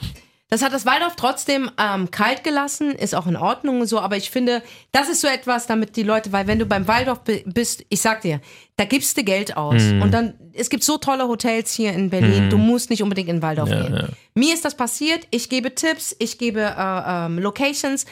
Das 0.51 0.61
hat 0.63 0.75
das 0.75 0.85
Waldorf 0.85 1.17
trotzdem 1.17 1.71
ähm, 1.79 2.11
kalt 2.11 2.45
gelassen, 2.45 2.91
ist 2.95 3.15
auch 3.15 3.27
in 3.27 3.37
Ordnung 3.39 3.81
und 3.81 3.87
so, 3.87 3.99
aber 3.99 4.19
ich 4.19 4.31
finde, 4.31 4.63
das 4.93 5.09
ist 5.09 5.23
so 5.23 5.27
etwas, 5.29 5.67
damit 5.67 5.97
die 5.97 6.03
Leute, 6.03 6.31
weil 6.31 6.47
wenn 6.47 6.59
du 6.59 6.67
beim 6.67 6.87
Waldorf 6.87 7.21
bi- 7.21 7.43
bist, 7.47 7.87
ich 7.89 8.03
sag 8.03 8.21
dir, 8.21 8.39
da 8.77 8.85
gibst 8.85 9.17
du 9.17 9.25
Geld 9.25 9.57
aus. 9.57 9.81
Mhm. 9.83 10.03
Und 10.03 10.11
dann, 10.13 10.35
es 10.53 10.69
gibt 10.69 10.85
so 10.85 10.99
tolle 10.99 11.27
Hotels 11.27 11.73
hier 11.73 11.95
in 11.95 12.11
Berlin, 12.11 12.51
du 12.51 12.59
musst 12.59 12.91
nicht 12.91 13.03
unbedingt 13.03 13.31
in 13.31 13.41
Waldorf 13.41 13.71
Ja, 13.71 13.81
gehen. 13.83 13.95
ja. 13.97 14.09
Mir 14.35 14.53
ist 14.53 14.67
das 14.67 14.75
passiert, 14.77 15.27
ich 15.31 15.49
gebe 15.49 15.75
Tipps, 15.75 16.15
ich 16.19 16.37
gebe 16.37 16.61
äh, 16.61 16.75
ähm, 16.77 17.39
Locations, 17.39 18.05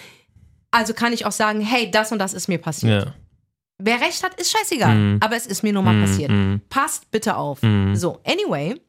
also 0.70 0.94
kann 0.94 1.12
ich 1.12 1.26
auch 1.26 1.32
sagen, 1.32 1.60
hey, 1.60 1.90
das 1.90 2.10
und 2.10 2.18
das 2.20 2.32
ist 2.32 2.48
mir 2.48 2.56
passiert. 2.58 3.04
Ja. 3.04 3.14
Wer 3.82 4.00
recht 4.00 4.22
hat, 4.22 4.34
ist 4.40 4.50
scheißegal, 4.50 4.94
Mhm. 4.94 5.18
aber 5.20 5.36
es 5.36 5.46
ist 5.46 5.62
mir 5.62 5.72
nun 5.72 5.84
mal 5.84 5.94
Mhm, 5.94 6.02
passiert. 6.04 6.30
mhm. 6.30 6.60
Passt 6.68 7.10
bitte 7.10 7.36
auf. 7.36 7.62
Mhm. 7.62 7.94
So, 7.96 8.20
anyway, 8.24 8.80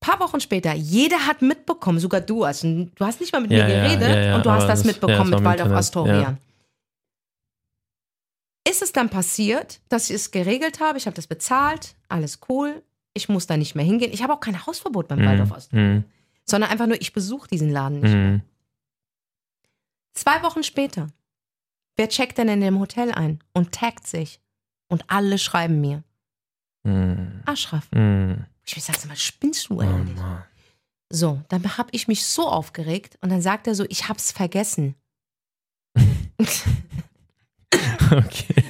paar 0.00 0.20
Wochen 0.20 0.40
später, 0.40 0.72
jeder 0.74 1.26
hat 1.26 1.42
mitbekommen, 1.42 1.98
sogar 1.98 2.20
du, 2.20 2.44
also 2.44 2.66
du 2.94 3.04
hast 3.04 3.20
nicht 3.20 3.32
mal 3.32 3.40
mit 3.40 3.50
Ja, 3.50 3.66
mir 3.66 3.74
geredet 3.74 4.08
ja, 4.08 4.20
ja, 4.22 4.36
und 4.36 4.46
du 4.46 4.50
hast 4.50 4.66
das 4.68 4.80
das- 4.80 4.84
mitbekommen 4.84 5.30
das 5.30 5.40
mit 5.40 5.44
Waldorf 5.44 5.66
Internet, 5.68 5.78
Astoria. 5.78 6.38
Ist 8.68 8.82
es 8.82 8.92
dann 8.92 9.08
passiert, 9.10 9.80
dass 9.88 10.10
ich 10.10 10.16
es 10.16 10.30
geregelt 10.32 10.80
habe, 10.80 10.98
ich 10.98 11.06
habe 11.06 11.14
das 11.14 11.26
bezahlt, 11.26 11.94
alles 12.08 12.40
cool, 12.48 12.82
ich 13.14 13.28
muss 13.28 13.46
da 13.46 13.56
nicht 13.56 13.74
mehr 13.74 13.84
hingehen. 13.84 14.12
Ich 14.12 14.22
habe 14.22 14.32
auch 14.34 14.40
kein 14.40 14.66
Hausverbot 14.66 15.08
beim 15.08 15.24
Waldorf 15.24 15.52
Astoria, 15.52 15.84
Mhm. 15.84 16.04
sondern 16.44 16.70
einfach 16.70 16.86
nur, 16.86 17.00
ich 17.00 17.12
besuche 17.12 17.48
diesen 17.48 17.70
Laden 17.70 18.00
nicht 18.00 18.12
mehr. 18.12 18.22
Mhm. 18.32 18.42
Zwei 20.14 20.42
Wochen 20.42 20.62
später, 20.62 21.08
wer 21.96 22.08
checkt 22.08 22.38
denn 22.38 22.48
in 22.48 22.60
dem 22.60 22.78
Hotel 22.78 23.12
ein 23.12 23.40
und 23.52 23.72
taggt 23.72 24.06
sich? 24.06 24.40
Und 24.88 25.04
alle 25.08 25.38
schreiben 25.38 25.80
mir, 25.80 26.02
Mhm. 26.84 27.42
Aschraf. 27.46 27.88
Mhm. 27.92 28.44
Ich 28.64 28.84
sag 28.84 29.04
mal, 29.06 29.16
spinnst 29.16 29.68
du 29.70 29.78
Oh, 29.78 29.80
eigentlich? 29.80 30.16
Mann. 30.16 30.44
So, 31.10 31.40
dann 31.48 31.76
habe 31.78 31.88
ich 31.92 32.06
mich 32.08 32.24
so 32.24 32.48
aufgeregt 32.48 33.18
und 33.20 33.30
dann 33.30 33.42
sagt 33.42 33.66
er 33.66 33.74
so, 33.74 33.84
ich 33.88 34.08
hab's 34.08 34.30
vergessen. 34.32 34.94
Okay. 38.10 38.62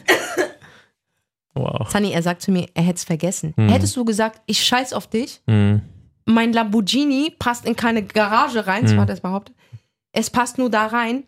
Wow. 1.55 1.91
Sunny, 1.91 2.11
er 2.13 2.23
sagt 2.23 2.43
zu 2.43 2.51
mir, 2.51 2.69
er 2.75 2.83
hätte 2.83 2.97
es 2.97 3.05
vergessen. 3.05 3.53
Mhm. 3.57 3.69
Hättest 3.69 3.97
du 3.97 4.05
gesagt, 4.05 4.41
ich 4.47 4.65
scheiß 4.65 4.93
auf 4.93 5.07
dich, 5.09 5.41
Mhm. 5.47 5.83
mein 6.25 6.53
Lamborghini 6.53 7.35
passt 7.39 7.65
in 7.67 7.77
keine 7.77 8.03
Garage 8.03 8.67
rein, 8.67 8.87
so 8.87 8.95
Mhm. 8.95 9.01
hat 9.01 9.09
er 9.11 9.15
es 9.15 9.21
behauptet. 9.21 9.55
Es 10.13 10.31
passt 10.31 10.59
nur 10.59 10.71
da 10.71 10.87
rein. 10.87 11.25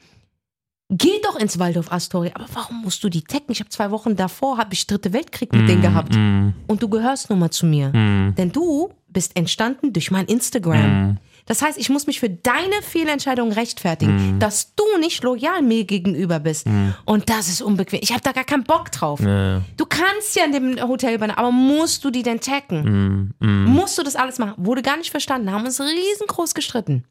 Geh 0.90 1.20
doch 1.22 1.36
ins 1.38 1.58
Waldorf 1.58 1.92
Astoria. 1.92 2.32
Aber 2.34 2.46
warum 2.54 2.82
musst 2.82 3.04
du 3.04 3.10
die 3.10 3.22
tecken? 3.22 3.52
Ich 3.52 3.60
habe 3.60 3.68
zwei 3.68 3.90
Wochen 3.90 4.16
davor, 4.16 4.56
habe 4.56 4.72
ich 4.72 4.86
dritte 4.86 5.12
Weltkrieg 5.12 5.52
mit 5.52 5.68
denen 5.68 5.82
gehabt. 5.82 6.14
Mhm. 6.14 6.54
Und 6.66 6.82
du 6.82 6.88
gehörst 6.88 7.28
nun 7.28 7.38
mal 7.40 7.50
zu 7.50 7.66
mir. 7.66 7.88
Mhm. 7.94 8.34
Denn 8.36 8.52
du 8.52 8.88
bist 9.08 9.36
entstanden 9.36 9.92
durch 9.92 10.10
mein 10.10 10.24
Instagram. 10.26 11.08
Mhm. 11.08 11.16
Das 11.44 11.60
heißt, 11.62 11.78
ich 11.78 11.90
muss 11.90 12.06
mich 12.06 12.20
für 12.20 12.30
deine 12.30 12.80
Fehlentscheidung 12.82 13.52
rechtfertigen, 13.52 14.34
Mhm. 14.34 14.38
dass 14.38 14.74
du 14.76 14.84
nicht 15.00 15.22
loyal 15.22 15.60
mir 15.62 15.84
gegenüber 15.84 16.40
bist. 16.40 16.66
Und 17.04 17.28
das 17.28 17.48
ist 17.48 17.60
unbequem. 17.62 18.00
Ich 18.02 18.10
habe 18.12 18.20
da 18.22 18.32
gar 18.32 18.44
keinen 18.44 18.64
Bock 18.64 18.90
drauf. 18.90 19.20
Ja. 19.20 19.60
Du 19.76 19.84
kannst 19.86 20.36
ja 20.36 20.44
in 20.44 20.52
dem 20.52 20.88
Hotel 20.88 21.14
übernachten, 21.14 21.40
aber 21.40 21.50
musst 21.52 22.02
du 22.04 22.10
die 22.10 22.22
denn 22.22 22.40
checken? 22.40 23.32
Mhm. 23.40 23.46
Mhm. 23.46 23.64
Musst 23.72 23.96
du 23.98 24.02
das 24.02 24.16
alles 24.16 24.38
machen? 24.38 24.54
Wurde 24.56 24.80
gar 24.82 24.96
nicht 24.96 25.10
verstanden. 25.10 25.50
Haben 25.52 25.64
uns 25.66 25.80
riesengroß 25.80 26.54
gestritten. 26.54 27.04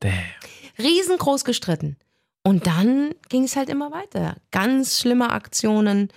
Damn. 0.00 0.12
Riesengroß 0.78 1.44
gestritten. 1.44 1.96
Und 2.42 2.66
dann 2.66 3.10
ging 3.28 3.44
es 3.44 3.56
halt 3.56 3.68
immer 3.68 3.90
weiter. 3.92 4.36
Ganz 4.50 4.98
schlimme 5.00 5.30
Aktionen. 5.30 6.08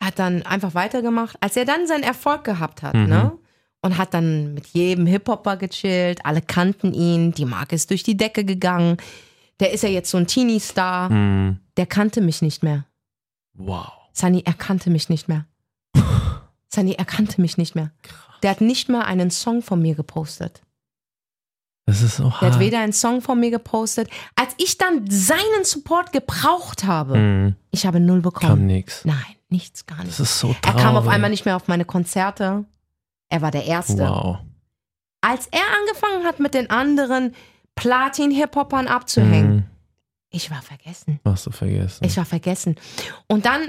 Er 0.00 0.08
hat 0.08 0.18
dann 0.18 0.42
einfach 0.42 0.74
weitergemacht. 0.74 1.36
Als 1.40 1.56
er 1.56 1.64
dann 1.64 1.86
seinen 1.86 2.02
Erfolg 2.02 2.44
gehabt 2.44 2.82
hat, 2.82 2.94
Mhm. 2.94 3.06
ne? 3.08 3.38
Und 3.84 3.98
hat 3.98 4.14
dann 4.14 4.54
mit 4.54 4.66
jedem 4.68 5.06
Hip-Hopper 5.06 5.56
gechillt. 5.56 6.24
Alle 6.24 6.40
kannten 6.40 6.92
ihn. 6.94 7.32
Die 7.32 7.44
Marke 7.44 7.74
ist 7.74 7.90
durch 7.90 8.02
die 8.04 8.16
Decke 8.16 8.44
gegangen. 8.44 8.96
Der 9.58 9.72
ist 9.72 9.82
ja 9.82 9.88
jetzt 9.88 10.10
so 10.10 10.18
ein 10.18 10.26
Teenie-Star. 10.28 11.10
Mhm. 11.10 11.58
Der 11.76 11.86
kannte 11.86 12.20
mich 12.20 12.42
nicht 12.42 12.62
mehr. 12.62 12.84
Wow. 13.54 13.88
Sunny, 14.12 14.42
er 14.44 14.54
kannte 14.54 14.90
mich 14.90 15.08
nicht 15.08 15.26
mehr. 15.28 15.46
Sandy, 16.68 16.92
er 16.94 17.04
kannte 17.04 17.40
mich 17.40 17.58
nicht 17.58 17.74
mehr. 17.74 17.90
Der 18.42 18.50
hat 18.50 18.60
nicht 18.60 18.88
mal 18.88 19.02
einen 19.02 19.30
Song 19.30 19.62
von 19.62 19.80
mir 19.82 19.94
gepostet. 19.94 20.62
Das 21.86 22.00
ist 22.00 22.16
so 22.16 22.24
Der 22.24 22.32
hat 22.32 22.40
hart. 22.52 22.58
weder 22.60 22.80
einen 22.80 22.92
Song 22.92 23.20
von 23.22 23.40
mir 23.40 23.50
gepostet. 23.50 24.08
Als 24.36 24.54
ich 24.58 24.78
dann 24.78 25.10
seinen 25.10 25.64
Support 25.64 26.12
gebraucht 26.12 26.84
habe, 26.84 27.16
Mhm. 27.18 27.56
ich 27.70 27.86
habe 27.86 27.98
null 28.00 28.22
Kam 28.22 28.30
bekommen. 28.32 28.66
nix. 28.66 29.04
Nein, 29.04 29.16
nichts, 29.48 29.84
gar 29.86 29.98
nichts. 29.98 30.18
Das 30.18 30.30
ist 30.30 30.38
so 30.38 30.48
Er 30.50 30.60
traurig. 30.62 30.82
kam 30.82 30.96
auf 30.96 31.08
einmal 31.08 31.30
nicht 31.30 31.44
mehr 31.44 31.56
auf 31.56 31.66
meine 31.68 31.84
Konzerte. 31.84 32.64
Er 33.28 33.42
war 33.42 33.50
der 33.50 33.64
Erste. 33.64 33.98
Wow. 33.98 34.38
Als 35.22 35.48
er 35.50 35.60
angefangen 35.80 36.24
hat, 36.24 36.38
mit 36.40 36.54
den 36.54 36.70
anderen 36.70 37.34
Platin-Hip-Hopern 37.74 38.86
abzuhängen, 38.86 39.54
Mhm. 39.56 39.64
ich 40.30 40.50
war 40.50 40.62
vergessen. 40.62 41.20
Hast 41.24 41.46
du 41.46 41.50
vergessen. 41.50 42.04
Ich 42.04 42.16
war 42.16 42.24
vergessen. 42.24 42.76
Und 43.26 43.44
dann, 43.44 43.62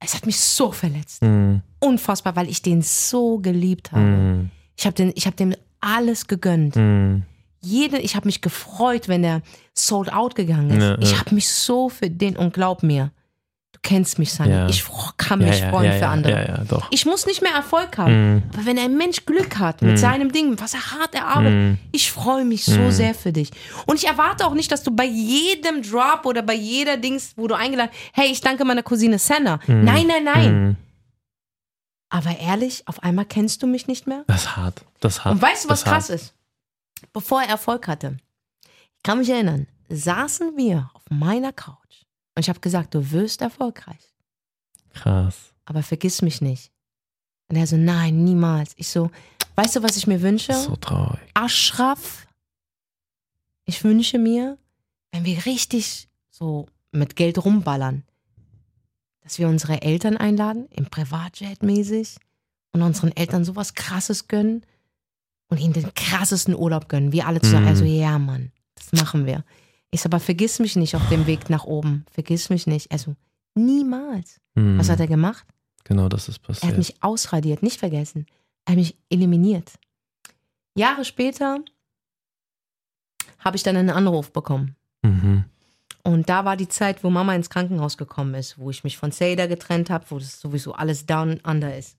es 0.00 0.14
hat 0.14 0.26
mich 0.26 0.40
so 0.40 0.72
verletzt. 0.72 1.22
Mhm. 1.22 1.62
Unfassbar, 1.80 2.36
weil 2.36 2.48
ich 2.48 2.62
den 2.62 2.82
so 2.82 3.38
geliebt 3.38 3.92
habe. 3.92 4.00
Mhm. 4.02 4.50
Ich 4.76 4.86
habe 4.86 4.94
den, 4.94 5.12
ich 5.14 5.26
habe 5.26 5.36
dem 5.36 5.54
alles 5.80 6.26
gegönnt. 6.26 6.76
Mhm. 6.76 7.22
Jede, 7.60 7.98
ich 7.98 8.14
habe 8.16 8.26
mich 8.26 8.40
gefreut, 8.40 9.08
wenn 9.08 9.22
der 9.22 9.42
sold 9.74 10.12
out 10.12 10.34
gegangen 10.34 10.70
ist. 10.70 10.82
Ja, 10.82 10.90
ja. 10.92 10.98
Ich 11.00 11.18
habe 11.18 11.34
mich 11.34 11.48
so 11.48 11.88
für 11.88 12.08
den 12.08 12.36
und 12.36 12.54
glaub 12.54 12.82
mir, 12.84 13.10
du 13.72 13.80
kennst 13.82 14.18
mich, 14.20 14.32
Sunny. 14.32 14.50
Ja. 14.50 14.68
Ich 14.68 14.82
fro- 14.82 15.12
kann 15.16 15.40
Ja, 15.40 15.48
mich 15.48 15.60
ja, 15.60 15.70
freuen 15.70 15.86
ja, 15.86 15.92
für 15.92 15.98
ja, 16.00 16.10
andere. 16.10 16.32
Ja, 16.32 16.62
ja. 16.70 16.82
Ich 16.90 17.04
muss 17.04 17.26
nicht 17.26 17.42
mehr 17.42 17.52
Erfolg 17.52 17.98
haben. 17.98 18.34
Mhm. 18.34 18.42
Aber 18.54 18.66
wenn 18.66 18.78
ein 18.78 18.96
Mensch 18.96 19.26
Glück 19.26 19.58
hat 19.58 19.82
mit 19.82 19.92
Mhm. 19.92 19.96
seinem 19.96 20.32
Ding, 20.32 20.54
was 20.60 20.74
er 20.74 20.92
hart 20.92 21.14
erarbeitet, 21.16 21.52
Mhm. 21.52 21.78
ich 21.90 22.10
freue 22.12 22.44
mich 22.44 22.64
so 22.64 22.78
Mhm. 22.78 22.90
sehr 22.92 23.14
für 23.14 23.32
dich. 23.32 23.50
Und 23.86 23.96
ich 23.96 24.06
erwarte 24.06 24.46
auch 24.46 24.54
nicht, 24.54 24.70
dass 24.70 24.84
du 24.84 24.92
bei 24.92 25.04
jedem 25.06 25.82
Drop 25.82 26.26
oder 26.26 26.42
bei 26.42 26.54
jeder 26.54 26.96
Dings, 26.96 27.32
wo 27.36 27.48
du 27.48 27.56
eingeladen 27.56 27.90
hey, 28.12 28.30
ich 28.30 28.40
danke 28.40 28.64
meiner 28.64 28.82
Cousine 28.84 29.18
Senna. 29.18 29.58
Mhm. 29.66 29.84
Nein, 29.84 30.06
nein, 30.06 30.24
nein. 30.24 30.76
Aber 32.10 32.38
ehrlich, 32.38 32.86
auf 32.88 33.02
einmal 33.02 33.26
kennst 33.26 33.62
du 33.62 33.66
mich 33.66 33.86
nicht 33.86 34.06
mehr. 34.06 34.24
Das 34.26 34.42
ist 34.42 34.56
hart. 34.56 34.84
Das 35.00 35.14
ist 35.14 35.24
hart. 35.24 35.34
Und 35.34 35.42
weißt 35.42 35.64
du, 35.64 35.68
was 35.68 35.84
krass 35.84 36.08
ist? 36.10 36.34
Bevor 37.12 37.42
er 37.42 37.48
Erfolg 37.48 37.86
hatte, 37.86 38.16
ich 38.96 39.02
kann 39.02 39.18
mich 39.18 39.28
erinnern, 39.30 39.66
saßen 39.88 40.56
wir 40.56 40.90
auf 40.94 41.02
meiner 41.10 41.52
Couch 41.52 42.04
und 42.34 42.40
ich 42.40 42.48
habe 42.48 42.60
gesagt, 42.60 42.94
du 42.94 43.10
wirst 43.12 43.40
erfolgreich, 43.42 44.12
Krass. 44.92 45.52
aber 45.64 45.82
vergiss 45.82 46.22
mich 46.22 46.40
nicht. 46.40 46.72
Und 47.48 47.56
er 47.56 47.66
so, 47.66 47.76
nein, 47.76 48.24
niemals. 48.24 48.72
Ich 48.76 48.88
so, 48.88 49.10
weißt 49.54 49.76
du, 49.76 49.82
was 49.82 49.96
ich 49.96 50.06
mir 50.06 50.20
wünsche? 50.20 50.52
So 50.54 50.76
traurig. 50.76 51.20
Ashraf, 51.34 52.26
ich 53.64 53.84
wünsche 53.84 54.18
mir, 54.18 54.58
wenn 55.12 55.24
wir 55.24 55.46
richtig 55.46 56.08
so 56.30 56.66
mit 56.90 57.16
Geld 57.16 57.38
rumballern, 57.44 58.02
dass 59.28 59.38
wir 59.38 59.46
unsere 59.48 59.82
Eltern 59.82 60.16
einladen, 60.16 60.68
im 60.70 60.86
Privatjet 60.86 61.62
mäßig, 61.62 62.16
und 62.72 62.80
unseren 62.80 63.14
Eltern 63.14 63.44
sowas 63.44 63.74
krasses 63.74 64.26
gönnen 64.26 64.64
und 65.48 65.58
ihnen 65.60 65.74
den 65.74 65.92
krassesten 65.92 66.54
Urlaub 66.54 66.88
gönnen. 66.88 67.12
Wir 67.12 67.26
alle 67.26 67.42
zusammen. 67.42 67.64
Mhm. 67.64 67.68
Also, 67.68 67.84
ja, 67.84 68.18
Mann, 68.18 68.52
das 68.74 68.92
machen 68.92 69.26
wir. 69.26 69.44
Ich 69.90 70.00
so, 70.00 70.06
aber 70.06 70.18
vergiss 70.18 70.60
mich 70.60 70.76
nicht 70.76 70.96
auf 70.96 71.06
dem 71.10 71.26
Weg 71.26 71.50
nach 71.50 71.64
oben. 71.64 72.06
Vergiss 72.10 72.48
mich 72.48 72.66
nicht. 72.66 72.90
Also, 72.90 73.16
niemals. 73.54 74.40
Mhm. 74.54 74.78
Was 74.78 74.88
hat 74.88 75.00
er 75.00 75.06
gemacht? 75.06 75.46
Genau, 75.84 76.08
das 76.08 76.28
ist 76.28 76.38
Er 76.38 76.48
hat 76.48 76.60
passiert. 76.60 76.78
mich 76.78 77.02
ausradiert, 77.02 77.62
nicht 77.62 77.78
vergessen. 77.78 78.24
Er 78.64 78.72
hat 78.72 78.78
mich 78.78 78.96
eliminiert. 79.10 79.72
Jahre 80.74 81.04
später 81.04 81.58
habe 83.40 83.56
ich 83.56 83.62
dann 83.62 83.76
einen 83.76 83.90
Anruf 83.90 84.32
bekommen. 84.32 84.74
mhm. 85.02 85.44
Und 86.08 86.28
da 86.28 86.44
war 86.44 86.56
die 86.56 86.68
Zeit, 86.68 87.04
wo 87.04 87.10
Mama 87.10 87.34
ins 87.34 87.50
Krankenhaus 87.50 87.96
gekommen 87.98 88.34
ist, 88.34 88.58
wo 88.58 88.70
ich 88.70 88.82
mich 88.84 88.96
von 88.96 89.10
Seda 89.10 89.46
getrennt 89.46 89.90
habe, 89.90 90.04
wo 90.08 90.18
das 90.18 90.40
sowieso 90.40 90.72
alles 90.72 91.04
down 91.06 91.40
under 91.44 91.76
ist. 91.76 91.96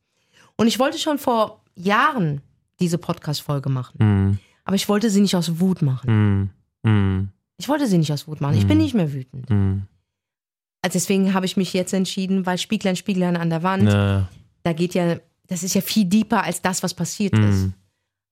Und 0.55 0.67
ich 0.67 0.79
wollte 0.79 0.97
schon 0.97 1.19
vor 1.19 1.61
Jahren 1.75 2.41
diese 2.79 2.97
Podcast-Folge 2.97 3.69
machen. 3.69 3.97
Mhm. 3.99 4.39
Aber 4.65 4.75
ich 4.75 4.89
wollte 4.89 5.09
sie 5.09 5.21
nicht 5.21 5.35
aus 5.35 5.59
Wut 5.59 5.81
machen. 5.81 6.49
Mhm. 6.83 6.91
Mhm. 6.91 7.29
Ich 7.57 7.67
wollte 7.69 7.87
sie 7.87 7.97
nicht 7.97 8.11
aus 8.11 8.27
Wut 8.27 8.41
machen. 8.41 8.55
Ich 8.57 8.67
bin 8.67 8.77
Mhm. 8.77 8.83
nicht 8.83 8.93
mehr 8.95 9.13
wütend. 9.13 9.49
Mhm. 9.49 9.83
Also 10.81 10.93
deswegen 10.93 11.33
habe 11.33 11.45
ich 11.45 11.57
mich 11.57 11.73
jetzt 11.73 11.93
entschieden, 11.93 12.45
weil 12.45 12.57
Spieglein, 12.57 12.95
Spieglein 12.95 13.35
an 13.37 13.49
der 13.49 13.63
Wand, 13.63 13.83
Ja. 13.89 14.27
da 14.63 14.73
geht 14.73 14.93
ja, 14.93 15.17
das 15.47 15.63
ist 15.63 15.75
ja 15.75 15.81
viel 15.81 16.05
deeper 16.05 16.43
als 16.43 16.61
das, 16.61 16.83
was 16.83 16.93
passiert 16.93 17.33
ist. 17.37 17.63
Mhm. 17.65 17.73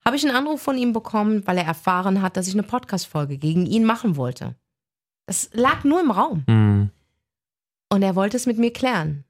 habe 0.04 0.16
ich 0.16 0.24
einen 0.26 0.34
Anruf 0.36 0.62
von 0.62 0.78
ihm 0.78 0.94
bekommen, 0.94 1.46
weil 1.46 1.58
er 1.58 1.66
erfahren 1.66 2.22
hat, 2.22 2.38
dass 2.38 2.48
ich 2.48 2.54
eine 2.54 2.62
Podcast-Folge 2.62 3.36
gegen 3.36 3.66
ihn 3.66 3.84
machen 3.84 4.16
wollte. 4.16 4.54
Das 5.28 5.50
lag 5.52 5.84
nur 5.84 6.00
im 6.00 6.10
Raum. 6.10 6.42
Mhm. 6.46 6.90
Und 7.90 8.02
er 8.02 8.16
wollte 8.16 8.38
es 8.38 8.46
mit 8.46 8.56
mir 8.56 8.72
klären. 8.72 9.24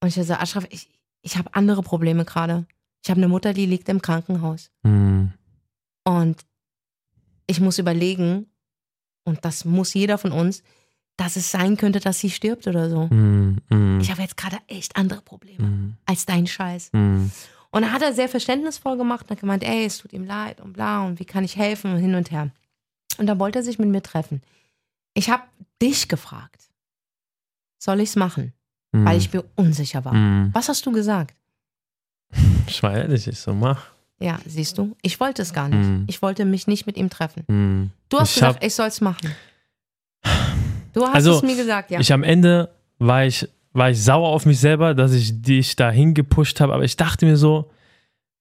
Und 0.00 0.08
ich 0.08 0.14
so, 0.26 0.34
Ashraf, 0.34 0.66
ich, 0.68 0.90
ich 1.22 1.38
habe 1.38 1.54
andere 1.54 1.82
Probleme 1.82 2.26
gerade. 2.26 2.66
Ich 3.02 3.08
habe 3.08 3.18
eine 3.18 3.28
Mutter, 3.28 3.54
die 3.54 3.64
liegt 3.64 3.88
im 3.88 4.02
Krankenhaus. 4.02 4.70
Mhm. 4.82 5.32
Und 6.04 6.44
ich 7.46 7.60
muss 7.60 7.78
überlegen, 7.78 8.46
und 9.24 9.42
das 9.46 9.64
muss 9.64 9.94
jeder 9.94 10.18
von 10.18 10.32
uns, 10.32 10.62
dass 11.16 11.36
es 11.36 11.50
sein 11.50 11.78
könnte, 11.78 12.00
dass 12.00 12.18
sie 12.18 12.28
stirbt 12.28 12.66
oder 12.66 12.90
so. 12.90 13.06
Mhm. 13.06 13.56
Mhm. 13.70 14.00
Ich 14.02 14.10
habe 14.10 14.20
jetzt 14.20 14.36
gerade 14.36 14.58
echt 14.66 14.96
andere 14.96 15.22
Probleme 15.22 15.66
Mhm. 15.66 15.96
als 16.04 16.26
dein 16.26 16.46
Scheiß. 16.46 16.90
Mhm. 16.92 17.30
Und 17.70 17.82
da 17.82 17.92
hat 17.92 18.02
er 18.02 18.12
sehr 18.12 18.28
verständnisvoll 18.28 18.98
gemacht 18.98 19.22
und 19.24 19.30
hat 19.30 19.40
gemeint, 19.40 19.64
ey, 19.64 19.86
es 19.86 19.96
tut 19.96 20.12
ihm 20.12 20.24
leid 20.24 20.60
und 20.60 20.74
bla 20.74 21.06
und 21.06 21.20
wie 21.20 21.24
kann 21.24 21.42
ich 21.44 21.56
helfen 21.56 21.94
und 21.94 22.00
hin 22.00 22.14
und 22.16 22.30
her. 22.30 22.50
Und 23.16 23.26
dann 23.26 23.38
wollte 23.40 23.60
er 23.60 23.62
sich 23.62 23.78
mit 23.78 23.88
mir 23.88 24.02
treffen. 24.02 24.42
Ich 25.14 25.28
habe 25.30 25.42
dich 25.82 26.08
gefragt, 26.08 26.62
soll 27.78 28.00
ich 28.00 28.10
es 28.10 28.16
machen? 28.16 28.52
Mhm. 28.92 29.04
Weil 29.04 29.18
ich 29.18 29.32
mir 29.32 29.44
unsicher 29.56 30.04
war. 30.04 30.14
Mhm. 30.14 30.50
Was 30.52 30.68
hast 30.68 30.84
du 30.86 30.92
gesagt? 30.92 31.34
Ich 32.66 32.82
war 32.82 32.94
ehrlich, 32.96 33.26
ich 33.26 33.38
so, 33.38 33.52
mach. 33.54 33.86
Ja, 34.20 34.38
siehst 34.46 34.76
du, 34.78 34.96
ich 35.02 35.18
wollte 35.18 35.42
es 35.42 35.52
gar 35.52 35.68
nicht. 35.68 35.88
Mhm. 35.88 36.04
Ich 36.06 36.20
wollte 36.22 36.44
mich 36.44 36.66
nicht 36.66 36.86
mit 36.86 36.96
ihm 36.96 37.08
treffen. 37.10 37.44
Mhm. 37.48 37.90
Du 38.08 38.18
hast 38.18 38.30
Ich 38.30 38.34
gesagt, 38.34 38.56
hab- 38.56 38.64
ich 38.64 38.74
soll 38.74 38.86
es 38.88 39.00
machen. 39.00 39.34
Du 40.92 41.02
hast 41.06 41.14
Also, 41.14 41.36
es 41.36 41.42
mir 41.42 41.54
gesagt, 41.56 41.92
ja. 41.92 42.00
Ich 42.00 42.12
am 42.12 42.24
Ende 42.24 42.68
war 42.98 43.24
ich, 43.24 43.48
war 43.72 43.90
ich 43.90 44.02
sauer 44.02 44.28
auf 44.28 44.44
mich 44.44 44.58
selber, 44.58 44.92
dass 44.92 45.12
ich 45.12 45.40
dich 45.40 45.76
dahin 45.76 46.14
gepusht 46.14 46.60
habe, 46.60 46.74
aber 46.74 46.82
ich 46.82 46.96
dachte 46.96 47.26
mir 47.26 47.36
so, 47.36 47.70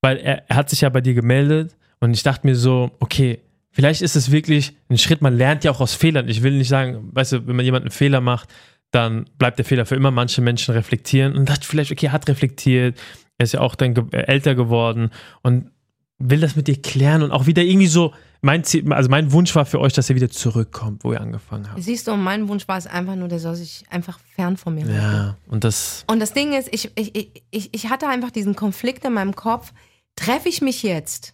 weil 0.01 0.17
er, 0.17 0.49
er 0.49 0.55
hat 0.55 0.69
sich 0.71 0.81
ja 0.81 0.89
bei 0.89 0.99
dir 1.01 1.13
gemeldet 1.13 1.75
und 1.99 2.11
ich 2.11 2.23
dachte 2.23 2.47
mir 2.47 2.55
so, 2.55 2.89
okay, 2.99 3.39
vielleicht 3.79 4.01
ist 4.01 4.15
es 4.17 4.29
wirklich 4.31 4.73
ein 4.89 4.97
Schritt, 4.97 5.21
man 5.21 5.37
lernt 5.37 5.63
ja 5.63 5.71
auch 5.71 5.79
aus 5.79 5.93
Fehlern. 5.93 6.27
Ich 6.27 6.43
will 6.43 6.51
nicht 6.57 6.67
sagen, 6.67 7.09
weißt 7.13 7.31
du, 7.31 7.47
wenn 7.47 7.55
man 7.55 7.63
jemand 7.63 7.83
einen 7.85 7.91
Fehler 7.91 8.19
macht, 8.19 8.49
dann 8.91 9.25
bleibt 9.37 9.57
der 9.57 9.65
Fehler 9.65 9.85
für 9.85 9.95
immer. 9.95 10.11
Manche 10.11 10.41
Menschen 10.41 10.73
reflektieren 10.73 11.35
und 11.37 11.47
dachte 11.47 11.65
vielleicht, 11.65 11.89
okay, 11.91 12.07
er 12.07 12.11
hat 12.11 12.27
reflektiert, 12.27 12.97
er 13.37 13.43
ist 13.45 13.53
ja 13.53 13.61
auch 13.61 13.75
dann 13.75 13.95
äh, 14.11 14.17
älter 14.23 14.53
geworden 14.55 15.11
und 15.43 15.71
will 16.17 16.41
das 16.41 16.57
mit 16.57 16.67
dir 16.67 16.81
klären 16.81 17.23
und 17.23 17.31
auch 17.31 17.45
wieder 17.45 17.61
irgendwie 17.63 17.87
so, 17.87 18.13
mein 18.41 18.63
Ziel, 18.65 18.91
also 18.91 19.09
mein 19.09 19.31
Wunsch 19.31 19.55
war 19.55 19.65
für 19.65 19.79
euch, 19.79 19.93
dass 19.93 20.09
ihr 20.09 20.15
wieder 20.17 20.29
zurückkommt, 20.29 21.03
wo 21.05 21.13
ihr 21.13 21.21
angefangen 21.21 21.69
habt. 21.71 21.81
Siehst 21.81 22.07
du, 22.07 22.15
mein 22.17 22.47
Wunsch 22.49 22.67
war 22.67 22.77
es 22.77 22.87
einfach 22.87 23.15
nur, 23.15 23.27
der 23.29 23.39
soll 23.39 23.55
sich 23.55 23.83
einfach 23.89 24.19
fern 24.35 24.57
von 24.57 24.75
mir 24.75 24.83
halten. 24.85 24.95
Ja, 24.97 25.37
und 25.47 25.63
das, 25.63 26.03
Und 26.07 26.19
das 26.19 26.33
Ding 26.33 26.51
ist, 26.53 26.67
ich, 26.73 26.91
ich, 26.95 27.15
ich- 27.15 27.43
ich, 27.51 27.69
ich 27.73 27.89
hatte 27.89 28.07
einfach 28.07 28.31
diesen 28.31 28.55
Konflikt 28.55 29.05
in 29.05 29.13
meinem 29.13 29.35
Kopf. 29.35 29.71
Treffe 30.17 30.49
ich 30.49 30.61
mich 30.61 30.83
jetzt? 30.83 31.33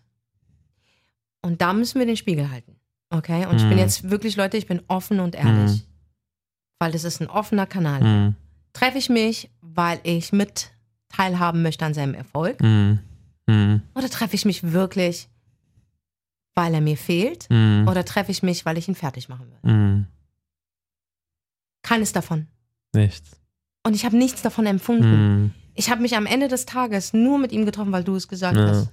Und 1.45 1.61
da 1.61 1.73
müssen 1.73 1.99
wir 1.99 2.05
den 2.07 2.17
Spiegel 2.17 2.49
halten. 2.49 2.75
Okay? 3.11 3.45
Und 3.45 3.57
ich 3.57 3.63
bin 3.63 3.73
Mhm. 3.73 3.77
jetzt 3.79 4.09
wirklich, 4.09 4.35
Leute, 4.35 4.57
ich 4.57 4.65
bin 4.65 4.81
offen 4.87 5.19
und 5.19 5.35
ehrlich. 5.35 5.71
Mhm. 5.71 5.81
Weil 6.79 6.91
das 6.91 7.03
ist 7.03 7.21
ein 7.21 7.29
offener 7.29 7.67
Kanal. 7.67 8.01
Mhm. 8.03 8.35
Treffe 8.73 8.97
ich 8.97 9.09
mich, 9.09 9.49
weil 9.61 9.99
ich 10.03 10.33
mit 10.33 10.71
teilhaben 11.09 11.61
möchte 11.61 11.85
an 11.85 11.93
seinem 11.93 12.15
Erfolg? 12.15 12.59
Mhm. 12.61 12.99
Mhm. 13.47 13.81
Oder 13.93 14.09
treffe 14.09 14.35
ich 14.35 14.43
mich 14.45 14.71
wirklich, 14.71 15.29
weil 16.55 16.73
er 16.73 16.81
mir 16.81 16.97
fehlt? 16.97 17.47
Mhm. 17.51 17.85
Oder 17.87 18.03
treffe 18.05 18.31
ich 18.31 18.41
mich, 18.41 18.65
weil 18.65 18.77
ich 18.79 18.87
ihn 18.87 18.95
fertig 18.95 19.29
machen 19.29 19.45
will? 19.51 19.71
Mhm. 19.71 20.07
Keines 21.83 22.11
davon. 22.11 22.47
Nichts. 22.93 23.39
Und 23.83 23.93
ich 23.95 24.03
habe 24.03 24.17
nichts 24.17 24.41
davon 24.41 24.65
empfunden. 24.65 25.11
Mhm. 25.43 25.51
Ich 25.75 25.91
habe 25.91 26.01
mich 26.01 26.15
am 26.17 26.25
Ende 26.25 26.47
des 26.47 26.65
Tages 26.65 27.13
nur 27.13 27.37
mit 27.37 27.51
ihm 27.51 27.65
getroffen, 27.65 27.91
weil 27.91 28.03
du 28.03 28.15
es 28.15 28.27
gesagt 28.27 28.57
Ja. 28.57 28.67
hast. 28.67 28.89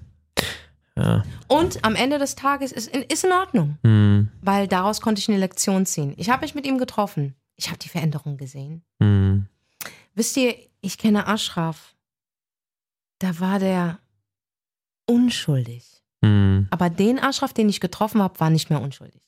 Ja. 0.96 1.22
Und 1.48 1.84
am 1.84 1.94
Ende 1.94 2.18
des 2.18 2.34
Tages 2.34 2.70
ist, 2.72 2.88
ist 2.94 3.24
in 3.24 3.32
Ordnung, 3.32 3.78
Mhm. 3.82 4.28
weil 4.42 4.68
daraus 4.68 5.00
konnte 5.00 5.20
ich 5.20 5.28
eine 5.28 5.38
Lektion 5.38 5.86
ziehen. 5.86 6.12
Ich 6.18 6.28
habe 6.30 6.42
mich 6.42 6.54
mit 6.54 6.66
ihm 6.66 6.76
getroffen. 6.78 7.34
Ich 7.56 7.68
habe 7.68 7.78
die 7.78 7.88
Veränderung 7.88 8.36
gesehen. 8.36 8.82
Mhm. 8.98 9.46
Wisst 10.14 10.36
ihr, 10.36 10.54
ich 10.82 10.98
kenne 10.98 11.26
Ashraf. 11.26 11.94
Da 13.20 13.38
war 13.40 13.58
der 13.58 13.98
unschuldig. 15.06 16.02
Mhm. 16.20 16.66
Aber 16.70 16.90
den 16.90 17.18
Ashraf, 17.18 17.52
den 17.52 17.68
ich 17.68 17.80
getroffen 17.80 18.22
habe, 18.22 18.38
war 18.40 18.50
nicht 18.50 18.70
mehr 18.70 18.80
unschuldig. 18.80 19.22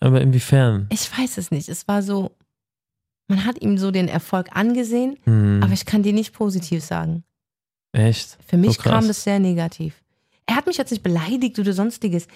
Aber 0.00 0.20
inwiefern? 0.20 0.86
Ich 0.90 1.16
weiß 1.16 1.38
es 1.38 1.50
nicht. 1.50 1.68
Es 1.68 1.86
war 1.88 2.02
so, 2.02 2.36
man 3.28 3.44
hat 3.44 3.60
ihm 3.62 3.78
so 3.78 3.90
den 3.90 4.08
Erfolg 4.08 4.54
angesehen, 4.56 5.18
Mhm. 5.24 5.62
aber 5.62 5.72
ich 5.72 5.86
kann 5.86 6.02
dir 6.02 6.12
nicht 6.12 6.32
positiv 6.32 6.82
sagen. 6.84 7.24
Echt? 7.92 8.38
Für 8.46 8.56
mich 8.56 8.76
So 8.76 8.82
kam 8.82 9.06
das 9.06 9.22
sehr 9.22 9.38
negativ. 9.38 10.02
Er 10.46 10.56
hat 10.56 10.66
mich 10.66 10.76
jetzt 10.76 10.90
nicht 10.90 11.02
beleidigt 11.02 11.58
oder 11.58 11.72
sonstiges. 11.72 12.26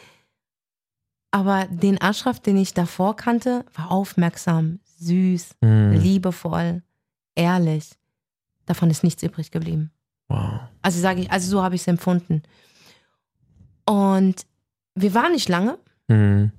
Aber 1.31 1.67
den 1.67 2.01
Ashraf, 2.01 2.41
den 2.41 2.57
ich 2.57 2.73
davor 2.75 3.15
kannte, 3.17 3.65
war 3.75 3.91
aufmerksam, 3.91 4.81
süß, 4.99 5.57
Mhm. 5.61 5.93
liebevoll, 5.93 6.83
ehrlich. 7.35 7.91
Davon 8.65 8.91
ist 8.91 9.05
nichts 9.05 9.23
übrig 9.23 9.51
geblieben. 9.51 9.91
Wow. 10.29 10.61
Also 10.83 11.01
sage 11.01 11.23
ich, 11.23 11.31
also 11.31 11.51
so 11.51 11.63
habe 11.63 11.75
ich 11.75 11.83
es 11.83 11.87
empfunden. 11.87 12.43
Und 13.87 14.47
wir 14.95 15.15
waren 15.15 15.33
nicht 15.33 15.49
lange. 15.49 15.79
Mhm. 16.09 16.53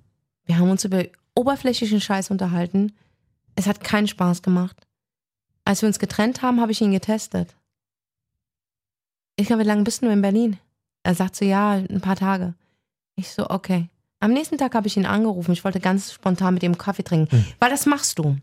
Wir 0.46 0.58
haben 0.58 0.70
uns 0.70 0.86
über 0.86 1.04
oberflächlichen 1.36 2.02
Scheiß 2.02 2.32
unterhalten. 2.32 2.94
Es 3.56 3.68
hat 3.68 3.84
keinen 3.84 4.08
Spaß 4.08 4.42
gemacht. 4.42 4.88
Als 5.66 5.82
wir 5.82 5.88
uns 5.88 6.00
getrennt 6.00 6.42
haben, 6.42 6.62
habe 6.62 6.72
ich 6.72 6.82
ihn 6.82 6.92
getestet. 6.92 7.56
Ich 9.36 9.48
glaube, 9.48 9.64
wie 9.64 9.68
lange 9.68 9.84
bist 9.84 10.02
du 10.02 10.10
in 10.12 10.22
Berlin? 10.22 10.58
Er 11.10 11.16
sagt 11.16 11.36
so, 11.36 11.44
ja, 11.44 11.72
ein 11.72 12.02
paar 12.02 12.16
Tage. 12.16 12.54
Ich 13.16 13.30
so, 13.32 13.50
okay. 13.50 13.90
Am 14.20 14.32
nächsten 14.32 14.60
Tag 14.60 14.76
habe 14.76 14.86
ich 14.86 14.96
ihn 14.96 15.08
angerufen. 15.08 15.54
Ich 15.54 15.64
wollte 15.64 15.80
ganz 15.80 16.14
spontan 16.14 16.54
mit 16.54 16.62
ihm 16.62 16.78
Kaffee 16.78 17.02
trinken. 17.04 17.32
Hm. 17.32 17.46
Weil 17.58 17.72
das 17.72 17.88
machst 17.88 18.20
du. 18.20 18.38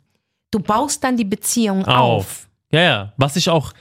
Du 0.50 0.58
baust 0.58 1.04
dann 1.04 1.16
die 1.16 1.24
Beziehung 1.24 1.84
auf. 1.84 1.96
Auf. 1.96 2.48
Ja, 2.72 2.80
ja. 2.80 3.12
Was 3.18 3.36
ich 3.36 3.48
auch, 3.50 3.72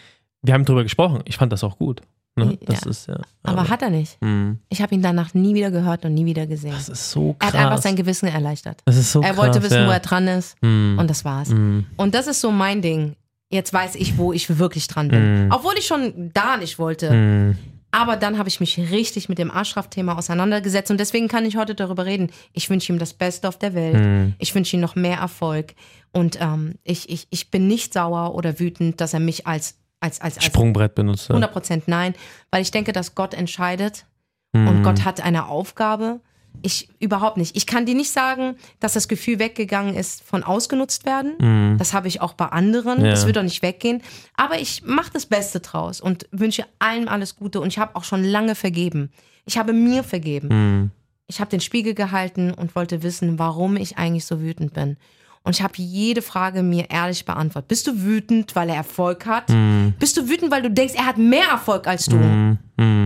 wir 0.43 0.53
haben 0.53 0.65
drüber 0.65 0.83
gesprochen. 0.83 1.21
Ich 1.25 1.35
fand 1.37 1.51
das 1.51 1.63
auch 1.63 1.79
gut. 1.79 2.01
Ne? 2.35 2.59
Das 2.61 2.83
Ja. 2.83 2.89
ist 2.91 3.07
ja. 3.07 3.17
Aber 3.41 3.69
hat 3.69 3.81
er 3.81 3.89
nicht. 3.89 4.21
Mhm. 4.21 4.59
Ich 4.69 4.83
habe 4.83 4.93
ihn 4.93 5.01
danach 5.01 5.33
nie 5.33 5.55
wieder 5.55 5.71
gehört 5.71 6.05
und 6.05 6.13
nie 6.13 6.25
wieder 6.25 6.45
gesehen. 6.45 6.73
Das 6.73 6.87
ist 6.89 7.09
so 7.09 7.35
Er 7.39 7.47
krass. 7.49 7.53
hat 7.53 7.59
einfach 7.71 7.81
sein 7.81 7.95
Gewissen 7.95 8.27
erleichtert. 8.27 8.81
das 8.85 8.97
ist 8.97 9.11
so 9.11 9.21
er 9.21 9.29
krass. 9.29 9.37
wollte 9.37 9.63
wissen, 9.63 9.81
ja. 9.81 9.87
wo 9.87 9.91
er 9.91 9.99
dran 9.99 10.27
ist. 10.27 10.61
Mhm. 10.61 10.97
Und 10.99 11.09
das 11.09 11.25
war's. 11.25 11.49
Mhm. 11.49 11.87
Und 11.97 12.13
das 12.13 12.27
ist 12.27 12.39
so 12.39 12.51
mein 12.51 12.83
Ding. 12.83 13.15
Jetzt 13.49 13.73
weiß 13.73 13.95
ich, 13.95 14.19
wo 14.19 14.31
ich 14.31 14.59
wirklich 14.59 14.87
dran 14.87 15.07
bin. 15.07 15.49
Obwohl 15.51 15.73
ich 15.79 15.87
schon 15.87 16.29
da 16.35 16.57
nicht 16.57 16.77
wollte. 16.77 17.55
Aber 17.97 18.17
dann 18.17 18.37
habe 18.37 18.49
ich 18.49 18.59
mich 18.59 18.77
richtig 18.91 19.29
mit 19.29 19.37
dem 19.37 19.49
Ashraf-Thema 19.49 20.17
auseinandergesetzt 20.17 20.91
und 20.91 20.99
deswegen 20.99 21.27
kann 21.29 21.45
ich 21.45 21.55
heute 21.55 21.75
darüber 21.75 22.05
reden. 22.05 22.29
Ich 22.51 22.69
wünsche 22.69 22.91
ihm 22.91 22.99
das 22.99 23.13
Beste 23.13 23.47
auf 23.47 23.57
der 23.57 23.73
Welt. 23.73 23.95
Mhm. 23.95 24.33
Ich 24.37 24.53
wünsche 24.53 24.75
ihm 24.75 24.81
noch 24.81 24.95
mehr 24.95 25.17
Erfolg. 25.19 25.75
Und 26.11 26.37
ähm, 26.41 26.75
ich, 26.83 27.09
ich, 27.09 27.27
ich 27.29 27.51
bin 27.51 27.67
nicht 27.67 27.93
sauer 27.93 28.35
oder 28.35 28.59
wütend, 28.59 28.99
dass 28.99 29.13
er 29.13 29.21
mich 29.21 29.47
als, 29.47 29.75
als, 30.01 30.19
als, 30.19 30.35
als 30.37 30.45
Sprungbrett 30.45 30.93
benutzt. 30.95 31.29
ja. 31.29 31.35
100% 31.35 31.83
nein, 31.85 32.13
weil 32.51 32.61
ich 32.61 32.71
denke, 32.71 32.91
dass 32.91 33.15
Gott 33.15 33.33
entscheidet 33.33 34.05
Mhm. 34.53 34.67
und 34.69 34.83
Gott 34.83 35.03
hat 35.03 35.19
eine 35.21 35.47
Aufgabe. 35.47 36.21
Ich 36.61 36.89
überhaupt 36.99 37.37
nicht. 37.37 37.55
Ich 37.55 37.65
kann 37.65 37.85
dir 37.85 37.95
nicht 37.95 38.11
sagen, 38.11 38.55
dass 38.79 38.93
das 38.93 39.07
Gefühl 39.07 39.39
weggegangen 39.39 39.95
ist 39.95 40.23
von 40.23 40.43
ausgenutzt 40.43 41.05
werden. 41.05 41.33
Mhm. 41.39 41.77
Das 41.77 41.93
habe 41.93 42.07
ich 42.07 42.21
auch 42.21 42.33
bei 42.33 42.47
anderen. 42.47 43.03
Ja. 43.03 43.11
Das 43.11 43.25
wird 43.25 43.37
doch 43.37 43.43
nicht 43.43 43.61
weggehen. 43.61 44.01
Aber 44.35 44.59
ich 44.59 44.83
mache 44.83 45.11
das 45.13 45.25
Beste 45.25 45.59
draus 45.59 46.01
und 46.01 46.27
wünsche 46.31 46.65
allen 46.79 47.07
alles 47.07 47.35
Gute. 47.35 47.59
Und 47.61 47.67
ich 47.67 47.79
habe 47.79 47.95
auch 47.95 48.03
schon 48.03 48.23
lange 48.23 48.55
vergeben. 48.55 49.11
Ich 49.45 49.57
habe 49.57 49.73
mir 49.73 50.03
vergeben. 50.03 50.47
Mhm. 50.47 50.91
Ich 51.27 51.39
habe 51.39 51.49
den 51.49 51.61
Spiegel 51.61 51.93
gehalten 51.93 52.51
und 52.51 52.75
wollte 52.75 53.01
wissen, 53.03 53.39
warum 53.39 53.77
ich 53.77 53.97
eigentlich 53.97 54.25
so 54.25 54.41
wütend 54.41 54.73
bin. 54.73 54.97
Und 55.45 55.55
ich 55.55 55.61
habe 55.61 55.73
jede 55.77 56.23
Frage 56.23 56.63
mir 56.63 56.89
ehrlich 56.89 57.23
beantwortet. 57.23 57.67
Bist 57.67 57.85
du 57.85 58.01
wütend, 58.01 58.55
weil 58.55 58.67
er 58.69 58.77
Erfolg 58.77 59.27
hat? 59.27 59.49
Mhm. 59.49 59.93
Bist 59.99 60.17
du 60.17 60.27
wütend, 60.27 60.51
weil 60.51 60.63
du 60.63 60.71
denkst, 60.71 60.95
er 60.95 61.05
hat 61.05 61.17
mehr 61.19 61.47
Erfolg 61.51 61.87
als 61.87 62.05
du? 62.05 62.15
Mhm. 62.15 62.57
Mhm. 62.77 63.04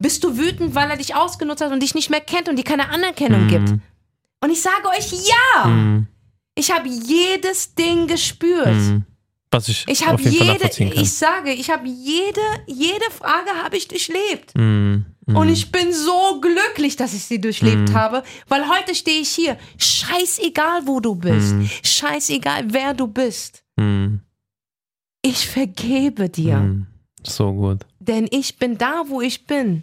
Bist 0.00 0.24
du 0.24 0.36
wütend, 0.38 0.74
weil 0.74 0.90
er 0.90 0.96
dich 0.96 1.14
ausgenutzt 1.14 1.62
hat 1.62 1.70
und 1.72 1.80
dich 1.82 1.94
nicht 1.94 2.10
mehr 2.10 2.20
kennt 2.22 2.48
und 2.48 2.56
dir 2.56 2.64
keine 2.64 2.88
Anerkennung 2.88 3.46
gibt? 3.48 3.68
Und 4.42 4.50
ich 4.50 4.62
sage 4.62 4.88
euch 4.88 5.12
ja. 5.12 5.66
Mhm. 5.68 6.06
Ich 6.54 6.72
habe 6.72 6.88
jedes 6.88 7.74
Ding 7.74 8.06
gespürt. 8.06 8.66
Mhm. 8.74 9.04
Was 9.52 9.68
ich, 9.68 9.84
Ich 9.88 10.06
habe 10.06 10.22
jede, 10.22 10.70
ich 10.94 11.12
sage, 11.12 11.52
ich 11.52 11.70
habe 11.70 11.86
jede, 11.86 12.40
jede 12.66 13.10
Frage 13.10 13.50
habe 13.62 13.76
ich 13.76 13.88
durchlebt. 13.88 14.56
Mhm. 14.56 15.04
Mhm. 15.26 15.36
Und 15.36 15.48
ich 15.48 15.70
bin 15.70 15.92
so 15.92 16.40
glücklich, 16.40 16.96
dass 16.96 17.12
ich 17.14 17.24
sie 17.24 17.40
durchlebt 17.40 17.90
Mhm. 17.90 17.94
habe, 17.94 18.22
weil 18.48 18.68
heute 18.68 18.94
stehe 18.94 19.20
ich 19.20 19.28
hier. 19.30 19.58
Scheißegal, 19.76 20.86
wo 20.86 21.00
du 21.00 21.14
bist. 21.14 21.52
Mhm. 21.54 21.68
Scheißegal, 21.84 22.72
wer 22.72 22.94
du 22.94 23.06
bist. 23.06 23.64
Mhm. 23.76 24.20
Ich 25.22 25.46
vergebe 25.48 26.28
dir. 26.30 26.56
Mhm. 26.58 26.86
So 27.22 27.52
gut. 27.52 27.80
Denn 27.98 28.26
ich 28.30 28.56
bin 28.56 28.78
da, 28.78 29.02
wo 29.08 29.20
ich 29.20 29.46
bin. 29.46 29.82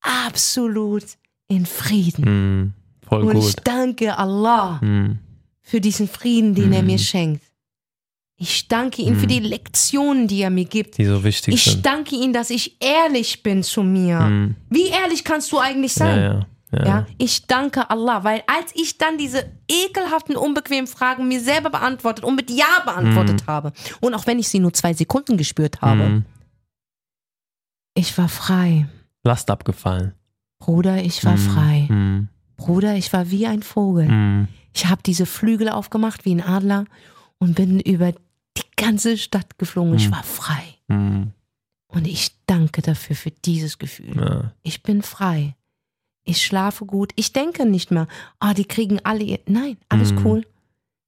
Absolut 0.00 1.04
in 1.48 1.66
Frieden. 1.66 2.24
Mhm. 2.24 2.72
Voll 3.06 3.22
Und 3.24 3.36
ich 3.36 3.56
gut. 3.56 3.64
danke 3.64 4.16
Allah 4.16 4.78
Mhm. 4.82 5.18
für 5.62 5.80
diesen 5.80 6.08
Frieden, 6.08 6.54
den 6.54 6.72
er 6.72 6.82
Mhm. 6.82 6.86
mir 6.86 6.98
schenkt. 6.98 7.42
Ich 8.36 8.68
danke 8.68 9.02
ihm 9.02 9.16
für 9.16 9.26
Mhm. 9.26 9.28
die 9.28 9.40
Lektionen, 9.40 10.26
die 10.28 10.40
er 10.40 10.48
mir 10.50 10.64
gibt. 10.64 10.96
Die 10.96 11.04
so 11.04 11.22
wichtig 11.22 11.52
Ich 11.54 11.64
sind. 11.64 11.84
danke 11.84 12.16
ihm, 12.16 12.32
dass 12.32 12.48
ich 12.48 12.76
ehrlich 12.82 13.42
bin 13.42 13.62
zu 13.62 13.82
mir. 13.82 14.20
Mhm. 14.20 14.56
Wie 14.70 14.88
ehrlich 14.88 15.24
kannst 15.24 15.52
du 15.52 15.58
eigentlich 15.58 15.94
Ja, 15.96 16.06
sein? 16.06 16.22
ja. 16.22 16.46
Ja. 16.72 16.84
Ja, 16.86 17.06
ich 17.18 17.46
danke 17.48 17.90
Allah, 17.90 18.22
weil 18.22 18.44
als 18.46 18.70
ich 18.76 18.96
dann 18.96 19.18
diese 19.18 19.44
ekelhaften, 19.68 20.36
unbequemen 20.36 20.86
Fragen 20.86 21.26
mir 21.26 21.40
selber 21.40 21.68
beantwortet 21.68 22.24
und 22.24 22.36
mit 22.36 22.48
Ja 22.48 22.80
beantwortet 22.84 23.42
habe 23.48 23.72
und 24.00 24.14
auch 24.14 24.24
wenn 24.28 24.38
ich 24.38 24.48
sie 24.48 24.60
nur 24.60 24.72
zwei 24.72 24.94
Sekunden 24.94 25.36
gespürt 25.36 25.80
habe, 25.82 26.04
Mhm. 26.08 26.24
ich 27.94 28.16
war 28.16 28.28
frei. 28.28 28.86
Last 29.24 29.50
abgefallen. 29.50 30.12
Bruder, 30.58 31.02
ich 31.02 31.24
war 31.24 31.34
Mhm. 31.36 31.38
frei. 31.38 31.86
Mhm. 31.88 32.28
Bruder, 32.56 32.94
ich 32.96 33.12
war 33.12 33.30
wie 33.30 33.46
ein 33.46 33.62
Vogel. 33.62 34.08
Mhm. 34.08 34.48
Ich 34.74 34.86
habe 34.86 35.02
diese 35.04 35.26
Flügel 35.26 35.68
aufgemacht 35.68 36.24
wie 36.24 36.34
ein 36.34 36.42
Adler 36.42 36.84
und 37.38 37.54
bin 37.54 37.80
über 37.80 38.12
die 38.12 38.62
ganze 38.76 39.16
Stadt 39.18 39.58
geflogen. 39.58 39.94
Ich 39.94 40.08
Mhm. 40.08 40.12
war 40.12 40.22
frei. 40.22 40.62
Mhm. 40.88 41.32
Und 41.88 42.06
ich 42.06 42.36
danke 42.46 42.82
dafür, 42.82 43.16
für 43.16 43.30
dieses 43.30 43.78
Gefühl. 43.78 44.16
Ja. 44.16 44.52
Ich 44.62 44.82
bin 44.82 45.02
frei. 45.02 45.56
Ich 46.24 46.44
schlafe 46.44 46.84
gut. 46.86 47.12
Ich 47.16 47.32
denke 47.32 47.64
nicht 47.66 47.90
mehr, 47.90 48.06
ah, 48.38 48.54
die 48.54 48.64
kriegen 48.66 49.00
alle 49.04 49.24
ihr. 49.24 49.40
Nein, 49.46 49.76
alles 49.88 50.12
Mhm. 50.12 50.26
cool. 50.26 50.46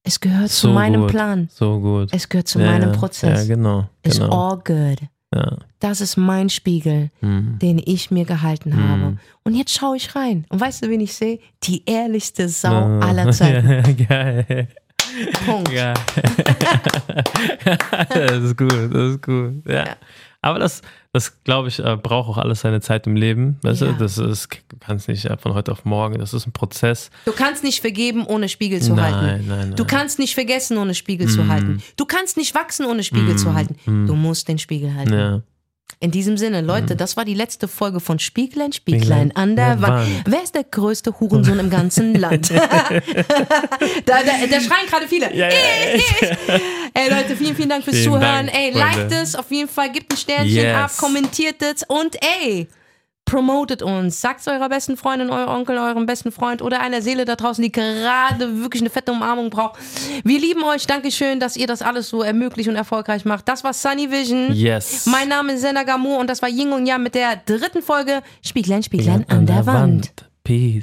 Es 0.03 0.19
gehört 0.19 0.49
zu 0.49 0.67
So 0.67 0.73
meinem 0.73 1.01
gut. 1.01 1.11
Plan. 1.11 1.47
So 1.53 1.79
gut. 1.79 2.09
Es 2.11 2.27
gehört 2.27 2.47
zu 2.49 2.59
ja, 2.59 2.65
meinem. 2.71 2.91
Prozess. 2.91 3.47
Ja, 3.47 3.55
genau. 3.55 3.87
It's 4.01 4.19
genau. 4.19 4.49
all 4.51 4.57
good. 4.57 5.07
Ja. 5.33 5.57
Das 5.79 5.99
ist 6.01 6.15
mein 6.17 6.49
Spiegel, 6.49 7.09
Mhm. 7.21 7.57
den 7.59 7.81
ich 7.83 8.11
mir 8.11 8.25
gehalten 8.25 8.69
Mhm. 8.69 8.87
habe. 8.89 9.17
Und 9.43 9.55
jetzt 9.55 9.73
schaue 9.73 9.97
ich 9.97 10.15
rein. 10.15 10.45
Und 10.49 10.59
weißt 10.61 10.83
du, 10.85 10.89
wen 10.89 11.01
ich 11.01 11.13
sehe? 11.13 11.39
Die 11.63 11.83
ehrlichste 11.85 12.47
Sau 12.49 12.71
Ja. 12.71 12.99
aller 12.99 13.31
Zeiten. 13.33 13.97
Geil. 14.07 14.67
Punkt. 15.45 15.71
Ja. 15.71 15.93
das 18.09 18.31
ist 18.43 18.57
gut, 18.57 18.71
das 18.71 19.11
ist 19.11 19.21
gut. 19.21 19.63
Ja. 19.67 19.85
Ja. 19.85 19.95
Aber 20.43 20.59
das, 20.59 20.81
das 21.13 21.41
glaube 21.43 21.69
ich, 21.69 21.79
äh, 21.79 21.95
braucht 21.95 22.29
auch 22.29 22.37
alles 22.37 22.61
seine 22.61 22.81
Zeit 22.81 23.07
im 23.07 23.15
Leben. 23.15 23.57
Weißt 23.63 23.81
Ja. 23.81 23.87
du? 23.87 23.93
Das 23.97 24.17
ist, 24.17 24.49
du 24.69 24.77
kannst 24.79 25.07
nicht 25.07 25.25
äh, 25.25 25.37
von 25.37 25.53
heute 25.53 25.71
auf 25.71 25.85
morgen, 25.85 26.19
das 26.19 26.33
ist 26.33 26.45
ein 26.45 26.51
Prozess. 26.51 27.09
Du 27.25 27.31
kannst 27.31 27.63
nicht 27.63 27.81
vergeben, 27.81 28.25
ohne 28.27 28.49
Spiegel 28.49 28.81
zu 28.81 28.93
nein, 28.93 29.15
halten. 29.15 29.47
nein, 29.47 29.59
nein. 29.69 29.75
Du 29.75 29.85
kannst 29.85 30.19
nicht 30.19 30.35
vergessen, 30.35 30.77
ohne 30.77 30.93
Spiegel 30.93 31.27
zu 31.29 31.43
Mhm. 31.43 31.49
halten. 31.51 31.83
Du 31.95 32.05
kannst 32.05 32.37
nicht 32.37 32.53
wachsen, 32.55 32.85
ohne 32.85 33.03
Spiegel 33.03 33.33
Mhm. 33.33 33.37
zu 33.37 33.53
halten. 33.53 33.75
Mhm. 33.85 34.05
Du 34.05 34.15
musst 34.15 34.47
den 34.47 34.59
Spiegel 34.59 34.93
halten. 34.93 35.13
ja. 35.13 35.41
In 35.99 36.11
diesem 36.11 36.35
Sinne, 36.37 36.59
Leute, 36.59 36.97
das 36.97 37.15
war 37.15 37.23
die 37.23 37.33
letzte 37.33 37.69
Folge 37.69 38.01
von 38.01 38.19
Spieglein, 38.19 38.73
Spieglein 38.73 39.33
an 39.35 39.55
der 39.55 39.67
an 39.67 39.79
der 39.79 39.87
Wand. 39.87 40.07
Wer 40.25 40.43
ist 40.43 40.53
der 40.53 40.65
größte 40.65 41.17
Hurensohn 41.17 41.59
im 41.59 41.69
ganzen 41.69 42.13
Land? 42.19 42.49
da, 42.51 42.59
da, 44.05 44.21
da 44.49 44.59
schreien 44.59 44.87
gerade 44.89 45.07
viele. 45.07 45.33
Ja, 45.33 45.47
ja, 45.47 45.55
Ey 46.93 47.09
Leute, 47.09 47.37
vielen, 47.37 47.55
vielen 47.55 47.69
Dank 47.69 47.83
fürs 47.85 47.95
Vielen 47.97 48.13
Zuhören. 48.13 48.47
Dank, 48.47 48.53
ey, 48.53 48.71
liked 48.71 49.11
es 49.13 49.35
auf 49.35 49.49
jeden 49.49 49.69
Fall, 49.69 49.91
gebt 49.91 50.11
ein 50.11 50.17
Sternchen 50.17 50.55
Yes. 50.55 50.75
ab, 50.75 50.91
kommentiert 50.97 51.61
es 51.61 51.83
und 51.87 52.17
ey, 52.41 52.67
promotet 53.33 53.81
uns. 53.81 54.21
Sagt 54.21 54.47
eurer 54.47 54.69
besten 54.69 54.95
Freundin, 54.95 55.31
euer 55.31 55.47
Onkel, 55.47 55.79
eurem 55.79 56.05
besten 56.05 56.31
Freund 56.31 56.61
oder 56.61 56.81
einer 56.81 57.01
Seele 57.01 57.25
da 57.25 57.35
draußen, 57.35 57.63
die 57.63 57.71
gerade 57.71 58.61
wirklich 58.61 58.83
eine 58.83 58.91
fette 58.91 59.11
Umarmung 59.11 59.49
braucht. 59.49 59.79
Wir 60.23 60.39
lieben 60.39 60.63
euch. 60.63 60.85
Dankeschön, 60.85 61.39
dass 61.39 61.57
ihr 61.57 61.65
das 61.65 61.81
alles 61.81 62.09
so 62.09 62.21
ermöglicht 62.21 62.69
und 62.69 62.75
erfolgreich 62.75 63.25
macht. 63.25 63.47
Das 63.47 63.63
war 63.63 63.73
Sunny 63.73 64.11
Vision. 64.11 64.53
Yes. 64.53 65.07
Mein 65.07 65.29
Name 65.29 65.53
ist 65.53 65.61
Sena 65.61 65.81
Gamur 65.81 66.19
und 66.19 66.29
das 66.29 66.43
war 66.43 66.49
Ying 66.49 66.73
und 66.73 66.85
Yang 66.85 67.01
mit 67.01 67.15
der 67.15 67.37
dritten 67.37 67.81
Folge 67.81 68.21
Spieglein, 68.43 68.83
Spieglein 68.83 69.25
an 69.27 69.47
der 69.47 69.65
Wand. 69.65 70.13
Peace. 70.43 70.81